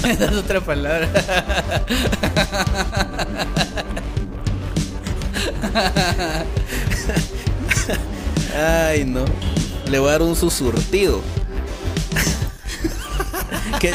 Esa 0.05 0.24
es 0.24 0.32
otra 0.32 0.61
palabra. 0.61 1.09
Ay, 8.57 9.05
no. 9.05 9.24
Le 9.91 9.99
voy 9.99 10.09
a 10.09 10.12
dar 10.12 10.22
un 10.22 10.34
susurtido. 10.37 11.20
que, 13.80 13.94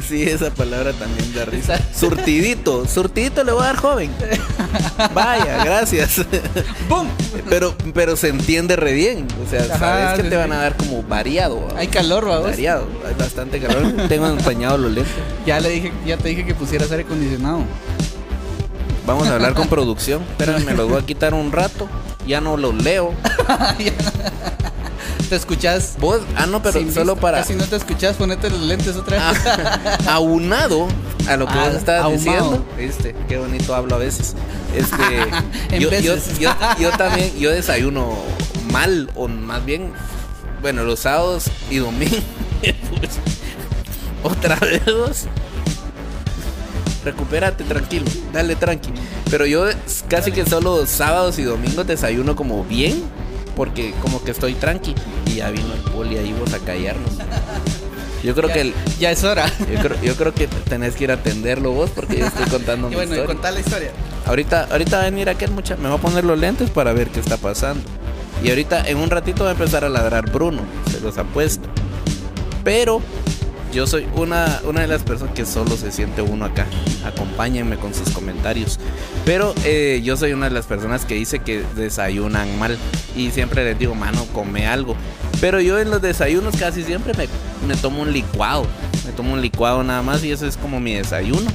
sí, 0.00 0.22
esa 0.22 0.50
palabra 0.50 0.92
también 0.92 1.34
da 1.34 1.44
risa. 1.44 1.80
Surtidito, 1.94 2.86
surtidito 2.86 3.44
le 3.44 3.52
voy 3.52 3.62
a 3.62 3.66
dar 3.66 3.76
joven. 3.76 4.10
Vaya, 5.14 5.64
gracias. 5.64 6.24
¡Bum! 6.88 7.08
Pero, 7.48 7.74
pero 7.94 8.16
se 8.16 8.28
entiende 8.28 8.76
re 8.76 8.92
bien. 8.92 9.26
O 9.44 9.50
sea, 9.50 9.62
Ajá, 9.64 9.78
sabes 9.78 10.16
que 10.16 10.22
sí, 10.24 10.28
te 10.30 10.36
van 10.36 10.52
a 10.52 10.58
dar 10.58 10.76
como 10.76 11.02
variado. 11.02 11.66
¿va? 11.66 11.78
Hay 11.78 11.88
calor, 11.88 12.26
vamos. 12.26 12.44
Variado, 12.44 12.86
hay 13.06 13.14
bastante 13.14 13.60
calor. 13.60 14.08
Tengo 14.08 14.26
empañado 14.26 14.78
los 14.78 14.92
lentes. 14.92 15.12
Ya 15.46 15.60
le 15.60 15.70
dije, 15.70 15.92
ya 16.06 16.16
te 16.16 16.28
dije 16.28 16.44
que 16.44 16.54
pusieras 16.54 16.90
aire 16.90 17.04
acondicionado. 17.04 17.64
Vamos 19.06 19.28
a 19.28 19.34
hablar 19.34 19.54
con 19.54 19.68
producción. 19.68 20.22
Espérame, 20.22 20.64
me 20.64 20.74
los 20.74 20.88
voy 20.88 21.00
a 21.00 21.06
quitar 21.06 21.34
un 21.34 21.52
rato. 21.52 21.88
Ya 22.26 22.40
no 22.40 22.56
los 22.56 22.74
leo. 22.74 23.14
¿Te 25.32 25.36
escuchás? 25.36 25.94
Vos, 25.98 26.20
ah, 26.36 26.44
no, 26.44 26.62
pero 26.62 26.78
solo 26.92 27.14
vista? 27.14 27.14
para. 27.14 27.42
Si 27.42 27.54
no 27.54 27.64
te 27.64 27.76
escuchás, 27.76 28.16
ponete 28.16 28.50
los 28.50 28.60
lentes 28.60 28.94
otra 28.96 29.30
vez. 29.30 29.40
Ah, 29.46 29.96
aunado 30.12 30.88
a 31.26 31.38
lo 31.38 31.46
que 31.46 31.54
Ah, 31.54 31.68
vos 31.68 31.74
estabas 31.74 32.02
ahumado. 32.04 32.18
diciendo. 32.18 32.66
Este, 32.76 33.14
qué 33.28 33.38
bonito 33.38 33.74
hablo 33.74 33.94
a 33.94 33.98
veces. 33.98 34.34
Este, 34.76 34.98
yo, 35.80 35.88
yo, 35.88 36.12
veces. 36.16 36.38
yo- 36.38 36.54
yo 36.78 36.90
también, 36.98 37.32
yo 37.38 37.50
desayuno 37.50 38.12
mal, 38.72 39.08
o 39.14 39.26
más 39.26 39.64
bien, 39.64 39.94
bueno, 40.60 40.82
los 40.84 41.00
sábados 41.00 41.44
y 41.70 41.76
domingos. 41.78 42.20
otra 44.22 44.56
vez 44.56 44.84
vos. 44.84 45.22
Recupérate, 47.06 47.64
tranquilo, 47.64 48.04
dale 48.34 48.54
tranqui. 48.54 48.90
Pero 49.30 49.46
yo 49.46 49.64
casi 50.08 50.30
que 50.30 50.44
solo 50.44 50.84
sábados 50.84 51.38
y 51.38 51.42
domingos 51.44 51.86
desayuno 51.86 52.36
como 52.36 52.64
bien, 52.64 53.02
porque 53.56 53.94
como 54.02 54.22
que 54.22 54.30
estoy 54.30 54.54
tranqui. 54.54 54.94
Y 55.26 55.36
ya 55.36 55.50
vino 55.50 55.72
el 55.74 55.80
poli 55.92 56.16
ahí 56.18 56.34
vos 56.38 56.52
a 56.52 56.58
callarnos. 56.58 57.10
Yo 58.22 58.34
creo 58.36 58.48
ya, 58.48 58.54
que 58.54 58.60
el, 58.60 58.74
ya 59.00 59.10
es 59.10 59.24
hora. 59.24 59.46
yo 59.72 59.80
creo, 59.80 60.00
yo 60.02 60.14
creo 60.16 60.32
que 60.32 60.46
tenés 60.46 60.94
que 60.94 61.04
ir 61.04 61.10
a 61.10 61.14
atenderlo 61.14 61.72
vos 61.72 61.90
porque 61.90 62.18
yo 62.18 62.26
estoy 62.26 62.46
contando 62.46 62.86
Y 62.88 62.90
mi 62.90 62.96
bueno, 62.96 63.10
y 63.12 63.14
historia. 63.16 63.34
contar 63.34 63.52
la 63.54 63.60
historia. 63.60 63.90
Ahorita, 64.26 64.68
ahorita 64.70 64.96
va 64.98 65.02
a 65.02 65.10
venir 65.10 65.28
aquel 65.28 65.50
muchacho, 65.50 65.80
me 65.82 65.88
va 65.88 65.96
a 65.96 65.98
poner 65.98 66.24
los 66.24 66.38
lentes 66.38 66.70
para 66.70 66.92
ver 66.92 67.08
qué 67.08 67.18
está 67.20 67.36
pasando. 67.36 67.82
Y 68.44 68.48
ahorita, 68.50 68.88
en 68.88 68.98
un 68.98 69.10
ratito 69.10 69.42
va 69.44 69.50
a 69.50 69.52
empezar 69.52 69.84
a 69.84 69.88
ladrar 69.88 70.30
Bruno, 70.30 70.62
se 70.90 71.00
los 71.00 71.18
apuesto. 71.18 71.68
Pero 72.64 73.00
yo 73.72 73.86
soy 73.86 74.06
una, 74.14 74.60
una 74.64 74.82
de 74.82 74.86
las 74.86 75.02
personas 75.02 75.34
que 75.34 75.46
solo 75.46 75.76
se 75.76 75.90
siente 75.90 76.20
uno 76.20 76.44
acá. 76.44 76.66
Acompáñenme 77.04 77.76
con 77.76 77.94
sus 77.94 78.10
comentarios. 78.10 78.78
Pero 79.24 79.54
eh, 79.64 80.02
yo 80.04 80.16
soy 80.16 80.32
una 80.32 80.48
de 80.48 80.54
las 80.54 80.66
personas 80.66 81.04
que 81.04 81.14
dice 81.14 81.38
que 81.38 81.64
desayunan 81.74 82.58
mal. 82.58 82.76
Y 83.16 83.30
siempre 83.30 83.64
les 83.64 83.78
digo, 83.78 83.94
mano, 83.94 84.26
come 84.34 84.66
algo. 84.66 84.94
Pero 85.40 85.60
yo 85.60 85.78
en 85.78 85.90
los 85.90 86.02
desayunos 86.02 86.54
casi 86.56 86.84
siempre 86.84 87.14
me, 87.14 87.26
me 87.66 87.74
tomo 87.76 88.02
un 88.02 88.12
licuado. 88.12 88.66
Me 89.06 89.12
tomo 89.12 89.32
un 89.32 89.40
licuado 89.40 89.82
nada 89.82 90.02
más 90.02 90.22
y 90.22 90.30
eso 90.30 90.46
es 90.46 90.56
como 90.56 90.78
mi 90.78 90.94
desayuno. 90.94 91.50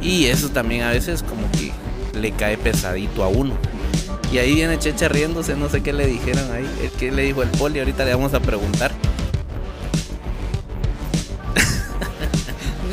Y 0.00 0.26
eso 0.26 0.48
también 0.48 0.82
a 0.82 0.90
veces 0.90 1.22
como 1.22 1.50
que 1.52 1.72
le 2.18 2.32
cae 2.32 2.56
pesadito 2.56 3.22
a 3.22 3.28
uno. 3.28 3.54
Y 4.32 4.38
ahí 4.38 4.54
viene 4.54 4.78
Checha 4.78 5.08
riéndose, 5.08 5.54
no 5.54 5.68
sé 5.68 5.82
qué 5.82 5.92
le 5.92 6.06
dijeron 6.06 6.50
ahí. 6.52 6.66
¿Qué 6.98 7.12
le 7.12 7.22
dijo 7.22 7.42
el 7.42 7.50
poli? 7.50 7.78
Ahorita 7.78 8.06
le 8.06 8.14
vamos 8.14 8.32
a 8.32 8.40
preguntar. 8.40 8.92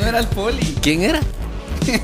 No 0.00 0.06
era 0.06 0.18
el 0.20 0.26
poli. 0.28 0.78
¿Quién 0.82 1.02
era? 1.02 1.20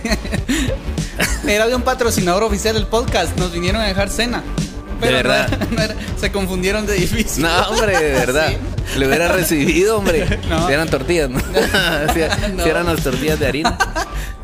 Era 1.47 1.67
de 1.69 1.75
un 1.77 1.83
patrocinador 1.83 2.43
oficial 2.43 2.75
del 2.75 2.87
podcast. 2.87 3.37
Nos 3.39 3.53
vinieron 3.53 3.81
a 3.81 3.87
dejar 3.87 4.11
cena. 4.11 4.43
¿De 5.01 5.13
verdad? 5.13 5.49
no 5.49 5.57
era- 5.57 5.67
no 5.71 5.83
era- 5.83 5.95
se 6.19 6.33
confundieron 6.33 6.87
de 6.87 6.97
edificio. 6.97 7.47
No, 7.47 7.69
hombre, 7.69 7.97
de 7.99 8.13
verdad. 8.13 8.49
Sí. 8.87 9.01
Le 9.01 9.09
hubiera 9.09 9.27
recibido, 9.33 9.99
hombre. 9.99 10.39
No. 10.49 10.65
Si 10.69 10.73
eran 10.73 10.89
tortillas, 10.89 11.29
¿no? 11.29 11.41
si, 12.15 12.21
No. 12.55 12.63
si 12.63 12.71
eran 12.71 12.87
las 12.87 13.03
tortillas 13.03 13.37
de 13.41 13.47
harina. 13.49 13.77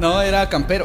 No, 0.00 0.20
era 0.20 0.48
Campero. 0.48 0.84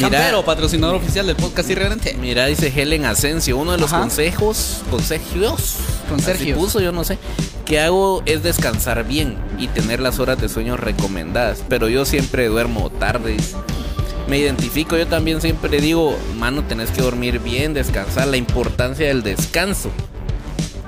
Campero, 0.00 0.44
patrocinador 0.44 0.96
oficial 0.96 1.26
del 1.26 1.36
podcast 1.36 1.68
irreverente. 1.70 2.16
Mira, 2.20 2.46
dice 2.46 2.72
Helen 2.74 3.04
Asensio, 3.04 3.56
uno 3.58 3.72
de 3.72 3.78
los 3.78 3.92
Ajá. 3.92 4.00
consejos, 4.02 4.82
consejios, 4.90 5.76
Consergios. 6.08 6.56
así 6.56 6.64
puso, 6.64 6.80
yo 6.80 6.92
no 6.92 7.04
sé, 7.04 7.18
que 7.64 7.80
hago 7.80 8.22
es 8.26 8.42
descansar 8.42 9.06
bien 9.06 9.36
y 9.58 9.68
tener 9.68 10.00
las 10.00 10.18
horas 10.18 10.40
de 10.40 10.48
sueño 10.48 10.76
recomendadas, 10.76 11.62
pero 11.68 11.88
yo 11.88 12.04
siempre 12.04 12.46
duermo 12.48 12.90
tarde. 12.90 13.36
Me 14.28 14.38
identifico, 14.38 14.96
yo 14.96 15.06
también 15.06 15.40
siempre 15.40 15.80
digo, 15.80 16.16
mano, 16.36 16.62
tenés 16.64 16.90
que 16.90 17.02
dormir 17.02 17.40
bien, 17.40 17.74
descansar, 17.74 18.28
la 18.28 18.36
importancia 18.36 19.06
del 19.08 19.22
descanso. 19.22 19.90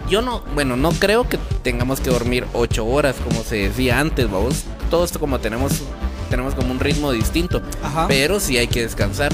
Yo 0.09 0.23
no, 0.23 0.43
bueno, 0.55 0.77
no 0.77 0.93
creo 0.93 1.29
que 1.29 1.39
tengamos 1.63 2.01
que 2.01 2.11
dormir 2.11 2.45
ocho 2.53 2.87
horas 2.87 3.17
como 3.25 3.43
se 3.43 3.57
decía 3.57 3.99
antes, 3.99 4.31
vamos. 4.31 4.65
Todos 4.91 5.17
como 5.19 5.39
tenemos 5.41 5.73
tenemos 6.33 6.55
como 6.55 6.73
un 6.73 6.81
ritmo 6.81 7.13
distinto. 7.13 7.61
Ajá. 7.83 8.07
Pero 8.09 8.41
sí 8.41 8.57
hay 8.57 8.67
que 8.67 8.81
descansar. 8.81 9.31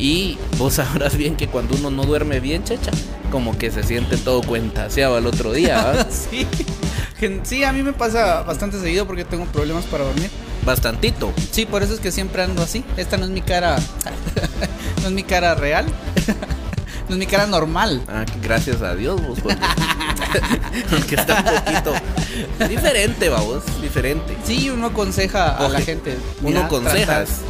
Y 0.00 0.36
vos 0.58 0.74
sabrás 0.74 1.16
bien 1.16 1.36
que 1.36 1.46
cuando 1.46 1.76
uno 1.76 1.92
no 1.92 2.02
duerme 2.02 2.40
bien, 2.40 2.64
checha, 2.64 2.90
como 3.30 3.56
que 3.56 3.70
se 3.70 3.84
siente 3.84 4.16
todo 4.16 4.42
cuentaseado 4.42 5.16
al 5.16 5.28
otro 5.28 5.52
día, 5.52 6.08
sí. 6.10 7.62
A 7.62 7.72
mí 7.72 7.84
me 7.84 7.92
pasa 7.92 8.42
bastante 8.42 8.80
seguido 8.80 9.06
porque 9.06 9.24
tengo 9.24 9.44
problemas 9.46 9.84
para 9.84 10.04
dormir. 10.04 10.28
Bastantito. 10.66 11.32
Sí, 11.52 11.66
por 11.66 11.84
eso 11.84 11.94
es 11.94 12.00
que 12.00 12.10
siempre 12.10 12.42
ando 12.42 12.62
así. 12.62 12.84
Esta 12.96 13.16
no 13.16 13.26
es 13.26 13.30
mi 13.30 13.40
cara. 13.40 13.76
no 15.02 15.06
es 15.06 15.12
mi 15.12 15.22
cara 15.22 15.54
real. 15.54 15.86
no 17.08 17.14
es 17.14 17.16
mi 17.16 17.26
cara 17.26 17.46
normal. 17.46 18.02
Ah, 18.08 18.24
gracias 18.42 18.82
a 18.82 18.96
Dios, 18.96 19.24
vos, 19.24 19.38
porque, 19.40 19.56
porque 20.90 21.14
está 21.14 21.38
un 21.38 21.64
poquito 21.64 21.94
diferente, 22.68 23.28
vamos, 23.28 23.62
diferente. 23.80 24.36
Sí, 24.44 24.70
uno 24.70 24.86
aconseja 24.86 25.56
a 25.56 25.68
la 25.68 25.80
gente. 25.80 26.16
Uno 26.42 26.60
aconsejas. 26.60 27.40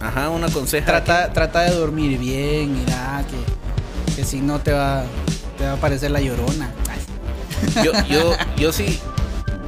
Ajá, 0.00 0.28
uno 0.28 0.46
aconseja. 0.46 0.86
Trata, 0.86 1.32
trata, 1.32 1.62
de 1.62 1.70
dormir 1.70 2.18
bien, 2.18 2.74
mira, 2.74 3.24
que, 3.30 4.14
que 4.14 4.24
si 4.24 4.40
no 4.40 4.60
te 4.60 4.72
va, 4.72 5.04
te 5.58 5.64
va 5.64 5.72
a 5.72 5.74
aparecer 5.74 6.10
la 6.10 6.20
llorona. 6.20 6.70
Yo, 7.82 7.92
yo, 8.08 8.36
yo 8.56 8.72
sí. 8.72 9.00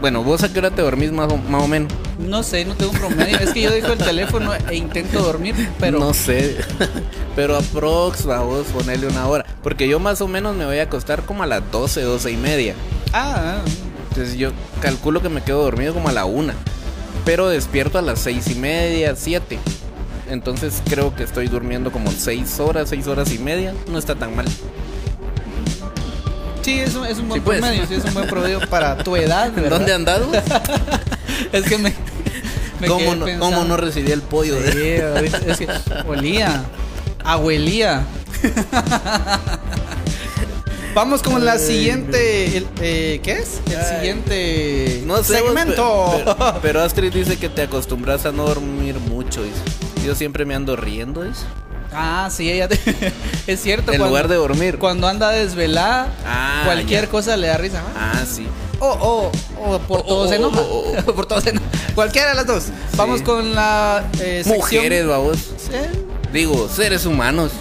Bueno, 0.00 0.22
vos 0.22 0.42
a 0.42 0.52
qué 0.52 0.58
hora 0.58 0.70
te 0.70 0.82
dormís 0.82 1.10
más 1.10 1.32
o, 1.32 1.36
más 1.38 1.62
o 1.62 1.68
menos. 1.68 1.92
No 2.18 2.42
sé, 2.42 2.64
no 2.64 2.74
tengo 2.74 2.92
un 2.92 2.98
promedio. 2.98 3.38
es 3.38 3.50
que 3.52 3.60
yo 3.62 3.70
dejo 3.70 3.92
el 3.92 3.98
teléfono 3.98 4.52
e 4.54 4.74
intento 4.74 5.20
dormir, 5.22 5.54
pero 5.78 5.98
No 5.98 6.14
sé. 6.14 6.56
Pero 7.36 7.54
aprox, 7.56 8.24
vamos, 8.24 8.66
ponerle 8.68 9.06
una 9.08 9.26
hora. 9.28 9.44
Porque 9.62 9.86
yo 9.86 10.00
más 10.00 10.22
o 10.22 10.26
menos 10.28 10.56
me 10.56 10.64
voy 10.64 10.78
a 10.78 10.84
acostar 10.84 11.22
como 11.22 11.42
a 11.42 11.46
las 11.46 11.60
12, 11.70 12.00
12 12.00 12.30
y 12.30 12.36
media. 12.38 12.74
Ah, 13.12 13.56
Entonces 14.08 14.36
yo 14.38 14.52
calculo 14.80 15.20
que 15.20 15.28
me 15.28 15.42
quedo 15.42 15.62
dormido 15.62 15.92
como 15.92 16.08
a 16.08 16.12
la 16.12 16.24
una. 16.24 16.54
Pero 17.26 17.48
despierto 17.50 17.98
a 17.98 18.02
las 18.02 18.20
seis 18.20 18.48
y 18.48 18.54
media, 18.54 19.14
7. 19.14 19.58
Entonces 20.30 20.80
creo 20.88 21.14
que 21.14 21.24
estoy 21.24 21.48
durmiendo 21.48 21.92
como 21.92 22.10
6 22.10 22.58
horas, 22.60 22.88
6 22.88 23.06
horas 23.06 23.30
y 23.32 23.38
media. 23.38 23.74
No 23.90 23.98
está 23.98 24.14
tan 24.14 24.34
mal. 24.34 24.46
sí, 26.62 26.78
es 26.80 26.94
un, 26.94 27.04
es 27.06 27.18
un 27.18 27.28
buen 27.28 27.40
Sí, 27.40 27.44
pues. 27.44 27.58
promedio, 27.60 27.86
sí, 27.86 27.94
es 27.96 28.04
un 28.06 28.14
buen 28.14 28.26
promedio 28.28 28.60
para 28.70 28.96
tu 28.96 29.14
edad. 29.14 29.52
¿verdad? 29.54 29.70
¿Dónde 29.78 29.92
andás? 29.92 30.20
Es 31.52 31.64
que 31.64 31.78
me. 31.78 31.92
me 32.80 32.86
¿Cómo, 32.88 32.98
quedé 33.24 33.34
no, 33.34 33.40
cómo 33.40 33.64
no 33.64 33.76
recibí 33.76 34.12
el 34.12 34.22
pollo? 34.22 34.56
Sí, 34.72 34.96
ahorita- 35.00 35.38
es 35.46 35.58
que 35.58 35.68
olía. 36.06 36.64
Abuelía. 37.24 38.04
Vamos 40.94 41.22
con 41.22 41.44
la 41.44 41.58
siguiente. 41.58 42.56
el- 42.56 42.66
eh, 42.80 43.20
¿Qué 43.22 43.32
es? 43.32 43.60
El 43.70 43.76
Ay. 43.76 43.96
siguiente 43.96 45.02
No 45.04 45.22
sé, 45.22 45.38
segmento. 45.38 46.12
pe- 46.16 46.22
Pero, 46.24 46.58
pero 46.62 46.82
Astrid 46.82 47.12
dice 47.12 47.36
que 47.38 47.48
te 47.50 47.62
acostumbras 47.62 48.24
a 48.24 48.32
no 48.32 48.44
dormir 48.46 48.98
mucho. 49.00 49.42
dice. 49.42 49.58
Yo 50.06 50.14
siempre 50.14 50.44
me 50.46 50.54
ando 50.54 50.74
riendo. 50.76 51.22
dice. 51.24 51.42
ah, 51.92 52.28
sí, 52.30 52.50
ella 52.50 52.68
te- 52.68 52.78
es 53.46 53.60
cierto. 53.62 53.92
En 53.92 53.98
cuando, 53.98 54.06
lugar 54.08 54.28
de 54.28 54.36
dormir. 54.36 54.78
cuando 54.78 55.06
anda 55.06 55.30
desvelada, 55.30 56.08
Ah, 56.26 56.62
cualquier 56.64 57.04
ya. 57.04 57.10
cosa 57.10 57.36
le 57.36 57.48
da 57.48 57.58
risa. 57.58 57.82
Ah, 57.98 58.22
sí. 58.30 58.46
O, 58.80 58.86
o, 58.86 59.32
o 59.74 59.78
por 59.80 60.00
O, 60.00 60.04
todo 60.04 60.18
o, 60.24 60.28
se 60.28 60.34
o, 60.34 60.38
enoja. 60.38 61.02
por 61.14 61.26
todo 61.26 61.40
se 61.40 61.50
enoja. 61.50 61.66
Cualquiera 61.94 62.30
de 62.30 62.34
las 62.34 62.46
dos. 62.46 62.64
Vamos 62.96 63.22
con 63.22 63.54
la 63.54 64.04
eh, 64.20 64.42
sección- 64.44 64.56
Mujeres, 64.58 65.06
vamos. 65.06 65.38
Sí. 65.38 66.00
Digo, 66.32 66.68
seres 66.68 67.06
humanos. 67.06 67.52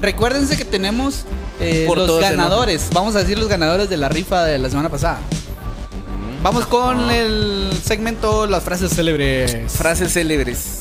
Recuérdense 0.00 0.56
que 0.56 0.64
tenemos 0.64 1.24
eh, 1.60 1.84
Por 1.86 1.98
los 1.98 2.16
se 2.16 2.22
ganadores. 2.22 2.88
Vamos 2.92 3.14
a 3.14 3.20
decir 3.20 3.38
los 3.38 3.48
ganadores 3.48 3.88
de 3.88 3.96
la 3.96 4.08
rifa 4.08 4.44
de 4.44 4.58
la 4.58 4.68
semana 4.68 4.88
pasada. 4.88 5.18
Vamos 6.42 6.66
con 6.66 7.10
el 7.10 7.70
segmento 7.82 8.46
Las 8.46 8.64
frases 8.64 8.92
célebres. 8.92 9.72
Frases 9.72 10.12
célebres. 10.12 10.80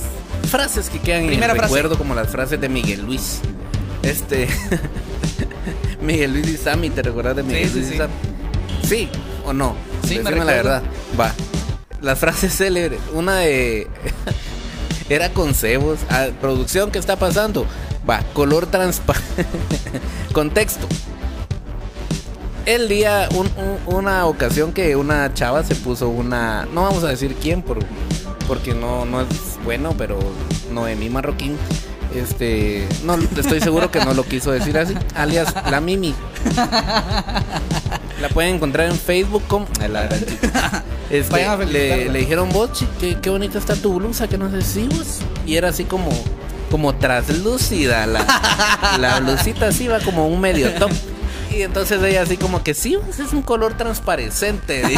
Frases 0.50 0.90
que 0.90 1.00
quedan 1.00 1.28
Primera 1.28 1.54
en 1.54 1.58
el 1.60 1.64
recuerdo 1.64 1.98
como 1.98 2.16
las 2.16 2.28
frases 2.28 2.60
de 2.60 2.70
Miguel 2.70 3.02
Luis. 3.06 3.40
Este. 4.02 4.48
Miguel 6.02 6.34
Luis 6.34 6.48
y 6.50 6.58
Sammy, 6.58 6.90
¿te 6.90 7.02
recuerdas 7.02 7.36
de 7.38 7.44
Miguel 7.44 7.64
Sí, 7.64 7.70
sí, 7.70 7.76
Luis 7.80 7.88
y 7.88 7.92
sí. 7.92 7.98
Sammy? 7.98 8.14
Sí 8.84 9.10
o 9.46 9.54
no. 9.54 9.76
Sí, 10.08 10.16
me 10.20 10.24
Decime 10.24 10.46
la 10.46 10.52
verdad. 10.54 10.84
Va. 11.20 11.34
Las 12.02 12.20
frases 12.20 12.56
célebres. 12.56 13.00
Una 13.14 13.38
de. 13.38 13.88
Era 15.10 15.30
con 15.30 15.54
cebos. 15.54 16.00
Ah, 16.10 16.28
producción, 16.42 16.92
¿qué 16.92 17.00
está 17.00 17.18
pasando? 17.18 17.66
Va, 18.10 18.22
color 18.34 18.66
transparente. 18.68 19.46
Contexto. 20.34 20.88
El 22.66 22.88
día, 22.88 23.28
un- 23.36 23.52
un- 23.58 23.96
una 23.96 24.26
ocasión 24.26 24.72
que 24.72 24.96
una 24.96 25.34
chava 25.34 25.64
se 25.64 25.76
puso 25.76 26.08
una. 26.10 26.66
No 26.74 26.84
vamos 26.84 27.04
a 27.04 27.10
decir 27.10 27.36
quién, 27.42 27.62
por, 27.62 27.80
porque 28.48 28.74
no, 28.74 29.04
no 29.06 29.22
es 29.22 29.28
bueno, 29.66 29.94
pero 29.98 30.18
Noemí 30.72 31.10
Marroquín. 31.10 31.58
Este. 32.16 32.88
No, 33.04 33.16
estoy 33.16 33.60
seguro 33.60 33.90
que 33.92 34.04
no 34.04 34.14
lo 34.14 34.24
quiso 34.24 34.52
decir 34.52 34.78
así. 34.78 34.94
Alias 35.16 35.54
la 35.70 35.82
Mimi. 35.82 36.14
La 38.22 38.30
pueden 38.30 38.56
encontrar 38.56 38.88
en 38.88 38.98
Facebook 38.98 39.44
como. 39.48 39.68
a 39.82 39.88
la 39.88 40.04
gran 40.04 40.26
chica. 40.26 40.84
Este, 41.10 41.46
a 41.46 41.58
le, 41.58 42.10
le 42.10 42.20
dijeron, 42.20 42.50
vos, 42.50 42.72
chi, 42.74 42.88
qué, 43.00 43.18
qué 43.20 43.30
bonita 43.30 43.58
está 43.58 43.76
tu 43.76 43.94
blusa, 43.96 44.28
que 44.28 44.38
no 44.38 44.50
sé 44.50 44.62
si 44.62 44.88
vos. 44.88 45.20
Y 45.46 45.56
era 45.56 45.70
así 45.70 45.84
como. 45.84 46.10
Como 46.72 46.96
traslúcida. 46.96 48.06
La, 48.08 48.26
la 49.00 49.20
blusita 49.20 49.68
así 49.68 49.88
va 49.88 50.00
como 50.00 50.28
un 50.28 50.40
medio 50.40 50.72
top. 50.74 50.92
Y 51.52 51.62
entonces 51.62 52.02
ella 52.02 52.24
así 52.24 52.38
como 52.38 52.64
que 52.64 52.74
sí, 52.74 52.96
vos, 52.96 53.20
es 53.20 53.32
un 53.32 53.44
color 53.44 53.76
transparente. 53.78 54.82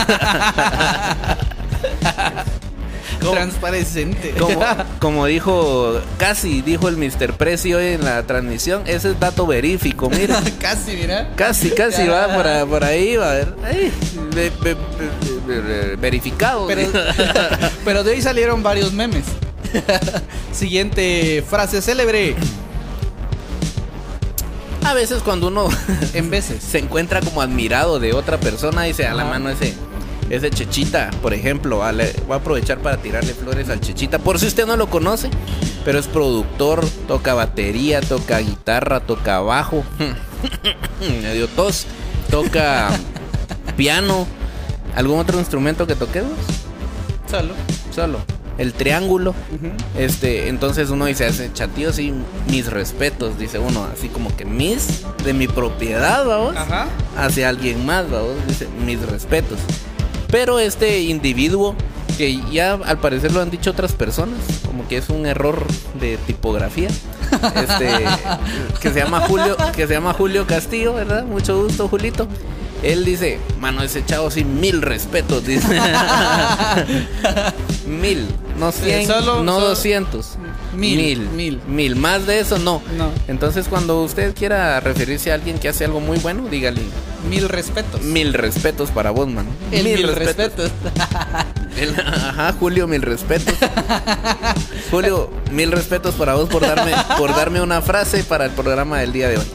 Como- 3.26 3.36
Transparente. 3.38 4.32
como, 4.39 4.59
como 4.99 5.26
dijo, 5.26 5.99
casi 6.17 6.61
dijo 6.61 6.88
el 6.88 6.97
Mr. 6.97 7.34
Prezi 7.34 7.73
hoy 7.73 7.93
en 7.93 8.05
la 8.05 8.23
transmisión, 8.23 8.84
ese 8.86 9.11
es 9.11 9.19
dato 9.19 9.45
verífico, 9.47 10.09
mira. 10.09 10.41
Casi, 10.59 10.95
mira. 10.95 11.32
Casi, 11.36 11.71
casi 11.71 12.07
va 12.07 12.28
por, 12.34 12.69
por 12.69 12.84
ahí, 12.84 13.15
va 13.17 13.32
a 13.32 13.34
ver. 13.34 13.55
Ay, 13.63 13.91
verificado. 15.99 16.67
Pero, 16.67 16.89
pero 17.86 18.03
de 18.03 18.13
ahí 18.13 18.21
salieron 18.21 18.63
varios 18.63 18.93
memes. 18.93 19.23
Siguiente 20.51 21.43
frase 21.47 21.82
célebre. 21.82 22.36
a 24.86 24.93
veces 24.93 25.21
cuando 25.23 25.47
uno 25.47 25.67
En 26.13 26.30
veces. 26.30 26.63
se 26.63 26.78
encuentra 26.80 27.19
como 27.21 27.41
admirado 27.41 27.99
de 27.99 28.13
otra 28.13 28.38
persona, 28.39 28.84
dice 28.84 29.05
a 29.07 29.13
la 29.13 29.26
mano 29.26 29.49
ese, 29.49 29.73
ese 30.30 30.49
Chechita, 30.49 31.11
por 31.21 31.34
ejemplo. 31.34 31.84
ah, 31.84 31.91
le- 31.91 32.13
Voy 32.28 32.34
a 32.34 32.39
aprovechar 32.39 32.80
para 32.80 32.97
tirarle 32.97 33.34
flores 33.34 33.69
al 33.69 33.80
Chechita. 33.82 34.19
Por 34.19 34.39
si 34.39 34.47
usted 34.47 34.65
no 34.65 34.76
lo 34.78 34.89
conoce, 34.89 35.30
pero 35.84 35.99
es 35.99 36.07
productor, 36.07 36.86
toca 37.07 37.34
batería, 37.34 38.01
toca 38.01 38.39
guitarra, 38.39 38.99
toca 39.01 39.39
bajo. 39.39 39.84
Me 41.21 41.34
dio 41.34 41.47
tos. 41.47 41.86
Toca 42.30 42.89
piano. 43.78 44.26
¿Algún 44.95 45.19
otro 45.19 45.38
instrumento 45.39 45.86
que 45.88 45.95
toquemos? 45.95 46.32
Solo. 47.30 47.53
Solo. 47.93 48.19
El 48.57 48.71
triángulo. 48.71 49.36
Este, 49.97 50.47
entonces 50.47 50.89
uno 50.89 51.05
dice, 51.05 51.26
hace 51.26 51.51
chatío, 51.51 51.91
sí, 51.91 52.13
mis 52.49 52.67
respetos, 52.67 53.38
dice 53.38 53.59
uno, 53.59 53.86
así 53.93 54.07
como 54.07 54.34
que 54.38 54.45
mis 54.45 55.01
de 55.26 55.34
mi 55.34 55.49
propiedad, 55.49 56.26
vamos, 56.26 56.55
Ajá. 56.55 56.88
hacia 57.17 57.49
alguien 57.49 57.86
más, 57.86 58.09
vamos, 58.09 58.36
dice, 58.47 58.69
mis 58.86 59.01
respetos. 59.05 59.59
Pero 60.32 60.59
este 60.59 61.01
individuo, 61.01 61.76
que 62.17 62.39
ya 62.51 62.73
al 62.73 62.99
parecer 62.99 63.32
lo 63.32 63.41
han 63.41 63.49
dicho 63.49 63.71
otras 63.71 63.93
personas, 63.93 64.39
como 64.65 64.88
que 64.88 64.97
es 64.97 65.09
un 65.09 65.26
error 65.26 65.65
de 65.99 66.17
tipografía, 66.17 66.89
este, 67.55 68.05
que 68.82 68.91
se 68.91 68.99
llama 68.99 69.21
Julio, 69.21 69.55
que 69.76 69.88
se 69.88 69.93
llama 69.93 70.13
Julio 70.13 70.45
Castillo, 70.47 70.93
¿verdad? 70.93 71.23
Mucho 71.23 71.61
gusto, 71.61 71.88
Julito. 71.88 72.28
Él 72.84 73.03
dice, 73.03 73.39
mano, 73.59 73.82
ese 73.82 74.05
chavo 74.05 74.30
sí, 74.30 74.43
mil 74.43 74.82
respetos, 74.82 75.45
dice. 75.45 75.67
mil, 77.88 78.28
no 78.60 78.72
cien, 78.72 79.06
solo- 79.08 79.43
no 79.43 79.56
solo- 79.56 79.68
doscientos. 79.70 80.36
Mil, 80.76 80.97
mil, 80.97 81.20
mil. 81.30 81.62
mil. 81.68 81.95
Más 81.95 82.26
de 82.28 82.39
eso 82.39 82.58
no. 82.60 82.82
No. 82.97 83.10
Entonces 83.28 83.68
cuando 83.68 84.01
usted 84.03 84.34
quiera 84.36 84.80
referirse 84.80 85.32
a 85.32 85.36
alguien 85.36 85.58
que 85.60 85.70
hace 85.70 85.86
algo 85.86 85.99
muy 85.99 86.18
bueno, 86.20 86.47
dígale 86.49 86.82
Mil 87.30 87.49
respetos. 87.49 88.01
mil 88.01 88.34
respetos 88.34 88.91
para 88.91 89.12
vos, 89.12 89.28
man. 89.28 89.47
El 89.72 89.84
mil, 89.84 90.08
respetos. 90.14 90.72
El- 91.78 91.99
ajá, 91.99 92.53
Julio, 92.60 92.88
mil 92.88 93.01
respetos. 93.01 93.56
Julio, 94.91 95.30
mil 95.51 95.72
respetos 95.72 96.16
para 96.16 96.36
vos 96.36 96.47
por 96.49 96.62
darme, 96.62 96.93
por 97.18 97.36
darme 97.36 97.62
una 97.62 97.82
frase 97.82 98.24
para 98.24 98.45
el 98.45 98.51
programa 98.51 98.99
del 98.99 99.12
día 99.12 99.30
de 99.30 99.38
hoy. 99.38 99.45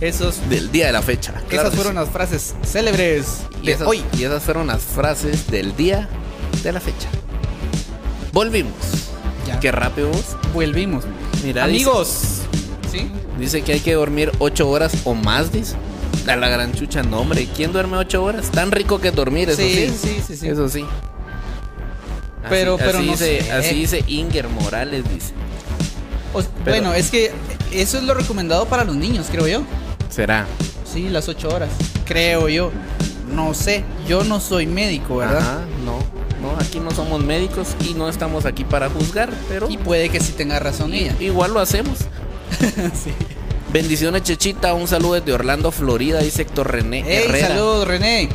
Esos, 0.00 0.48
Del 0.50 0.72
día 0.72 0.86
de 0.86 0.92
la 0.92 1.00
fecha. 1.02 1.32
Claro 1.48 1.68
esas 1.68 1.74
fueron 1.76 1.92
sí. 1.94 2.00
las 2.00 2.10
frases 2.10 2.54
célebres 2.64 3.42
y 3.62 3.66
de 3.66 3.72
esas, 3.72 3.86
hoy. 3.86 4.02
y 4.18 4.24
esas 4.24 4.42
fueron 4.42 4.66
las 4.66 4.82
frases 4.82 5.46
del 5.48 5.76
día 5.76 6.08
de 6.64 6.72
la 6.72 6.80
fecha. 6.80 7.08
Volvimos. 8.32 8.72
Ya. 9.46 9.60
Qué 9.60 9.72
rápido 9.72 10.08
vos. 10.08 10.36
Volvimos. 10.54 11.04
Mira, 11.44 11.64
Amigos. 11.64 12.42
¿Sí? 12.90 13.10
Dice 13.38 13.62
que 13.62 13.72
hay 13.74 13.80
que 13.80 13.94
dormir 13.94 14.30
8 14.38 14.68
horas 14.68 14.92
o 15.04 15.14
más, 15.14 15.52
dice. 15.52 15.74
A 16.26 16.36
la 16.36 16.48
gran 16.48 16.72
chucha, 16.72 17.02
no, 17.02 17.20
hombre. 17.20 17.48
¿Quién 17.54 17.72
duerme 17.72 17.96
8 17.96 18.22
horas? 18.22 18.50
Tan 18.50 18.70
rico 18.70 19.00
que 19.00 19.10
dormir, 19.10 19.50
eso 19.50 19.60
sí. 19.60 19.88
Sí, 19.88 19.98
sí, 20.00 20.22
sí, 20.26 20.36
sí. 20.36 20.48
Eso 20.48 20.68
sí. 20.68 20.84
Pero, 22.48 22.74
así, 22.74 22.84
pero 22.84 22.98
así 22.98 23.06
no 23.06 23.12
dice, 23.12 23.42
sé. 23.42 23.52
así 23.52 23.74
dice 23.74 24.04
Inger 24.06 24.48
Morales, 24.48 25.04
dice. 25.12 25.32
O- 26.34 26.42
bueno, 26.64 26.92
es 26.94 27.10
que 27.10 27.32
eso 27.72 27.98
es 27.98 28.04
lo 28.04 28.14
recomendado 28.14 28.66
para 28.66 28.84
los 28.84 28.96
niños, 28.96 29.26
creo 29.30 29.46
yo. 29.46 29.62
Será. 30.10 30.46
Sí, 30.90 31.08
las 31.08 31.28
ocho 31.28 31.48
horas. 31.48 31.70
Creo 32.04 32.48
yo. 32.48 32.70
No 33.34 33.54
sé. 33.54 33.84
Yo 34.08 34.24
no 34.24 34.40
soy 34.40 34.66
médico, 34.66 35.16
¿verdad? 35.16 35.38
Ajá, 35.38 35.60
no, 35.84 35.98
aquí 36.62 36.80
no 36.80 36.90
somos 36.90 37.22
médicos 37.22 37.68
y 37.88 37.94
no 37.94 38.08
estamos 38.08 38.46
aquí 38.46 38.64
para 38.64 38.88
juzgar, 38.88 39.30
pero 39.48 39.68
Y 39.70 39.76
puede 39.78 40.08
que 40.08 40.20
sí 40.20 40.32
tenga 40.32 40.58
razón 40.58 40.94
ella. 40.94 41.14
igual 41.20 41.52
lo 41.52 41.60
hacemos. 41.60 41.98
sí. 42.94 43.12
Bendiciones, 43.72 44.22
Chechita. 44.22 44.74
Un 44.74 44.86
saludo 44.88 45.14
desde 45.14 45.32
Orlando, 45.32 45.70
Florida, 45.70 46.20
dice 46.20 46.42
Héctor 46.42 46.70
René 46.72 47.02
Hey, 47.06 47.24
Herrera. 47.26 47.48
saludos, 47.48 47.88
René. 47.88 48.28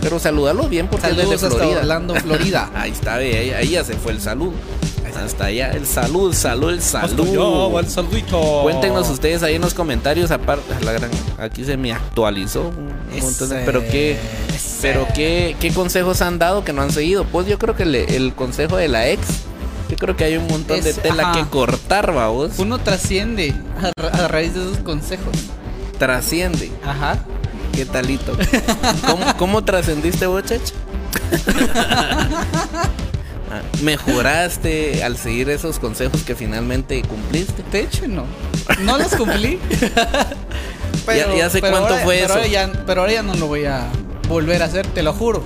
Pero 0.00 0.18
salúdalo 0.18 0.68
bien 0.68 0.88
porque 0.88 1.06
él 1.06 1.12
es 1.12 1.18
Saludos 1.20 1.40
de 1.40 1.46
hasta 1.46 1.58
Florida. 1.58 1.80
Orlando, 1.80 2.14
Florida. 2.16 2.70
ahí 2.74 2.90
está, 2.90 3.14
ahí, 3.14 3.50
ahí 3.50 3.68
ya 3.70 3.84
se 3.84 3.94
fue 3.94 4.12
el 4.12 4.20
saludo. 4.20 4.52
Hasta 5.16 5.46
allá, 5.46 5.70
el 5.72 5.86
salud, 5.86 6.34
salud, 6.34 6.70
el 6.70 6.82
salud. 6.82 7.26
saludito. 7.88 8.60
Cuéntenos 8.62 9.08
ustedes 9.10 9.42
ahí 9.42 9.54
en 9.54 9.62
los 9.62 9.74
comentarios, 9.74 10.30
aparte, 10.30 10.62
la 10.84 10.92
gran, 10.92 11.10
aquí 11.38 11.64
se 11.64 11.76
me 11.76 11.92
actualizó 11.92 12.68
un 12.68 13.20
montón 13.22 13.48
de- 13.50 13.62
pero 13.64 13.80
qué, 13.82 14.18
ese. 14.54 14.78
pero 14.82 15.06
qué, 15.14 15.56
qué 15.60 15.72
consejos 15.72 16.20
han 16.22 16.38
dado 16.38 16.64
que 16.64 16.72
no 16.72 16.82
han 16.82 16.90
seguido. 16.90 17.24
Pues 17.24 17.46
yo 17.46 17.58
creo 17.58 17.76
que 17.76 17.84
le- 17.84 18.16
el 18.16 18.34
consejo 18.34 18.76
de 18.76 18.88
la 18.88 19.08
ex, 19.08 19.20
yo 19.88 19.96
creo 19.96 20.16
que 20.16 20.24
hay 20.24 20.36
un 20.36 20.46
montón 20.48 20.80
de 20.82 20.92
tela 20.94 21.30
ajá. 21.30 21.32
que 21.32 21.48
cortar, 21.48 22.12
vos. 22.12 22.52
Uno 22.58 22.78
trasciende 22.78 23.54
a, 23.80 23.92
ra- 24.00 24.24
a 24.24 24.28
raíz 24.28 24.54
de 24.54 24.62
esos 24.62 24.78
consejos. 24.78 25.34
Trasciende. 25.98 26.72
Ajá. 26.84 27.18
¿Qué 27.72 27.84
talito? 27.84 28.36
¿Cómo, 29.06 29.24
cómo 29.36 29.64
trascendiste 29.64 30.26
vos, 30.26 30.42
¿Mejoraste 33.82 35.04
al 35.04 35.16
seguir 35.16 35.48
esos 35.50 35.78
consejos 35.78 36.22
que 36.22 36.34
finalmente 36.34 37.02
cumpliste? 37.02 37.62
De 37.70 37.80
hecho, 37.80 38.06
no. 38.08 38.24
No 38.80 38.98
los 38.98 39.14
cumplí. 39.14 39.58
Ya- 41.06 41.34
ya 41.36 41.50
sé 41.50 41.60
cuánto 41.60 41.80
ahora- 41.80 41.98
fue 42.02 42.14
pero 42.14 42.24
eso. 42.26 42.34
Ahora 42.34 42.46
ya, 42.46 42.72
pero 42.86 43.02
ahora 43.02 43.12
ya 43.12 43.22
no 43.22 43.34
lo 43.34 43.46
voy 43.46 43.66
a 43.66 43.88
volver 44.26 44.62
a 44.62 44.64
hacer, 44.64 44.86
te 44.86 45.02
lo 45.02 45.12
juro. 45.12 45.44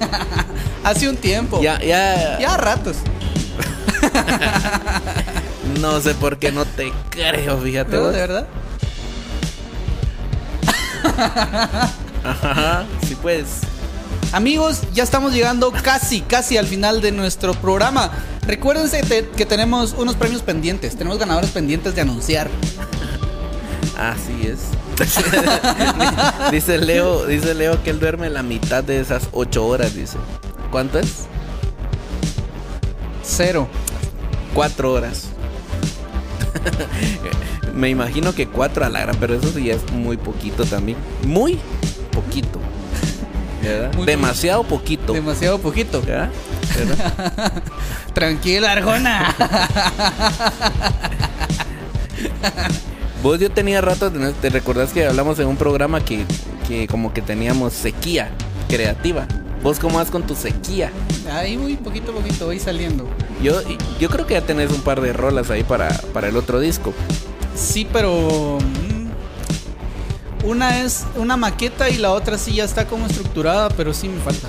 Hace 0.84 1.08
un 1.08 1.16
tiempo. 1.16 1.62
Ya, 1.62 1.78
ya, 1.80 2.38
Ya 2.40 2.54
a 2.54 2.56
ratos. 2.56 2.96
No 5.80 6.00
sé 6.00 6.14
por 6.14 6.38
qué 6.38 6.50
no 6.52 6.64
te 6.64 6.92
creo, 7.10 7.58
fíjate 7.58 7.96
¿No? 7.96 8.08
¿De 8.08 8.18
verdad? 8.18 8.46
Ajá, 12.24 12.84
sí 13.06 13.16
pues. 13.20 13.60
Amigos, 14.32 14.82
ya 14.92 15.02
estamos 15.02 15.32
llegando 15.32 15.70
casi, 15.72 16.20
casi 16.20 16.56
al 16.56 16.66
final 16.66 17.00
de 17.00 17.12
nuestro 17.12 17.54
programa. 17.54 18.10
Recuérdense 18.46 19.02
te- 19.02 19.28
que 19.28 19.46
tenemos 19.46 19.94
unos 19.96 20.14
premios 20.16 20.42
pendientes, 20.42 20.96
tenemos 20.96 21.18
ganadores 21.18 21.50
pendientes 21.50 21.94
de 21.94 22.00
anunciar. 22.02 22.50
Así 23.98 24.46
es. 24.46 24.58
dice 26.50 26.78
Leo, 26.78 27.26
dice 27.26 27.54
Leo 27.54 27.82
que 27.82 27.90
él 27.90 27.98
duerme 28.00 28.28
la 28.30 28.42
mitad 28.42 28.82
de 28.84 29.00
esas 29.00 29.28
ocho 29.32 29.66
horas, 29.66 29.94
dice. 29.94 30.18
¿Cuánto 30.70 30.98
es? 30.98 31.08
Cero. 33.22 33.68
Cuatro 34.54 34.92
horas. 34.92 35.24
Me 37.74 37.88
imagino 37.90 38.34
que 38.34 38.46
cuatro 38.48 38.84
a 38.84 38.88
la 38.90 39.00
gran, 39.00 39.16
pero 39.16 39.34
eso 39.34 39.50
sí 39.54 39.70
es 39.70 39.90
muy 39.92 40.16
poquito 40.16 40.64
también. 40.64 40.98
Muy 41.24 41.58
poquito. 42.12 42.58
Demasiado 44.04 44.64
poquito. 44.64 45.12
Demasiado 45.12 45.58
poquito. 45.58 46.02
¿Verdad? 46.02 46.30
¿Verdad? 46.76 47.52
Tranquila, 48.14 48.72
Arjona. 48.72 49.34
Vos 53.22 53.40
yo 53.40 53.50
tenía 53.50 53.80
rato, 53.80 54.12
te 54.40 54.50
recordás 54.50 54.92
que 54.92 55.04
hablamos 55.06 55.38
en 55.38 55.48
un 55.48 55.56
programa 55.56 56.04
que, 56.04 56.24
que 56.68 56.86
como 56.86 57.12
que 57.12 57.22
teníamos 57.22 57.72
sequía 57.72 58.30
creativa. 58.68 59.26
Vos 59.62 59.78
cómo 59.80 59.96
vas 59.98 60.10
con 60.10 60.22
tu 60.22 60.34
sequía. 60.34 60.92
Ahí 61.32 61.56
muy 61.56 61.76
poquito 61.76 62.12
a 62.12 62.14
poquito 62.14 62.46
voy 62.46 62.60
saliendo. 62.60 63.08
Yo, 63.42 63.60
yo 63.98 64.08
creo 64.08 64.26
que 64.26 64.34
ya 64.34 64.42
tenés 64.42 64.70
un 64.70 64.80
par 64.80 65.00
de 65.00 65.12
rolas 65.12 65.50
ahí 65.50 65.64
para, 65.64 65.88
para 66.12 66.28
el 66.28 66.36
otro 66.36 66.60
disco. 66.60 66.92
Sí, 67.56 67.86
pero 67.92 68.58
una 70.46 70.82
es 70.82 71.04
una 71.16 71.36
maqueta 71.36 71.90
y 71.90 71.98
la 71.98 72.12
otra 72.12 72.38
sí 72.38 72.54
ya 72.54 72.64
está 72.64 72.86
como 72.86 73.06
estructurada, 73.06 73.68
pero 73.70 73.92
sí 73.92 74.08
me 74.08 74.20
falta. 74.20 74.48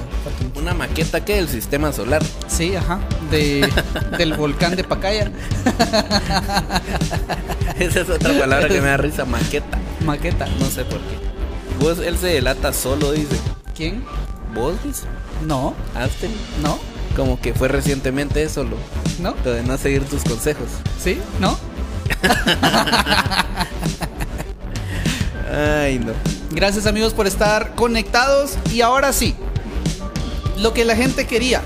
Una 0.55 0.73
maqueta 0.73 1.23
que 1.25 1.35
del 1.35 1.49
sistema 1.49 1.91
solar. 1.91 2.23
Sí, 2.47 2.75
ajá, 2.75 2.99
de, 3.31 3.67
del 4.17 4.33
volcán 4.35 4.75
de 4.75 4.83
Pacaya. 4.83 5.31
Esa 7.79 8.01
es 8.01 8.09
otra 8.09 8.37
palabra 8.37 8.67
que 8.67 8.81
me 8.81 8.87
da 8.87 8.97
risa, 8.97 9.25
maqueta. 9.25 9.77
Maqueta. 10.05 10.47
No 10.59 10.65
sé 10.67 10.83
por 10.85 10.99
qué. 10.99 11.17
Vos, 11.79 11.99
él 11.99 12.17
se 12.17 12.27
delata 12.27 12.73
solo, 12.73 13.11
dice. 13.11 13.37
¿Quién? 13.75 14.03
¿Vos, 14.53 14.75
dice? 14.83 15.03
No, 15.45 15.73
Hazte. 15.95 16.29
no, 16.63 16.79
Como 17.15 17.39
que 17.39 17.53
fue 17.53 17.67
recientemente 17.67 18.41
eso, 18.43 18.63
lo, 18.63 18.77
no, 19.19 19.35
lo 19.45 19.51
de 19.51 19.61
no 19.63 19.77
seguir 19.77 20.03
tus 20.05 20.23
consejos. 20.23 20.67
sí, 20.99 21.19
no. 21.39 21.57
Ay, 25.57 25.99
no. 25.99 26.13
Gracias 26.51 26.85
amigos 26.85 27.13
por 27.13 27.27
estar 27.27 27.73
conectados. 27.75 28.57
Y 28.73 28.81
ahora 28.81 29.11
sí, 29.13 29.35
lo 30.57 30.73
que 30.73 30.85
la 30.85 30.95
gente 30.95 31.25
quería, 31.25 31.61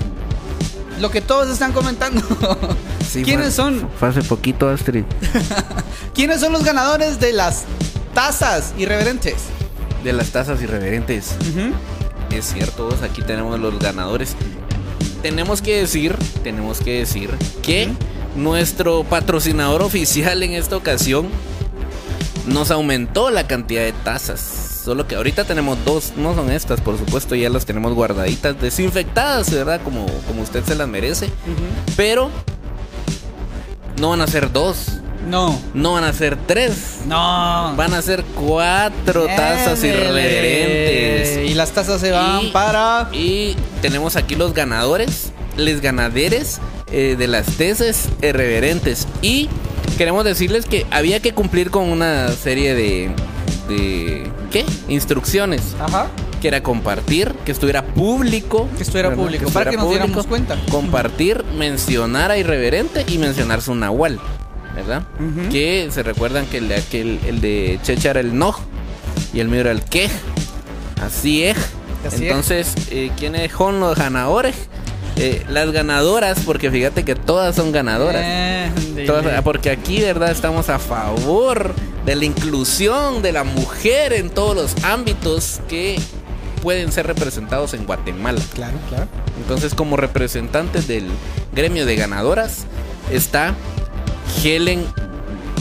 lo 1.00 1.10
que 1.10 1.20
todos 1.20 1.48
están 1.50 1.72
comentando. 1.72 2.22
Sí, 3.12 3.24
¿Quiénes 3.24 3.48
fue- 3.56 3.64
son? 3.64 3.90
Fue 4.00 4.08
hace 4.08 4.22
poquito, 4.22 4.70
Astrid. 4.70 5.04
¿Quiénes 6.14 6.40
son 6.40 6.50
los 6.52 6.64
ganadores 6.64 7.20
de 7.20 7.34
las 7.34 7.64
tazas 8.14 8.72
irreverentes? 8.78 9.34
De 10.02 10.14
las 10.14 10.30
tazas 10.30 10.62
irreverentes. 10.62 11.34
Es 12.30 12.46
cierto, 12.54 12.86
vos, 12.86 13.02
aquí 13.02 13.20
tenemos 13.20 13.60
los 13.60 13.78
ganadores. 13.80 14.34
Tenemos 15.20 15.60
que 15.60 15.76
decir, 15.78 16.16
tenemos 16.42 16.78
que 16.80 17.00
decir 17.00 17.28
que 17.60 17.90
nuestro 18.34 19.04
patrocinador 19.04 19.82
oficial 19.82 20.42
en 20.42 20.52
esta 20.54 20.76
ocasión 20.78 21.26
nos 22.46 22.70
aumentó 22.70 23.30
la 23.30 23.46
cantidad 23.46 23.82
de 23.82 23.92
tazas. 23.92 24.40
Solo 24.84 25.06
que 25.06 25.14
ahorita 25.14 25.44
tenemos 25.44 25.78
dos, 25.84 26.12
no 26.16 26.34
son 26.34 26.50
estas, 26.50 26.80
por 26.80 26.98
supuesto, 26.98 27.34
ya 27.36 27.48
las 27.48 27.64
tenemos 27.66 27.94
guardaditas, 27.94 28.60
desinfectadas, 28.60 29.50
¿verdad? 29.52 29.80
Como, 29.84 30.06
como 30.26 30.42
usted 30.42 30.64
se 30.64 30.74
las 30.74 30.88
merece. 30.88 31.30
Pero 31.96 32.30
no 34.00 34.10
van 34.10 34.20
a 34.22 34.26
ser 34.26 34.50
dos, 34.52 34.86
No, 35.28 35.60
no 35.72 35.92
van 35.92 36.02
a 36.02 36.12
ser 36.12 36.36
tres, 36.48 36.98
no. 37.06 37.74
van 37.76 37.94
a 37.94 38.02
ser 38.02 38.24
cuatro 38.24 39.26
tazas 39.26 39.84
irreverentes. 39.84 41.48
Y 41.48 41.54
las 41.54 41.70
tazas 41.70 42.00
se 42.00 42.10
van 42.10 42.46
Y- 42.46 42.50
para. 42.50 43.08
Y 43.12 43.54
tenemos 43.82 44.16
aquí 44.16 44.34
los 44.34 44.52
ganadores, 44.52 45.30
les 45.56 45.80
ganaderes 45.80 46.58
eh, 46.90 47.14
de 47.16 47.28
las 47.28 47.46
tesis 47.56 48.08
irreverentes. 48.20 49.06
Y 49.22 49.48
queremos 50.02 50.24
decirles 50.24 50.66
que 50.66 50.84
había 50.90 51.20
que 51.20 51.32
cumplir 51.32 51.70
con 51.70 51.88
una 51.88 52.26
serie 52.32 52.74
de. 52.74 53.12
de 53.68 54.28
¿Qué? 54.50 54.64
Instrucciones. 54.88 55.76
Ajá. 55.78 56.08
Que 56.40 56.48
era 56.48 56.60
compartir, 56.60 57.32
que 57.44 57.52
estuviera 57.52 57.84
público. 57.84 58.68
Que 58.76 58.82
estuviera 58.82 59.10
¿verdad? 59.10 59.22
público, 59.22 59.50
para 59.52 59.70
que 59.70 59.76
nos 59.76 59.88
diéramos 59.88 60.26
cuenta. 60.26 60.58
Compartir, 60.72 61.44
mencionar 61.56 62.32
a 62.32 62.36
irreverente 62.36 63.04
y 63.06 63.18
mencionar 63.18 63.62
su 63.62 63.76
nahual. 63.76 64.18
¿Verdad? 64.74 65.04
Que 65.52 65.88
se 65.92 66.02
recuerdan 66.02 66.46
que 66.46 66.58
el 66.58 66.66
de, 66.66 66.74
aquel, 66.74 67.20
el 67.24 67.40
de 67.40 67.78
Checha 67.84 68.10
era 68.10 68.18
el 68.18 68.36
Noj 68.36 68.58
y 69.32 69.38
el 69.38 69.46
mío 69.46 69.60
era 69.60 69.70
el 69.70 69.84
Quej. 69.84 70.10
Así 71.00 71.44
es. 71.44 71.56
Así 72.04 72.16
es. 72.16 72.22
Entonces, 72.22 72.74
eh, 72.90 73.12
¿quiénes 73.16 73.52
son 73.52 73.78
los 73.78 73.96
ganadores? 73.96 74.56
Eh, 75.16 75.44
las 75.48 75.70
ganadoras, 75.72 76.40
porque 76.44 76.70
fíjate 76.70 77.04
que 77.04 77.14
todas 77.14 77.54
son 77.54 77.70
ganadoras. 77.72 78.24
Todas- 79.06 79.26
ah, 79.38 79.42
porque 79.42 79.70
aquí, 79.70 80.00
¿verdad? 80.00 80.30
Estamos 80.30 80.68
a 80.68 80.78
favor 80.78 81.74
de 82.06 82.16
la 82.16 82.24
inclusión 82.24 83.22
de 83.22 83.32
la 83.32 83.44
mujer 83.44 84.12
en 84.12 84.30
todos 84.30 84.56
los 84.56 84.84
ámbitos 84.84 85.60
que 85.68 85.98
pueden 86.62 86.92
ser 86.92 87.06
representados 87.06 87.74
en 87.74 87.84
Guatemala. 87.86 88.40
Claro, 88.54 88.78
claro. 88.88 89.06
Entonces, 89.40 89.74
como 89.74 89.96
representantes 89.96 90.86
del 90.88 91.06
gremio 91.54 91.84
de 91.86 91.96
ganadoras, 91.96 92.64
está 93.10 93.54
Helen. 94.42 94.84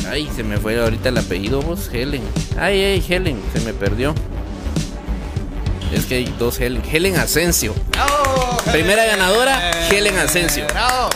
Ay, 0.10 0.30
se 0.36 0.44
me 0.44 0.58
fue 0.58 0.80
ahorita 0.82 1.10
el 1.10 1.18
apellido, 1.18 1.62
vos. 1.62 1.90
Helen. 1.92 2.22
Ay, 2.60 2.82
ay, 2.82 3.06
Helen, 3.08 3.40
se 3.54 3.60
me 3.62 3.74
perdió. 3.74 4.14
Es 5.92 6.06
que 6.06 6.16
hay 6.16 6.36
dos 6.40 6.60
Helen. 6.60 6.82
Helen 6.90 7.18
Asensio. 7.18 7.74
Primera 8.72 9.06
ganadora, 9.06 9.72
Helen 9.90 10.18
Asensio. 10.18 10.66
Bravo. 10.68 11.10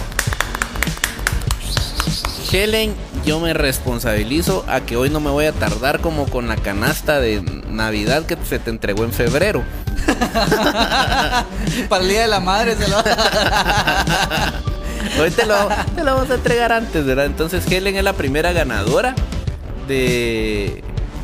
Helen, 2.52 2.94
yo 3.26 3.40
me 3.40 3.54
responsabilizo 3.54 4.66
a 4.68 4.82
que 4.82 4.98
hoy 4.98 5.10
no 5.10 5.20
me 5.20 5.30
voy 5.30 5.46
a 5.46 5.52
tardar 5.52 6.00
como 6.00 6.28
con 6.28 6.48
la 6.48 6.56
canasta 6.56 7.20
de 7.20 7.42
Navidad 7.70 8.26
que 8.26 8.38
se 8.48 8.60
te 8.60 8.70
entregó 8.70 9.04
en 9.04 9.14
febrero. 9.14 9.64
Para 11.90 12.04
el 12.04 12.10
día 12.10 12.22
de 12.22 12.28
la 12.28 12.40
madre 12.40 12.76
se 12.76 12.88
lo. 12.88 12.98
Hoy 15.22 15.32
te 15.32 15.46
lo, 15.46 15.70
te 15.96 16.04
lo 16.04 16.16
vamos 16.16 16.30
a 16.30 16.36
entregar 16.36 16.72
antes, 16.74 17.06
¿verdad? 17.06 17.26
Entonces 17.26 17.66
Helen 17.72 17.96
es 17.96 18.04
la 18.04 18.14
primera 18.14 18.52
ganadora 18.52 19.16
de. 19.88 20.84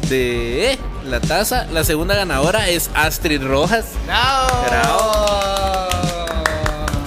de. 0.09 0.79
La 1.11 1.19
taza. 1.19 1.67
La 1.73 1.83
segunda 1.83 2.15
ganadora 2.15 2.69
es 2.69 2.89
Astrid 2.95 3.43
Rojas. 3.43 3.85
¡Bravo! 4.05 5.89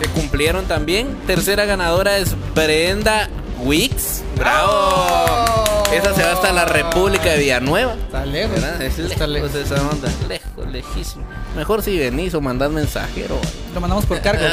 que 0.01 0.09
cumplieron 0.09 0.67
también. 0.67 1.17
Tercera 1.27 1.65
ganadora 1.65 2.19
es 2.19 2.37
Brenda 2.55 3.29
Wicks. 3.63 4.23
¡Bravo! 4.37 5.47
Esa 5.91 6.15
se 6.15 6.23
va 6.23 6.33
hasta 6.33 6.53
la 6.53 6.67
República 6.67 7.31
de 7.31 7.39
Villanueva. 7.39 7.95
Está 7.95 8.27
lejos. 8.27 8.61
¿verdad? 8.61 8.83
Es 8.83 8.99
Está 8.99 9.27
lejos 9.27 9.55
lejos. 9.55 9.73
esa 9.73 9.89
onda. 9.89 10.09
Lejos, 10.29 10.71
lejísimo. 10.71 11.25
Mejor 11.57 11.83
si 11.83 11.99
venís 11.99 12.35
o 12.35 12.41
mandás 12.43 12.71
mensajero. 12.73 13.39
Lo 13.73 13.81
mandamos 13.81 14.05
por 14.05 14.21
cargo. 14.21 14.45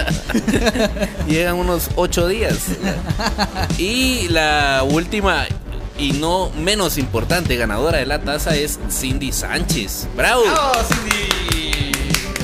Llegan 1.27 1.55
unos 1.55 1.89
ocho 1.95 2.27
días. 2.27 2.67
Y 3.77 4.27
la 4.29 4.83
última 4.87 5.45
y 6.01 6.13
no 6.13 6.49
menos 6.57 6.97
importante 6.97 7.55
ganadora 7.55 7.99
de 7.99 8.07
la 8.07 8.19
taza 8.19 8.55
es 8.55 8.79
Cindy 8.89 9.31
Sánchez. 9.31 10.07
¡Bravo! 10.17 10.41
¡Bravo, 10.41 10.71
Cindy! 10.87 11.93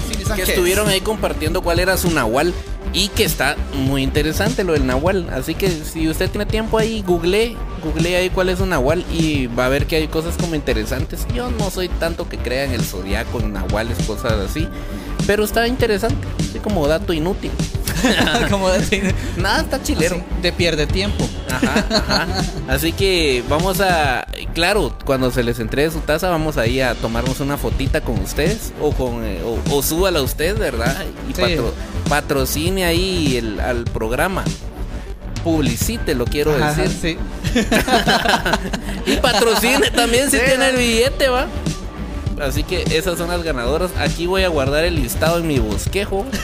Cindy 0.08 0.18
que 0.18 0.26
Sánchez. 0.26 0.50
estuvieron 0.50 0.88
ahí 0.88 1.02
compartiendo 1.02 1.64
cuál 1.64 1.80
era 1.80 1.98
su 1.98 2.12
nahual 2.12 2.54
y 2.94 3.08
que 3.10 3.24
está 3.24 3.58
muy 3.74 4.04
interesante 4.04 4.64
lo 4.64 4.74
del 4.74 4.86
nahual. 4.86 5.28
Así 5.34 5.56
que 5.56 5.72
si 5.72 6.08
usted 6.08 6.30
tiene 6.30 6.46
tiempo 6.46 6.78
ahí, 6.78 7.02
google, 7.02 7.56
google 7.84 8.16
ahí 8.16 8.30
cuál 8.30 8.50
es 8.50 8.60
un 8.60 8.70
nahual 8.70 9.04
y 9.12 9.48
va 9.48 9.66
a 9.66 9.70
ver 9.70 9.88
que 9.88 9.96
hay 9.96 10.08
cosas 10.08 10.36
como 10.38 10.54
interesantes. 10.54 11.26
Yo 11.34 11.50
no 11.50 11.72
soy 11.72 11.90
tanto 11.90 12.30
que 12.30 12.38
crea 12.38 12.64
en 12.66 12.74
el 12.74 12.84
zodiaco, 12.84 13.40
en 13.40 13.54
nahuales, 13.54 13.98
cosas 14.06 14.34
así, 14.34 14.68
pero 15.26 15.44
está 15.44 15.68
interesante, 15.68 16.28
así 16.40 16.60
como 16.60 16.88
dato 16.88 17.12
inútil. 17.12 17.52
Como 18.52 18.70
Nada, 19.38 19.62
está 19.62 19.82
chilero. 19.82 20.24
de 20.44 20.52
pierde 20.54 20.86
tiempo. 20.86 21.28
Ajá, 21.50 21.86
ajá. 21.90 22.28
Así 22.68 22.92
que 22.92 23.44
vamos 23.50 23.80
a, 23.82 24.28
claro, 24.54 24.98
cuando 25.06 25.32
se 25.32 25.44
les 25.44 25.60
entregue 25.60 25.90
su 25.92 26.00
taza, 26.00 26.30
vamos 26.30 26.58
ahí 26.58 26.82
a 26.82 26.94
tomarnos 26.96 27.40
una 27.40 27.58
fotita 27.58 28.02
con 28.02 28.20
ustedes 28.20 28.74
o 28.82 28.92
con 28.92 29.24
eh, 29.26 29.42
o, 29.44 29.58
o 29.76 29.82
súbala 29.82 30.22
usted, 30.22 30.58
¿verdad? 30.58 30.96
Y 31.30 31.34
Sí. 31.34 31.42
patro- 31.42 31.74
patrocine 32.10 32.86
ahí 32.86 33.38
el, 33.38 33.60
al 33.60 33.84
programa. 33.86 34.44
Publicite, 35.44 36.14
lo 36.16 36.26
quiero 36.26 36.54
Ajá, 36.56 36.74
decir. 36.74 37.18
sí. 37.54 37.62
Y 39.06 39.16
patrocine 39.18 39.90
también 39.92 40.30
si 40.30 40.38
Sí, 40.38 40.44
tiene 40.46 40.70
el 40.70 40.76
billete, 40.78 41.30
¿va? 41.30 41.48
Así 42.42 42.64
que 42.64 42.84
esas 42.96 43.18
son 43.18 43.30
las 43.30 43.44
ganadoras. 43.44 43.92
Aquí 43.98 44.26
voy 44.28 44.44
a 44.44 44.50
guardar 44.50 44.84
el 44.86 44.96
listado 44.96 45.40
en 45.40 45.48
mi 45.48 45.60
bosquejo. 45.60 46.26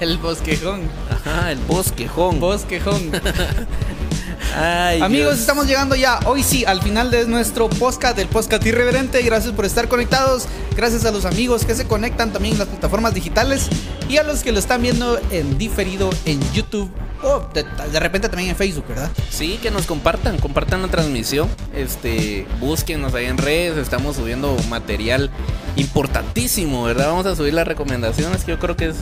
El 0.00 0.18
bosquejón. 0.18 0.82
Ajá, 1.10 1.52
el 1.52 1.58
bosquejón. 1.60 2.40
Bosquejón. 2.40 3.10
Ay, 4.54 5.00
Amigos, 5.00 5.30
Dios. 5.30 5.40
estamos 5.40 5.66
llegando 5.66 5.94
ya, 5.94 6.20
hoy 6.26 6.42
sí, 6.42 6.64
al 6.66 6.82
final 6.82 7.10
de 7.10 7.26
nuestro 7.26 7.70
podcast, 7.70 8.16
del 8.16 8.28
podcast 8.28 8.66
irreverente. 8.66 9.22
Gracias 9.22 9.54
por 9.54 9.64
estar 9.64 9.88
conectados. 9.88 10.46
Gracias 10.76 11.06
a 11.06 11.10
los 11.10 11.24
amigos 11.24 11.64
que 11.64 11.74
se 11.74 11.86
conectan 11.86 12.34
también 12.34 12.54
en 12.54 12.58
las 12.58 12.68
plataformas 12.68 13.14
digitales 13.14 13.68
y 14.10 14.18
a 14.18 14.24
los 14.24 14.42
que 14.42 14.52
lo 14.52 14.58
están 14.58 14.82
viendo 14.82 15.18
en 15.30 15.56
diferido 15.56 16.10
en 16.26 16.38
YouTube 16.52 16.90
o 17.22 17.40
de, 17.54 17.64
de 17.64 18.00
repente 18.00 18.28
también 18.28 18.50
en 18.50 18.56
Facebook, 18.56 18.86
¿verdad? 18.88 19.10
Sí, 19.30 19.58
que 19.62 19.70
nos 19.70 19.86
compartan, 19.86 20.38
compartan 20.38 20.82
la 20.82 20.88
transmisión. 20.88 21.48
Este, 21.74 22.46
búsquenos 22.60 23.14
ahí 23.14 23.26
en 23.26 23.38
redes, 23.38 23.78
estamos 23.78 24.16
subiendo 24.16 24.56
material 24.68 25.30
importantísimo, 25.76 26.84
¿verdad? 26.84 27.08
Vamos 27.08 27.26
a 27.26 27.36
subir 27.36 27.54
las 27.54 27.66
recomendaciones 27.66 28.44
que 28.44 28.52
yo 28.52 28.58
creo 28.58 28.76
que 28.76 28.86
es, 28.88 28.96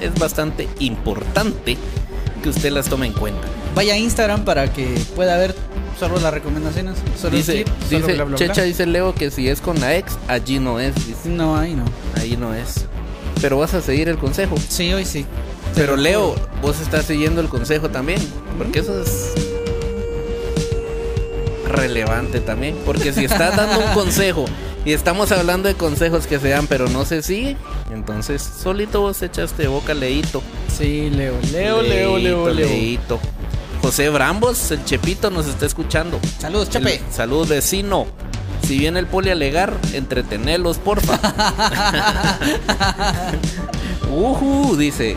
es 0.00 0.14
bastante 0.18 0.68
importante 0.78 1.76
que 2.42 2.48
usted 2.48 2.70
las 2.72 2.88
tome 2.88 3.06
en 3.06 3.12
cuenta. 3.12 3.46
Vaya 3.74 3.94
a 3.94 3.98
Instagram 3.98 4.44
para 4.44 4.72
que 4.72 4.86
pueda 5.14 5.36
ver 5.36 5.54
solo 5.98 6.18
las 6.18 6.32
recomendaciones. 6.32 6.96
Solo 7.20 7.36
Dice, 7.36 7.64
bla, 7.90 8.24
bla. 8.24 8.36
Checha 8.36 8.62
dice 8.62 8.86
Leo 8.86 9.14
que 9.14 9.30
si 9.30 9.48
es 9.48 9.60
con 9.60 9.78
la 9.80 9.96
ex, 9.96 10.16
allí 10.28 10.58
no 10.58 10.80
es, 10.80 10.94
dice, 11.06 11.28
No, 11.28 11.56
ahí 11.56 11.74
no. 11.74 11.84
ahí 12.16 12.36
no 12.36 12.54
es. 12.54 12.86
Pero 13.40 13.58
vas 13.58 13.74
a 13.74 13.80
seguir 13.82 14.08
el 14.08 14.18
consejo. 14.18 14.56
Sí, 14.68 14.92
hoy 14.92 15.04
sí. 15.04 15.26
Pero 15.74 15.96
Leo, 15.96 16.34
vos 16.62 16.80
estás 16.80 17.06
siguiendo 17.06 17.40
el 17.40 17.48
consejo 17.48 17.88
también, 17.90 18.20
porque 18.58 18.80
eso 18.80 19.00
es 19.02 19.32
relevante 21.68 22.40
también, 22.40 22.76
porque 22.84 23.12
si 23.12 23.24
estás 23.24 23.56
dando 23.56 23.78
un 23.86 23.92
consejo 23.94 24.44
y 24.84 24.92
estamos 24.92 25.30
hablando 25.32 25.68
de 25.68 25.74
consejos 25.74 26.26
que 26.26 26.38
se 26.40 26.48
dan 26.48 26.66
pero 26.66 26.88
no 26.88 27.04
se 27.04 27.22
sigue, 27.22 27.56
entonces 27.92 28.42
solito 28.42 29.00
vos 29.00 29.22
echaste 29.22 29.68
boca 29.68 29.94
leíto. 29.94 30.42
Sí, 30.76 31.10
Leo. 31.10 31.34
Leo, 31.52 31.82
Leo, 31.82 32.18
Leo, 32.18 32.48
Leo. 32.50 32.68
leíto. 32.68 33.20
José 33.82 34.10
Brambos, 34.10 34.70
el 34.72 34.84
Chepito 34.84 35.30
nos 35.30 35.46
está 35.46 35.64
escuchando. 35.66 36.18
Saludos, 36.38 36.68
Chepe. 36.70 36.96
El- 36.96 37.12
Salud 37.12 37.48
vecino. 37.48 38.06
Si 38.66 38.76
viene 38.78 39.00
el 39.00 39.06
poli 39.06 39.30
a 39.30 39.32
alegar, 39.32 39.72
entretenerlos, 39.94 40.76
porfa. 40.78 41.18
Ujú, 44.12 44.76
dice 44.76 45.16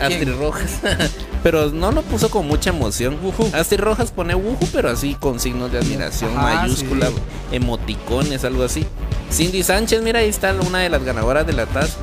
Astrid. 0.00 0.30
Rojas. 0.38 0.78
pero 1.42 1.70
no 1.70 1.92
lo 1.92 2.02
puso 2.02 2.30
con 2.30 2.46
mucha 2.46 2.70
emoción. 2.70 3.16
Astrid 3.52 3.80
Rojas 3.80 4.10
pone 4.10 4.34
ujú, 4.34 4.58
pero 4.72 4.90
así 4.90 5.14
con 5.14 5.38
signos 5.40 5.70
de 5.72 5.78
admiración, 5.78 6.30
Ajá, 6.36 6.62
mayúscula, 6.62 7.06
sí. 7.08 7.14
emoticones, 7.52 8.44
algo 8.44 8.64
así. 8.64 8.84
Cindy 9.30 9.62
Sánchez, 9.62 10.02
mira, 10.02 10.20
ahí 10.20 10.28
está 10.28 10.54
una 10.54 10.78
de 10.78 10.88
las 10.88 11.04
ganadoras 11.04 11.46
de 11.46 11.52
la 11.52 11.66
taza. 11.66 11.96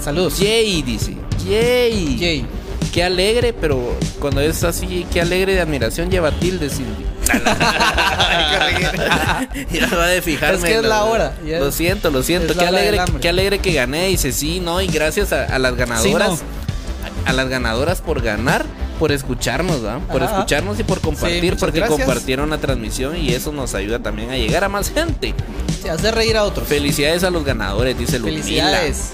Saludos. 0.00 0.34
Jay 0.38 0.82
dice. 0.82 1.16
Jay. 1.44 2.16
Jay. 2.18 2.46
Qué 2.92 3.02
alegre, 3.04 3.52
pero 3.52 3.94
cuando 4.18 4.40
es 4.40 4.64
así, 4.64 5.06
qué 5.12 5.20
alegre 5.20 5.54
de 5.54 5.60
admiración 5.60 6.10
lleva 6.10 6.30
tilde, 6.30 6.70
Cindy. 6.70 7.04
ya 9.72 9.86
va 9.94 10.06
de 10.06 10.22
fijarme. 10.22 10.56
Es 10.58 10.64
que 10.64 10.74
es 10.76 10.82
la 10.82 11.00
lo- 11.00 11.06
hora, 11.10 11.34
Lo 11.44 11.70
siento, 11.72 12.10
lo 12.10 12.22
siento. 12.22 12.54
Qué 12.56 12.64
alegre, 12.66 13.00
qué 13.20 13.28
alegre 13.28 13.58
que 13.58 13.72
gané. 13.72 14.06
Dice 14.08 14.32
sí, 14.32 14.60
no, 14.60 14.80
y 14.80 14.86
gracias 14.86 15.32
a, 15.32 15.44
a 15.44 15.58
las 15.58 15.76
ganadoras. 15.76 16.38
Sí, 16.38 16.44
a, 16.44 16.67
a 17.28 17.32
las 17.32 17.48
ganadoras 17.48 18.00
por 18.00 18.22
ganar, 18.22 18.64
por 18.98 19.12
escucharnos, 19.12 19.84
¿va? 19.84 19.98
Por 20.00 20.22
Ajá. 20.22 20.34
escucharnos 20.38 20.80
y 20.80 20.82
por 20.84 21.00
compartir, 21.00 21.56
porque 21.56 21.78
gracias. 21.78 22.00
compartieron 22.00 22.50
la 22.50 22.58
transmisión 22.58 23.16
y 23.16 23.30
eso 23.34 23.52
nos 23.52 23.74
ayuda 23.74 23.98
también 24.00 24.30
a 24.30 24.36
llegar 24.36 24.64
a 24.64 24.68
más 24.68 24.90
gente. 24.90 25.34
Se 25.82 25.90
hace 25.90 26.10
reír 26.10 26.36
a 26.36 26.44
otros. 26.44 26.66
Felicidades 26.66 27.22
a 27.24 27.30
los 27.30 27.44
ganadores, 27.44 27.96
dice 27.98 28.18
Ludmila. 28.18 28.42
Felicidades. 28.42 29.10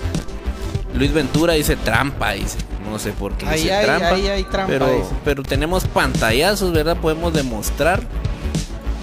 Luis 0.95 1.13
Ventura 1.13 1.55
dice 1.55 1.77
trampa, 1.77 2.33
dice. 2.33 2.57
No 2.91 2.99
sé 2.99 3.11
por 3.13 3.33
qué 3.37 3.47
Ahí 3.47 3.63
dice 3.63 3.75
hay- 3.75 3.85
trampa. 3.85 4.09
ahí 4.11 4.29
hay 4.29 4.45
trampa, 4.45 4.67
pero, 4.69 4.87
dice. 4.87 5.09
pero 5.25 5.43
tenemos 5.43 5.85
pantallazos, 5.85 6.73
¿verdad? 6.73 6.97
Podemos 6.97 7.33
demostrar. 7.33 8.01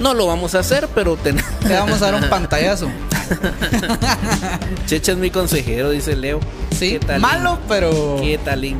No 0.01 0.13
lo 0.13 0.25
vamos 0.27 0.55
a 0.55 0.59
hacer, 0.59 0.87
pero 0.95 1.15
ten- 1.15 1.41
Te 1.67 1.73
vamos 1.73 2.01
a 2.01 2.11
dar 2.11 2.15
un 2.15 2.29
pantallazo. 2.29 2.89
Checha 4.87 5.11
es 5.13 5.17
mi 5.17 5.29
consejero, 5.29 5.89
dice 5.91 6.15
Leo. 6.15 6.39
Sí, 6.77 6.91
¿Qué 6.93 6.99
tal? 6.99 7.21
malo, 7.21 7.59
pero. 7.67 8.17
¿Qué 8.21 8.37
talín? 8.43 8.79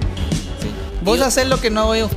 Vos 1.03 1.19
Y- 1.19 1.22
haces 1.22 1.47
lo 1.47 1.59
que 1.59 1.69
no 1.69 1.82
hago 1.82 1.95
yo. 1.95 2.09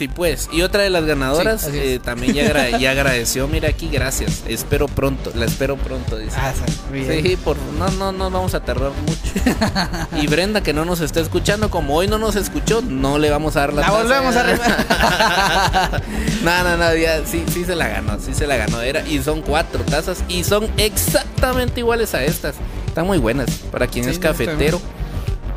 Sí, 0.00 0.08
pues. 0.08 0.48
Y 0.50 0.62
otra 0.62 0.82
de 0.82 0.88
las 0.88 1.04
ganadoras 1.04 1.60
Sí, 1.60 1.70
eh, 1.74 2.00
también 2.02 2.32
ya, 2.32 2.46
agra- 2.46 2.78
ya 2.78 2.90
agradeció. 2.92 3.46
Mira 3.48 3.68
aquí, 3.68 3.90
gracias. 3.92 4.44
Espero 4.48 4.88
pronto. 4.88 5.30
La 5.34 5.44
espero 5.44 5.76
pronto, 5.76 6.16
dice. 6.16 6.38
Ah, 6.40 6.54
bien. 6.90 7.22
Sí, 7.22 7.36
por, 7.36 7.58
no, 7.78 7.90
no, 7.90 8.10
no 8.10 8.30
vamos 8.30 8.54
a 8.54 8.64
tardar 8.64 8.92
mucho. 9.06 10.18
y 10.22 10.26
Brenda, 10.26 10.62
que 10.62 10.72
no 10.72 10.86
nos 10.86 11.02
está 11.02 11.20
escuchando, 11.20 11.68
como 11.68 11.96
hoy 11.96 12.08
no 12.08 12.16
nos 12.16 12.34
escuchó, 12.36 12.80
no 12.80 13.18
le 13.18 13.28
vamos 13.28 13.56
a 13.56 13.60
dar 13.60 13.74
la 13.74 13.82
La 13.82 13.86
taza. 13.88 13.98
volvemos 14.02 14.36
a 14.36 14.42
no, 16.44 16.64
no, 16.64 16.76
no, 16.78 16.94
ya 16.96 17.26
sí, 17.26 17.44
sí 17.52 17.66
se 17.66 17.76
la 17.76 17.88
ganó, 17.88 18.18
sí 18.20 18.32
se 18.32 18.46
la 18.46 18.56
ganó. 18.56 18.80
Era, 18.80 19.06
y 19.06 19.22
son 19.22 19.42
cuatro 19.42 19.84
tazas 19.84 20.24
y 20.28 20.44
son 20.44 20.66
exactamente 20.78 21.80
iguales 21.80 22.14
a 22.14 22.24
estas. 22.24 22.54
Están 22.86 23.06
muy 23.06 23.18
buenas 23.18 23.50
para 23.70 23.86
quien 23.86 24.06
Sí, 24.06 24.12
es 24.12 24.18
cafetero 24.18 24.80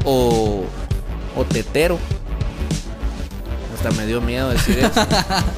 o, 0.04 0.66
o 1.38 1.44
tetero. 1.46 1.98
Hasta 3.84 4.00
me 4.00 4.08
dio 4.08 4.22
miedo 4.22 4.50
decir 4.50 4.80
eso. 4.80 5.06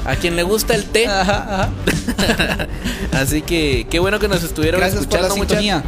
A 0.04 0.16
quien 0.16 0.36
le 0.36 0.42
gusta 0.42 0.74
el 0.74 0.86
té. 0.86 1.06
Ajá, 1.06 1.70
ajá. 2.18 2.68
Así 3.22 3.44
que 3.44 3.86
qué 3.88 4.00
bueno 4.00 4.18
que 4.18 4.28
nos 4.28 4.42
estuvieron 4.42 4.82
Gracias 4.82 5.06
por 5.06 5.20
la 5.20 5.28
escuchando. 5.28 5.48
sintonía. 5.48 5.84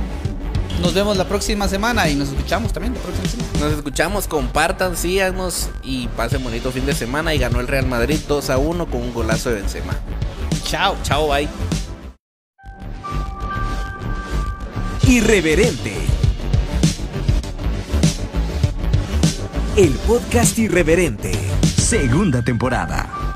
Nos 0.80 0.94
vemos 0.94 1.18
la 1.18 1.28
próxima 1.28 1.68
semana 1.68 2.08
y 2.08 2.14
nos 2.14 2.30
escuchamos 2.30 2.72
también 2.74 2.94
la 2.94 3.00
próxima 3.00 3.28
semana. 3.28 3.60
Nos 3.60 3.74
escuchamos, 3.74 4.28
compartan, 4.28 4.96
síganos 4.96 5.70
y 5.82 6.10
pasen 6.10 6.44
bonito 6.44 6.72
fin 6.72 6.86
de 6.86 6.94
semana. 6.94 7.34
Y 7.34 7.40
ganó 7.40 7.60
el 7.60 7.68
Real 7.68 7.88
Madrid 7.88 8.20
2 8.28 8.52
a 8.52 8.60
1 8.60 8.86
con 8.86 9.02
un 9.02 9.14
golazo 9.16 9.50
de 9.50 9.56
Benzema. 9.56 9.96
Chao. 10.64 10.96
Chao, 11.02 11.30
bye. 11.30 11.48
Irreverente. 15.08 15.96
El 19.76 19.94
podcast 19.94 20.60
irreverente. 20.60 21.32
Segunda 21.88 22.42
temporada. 22.42 23.27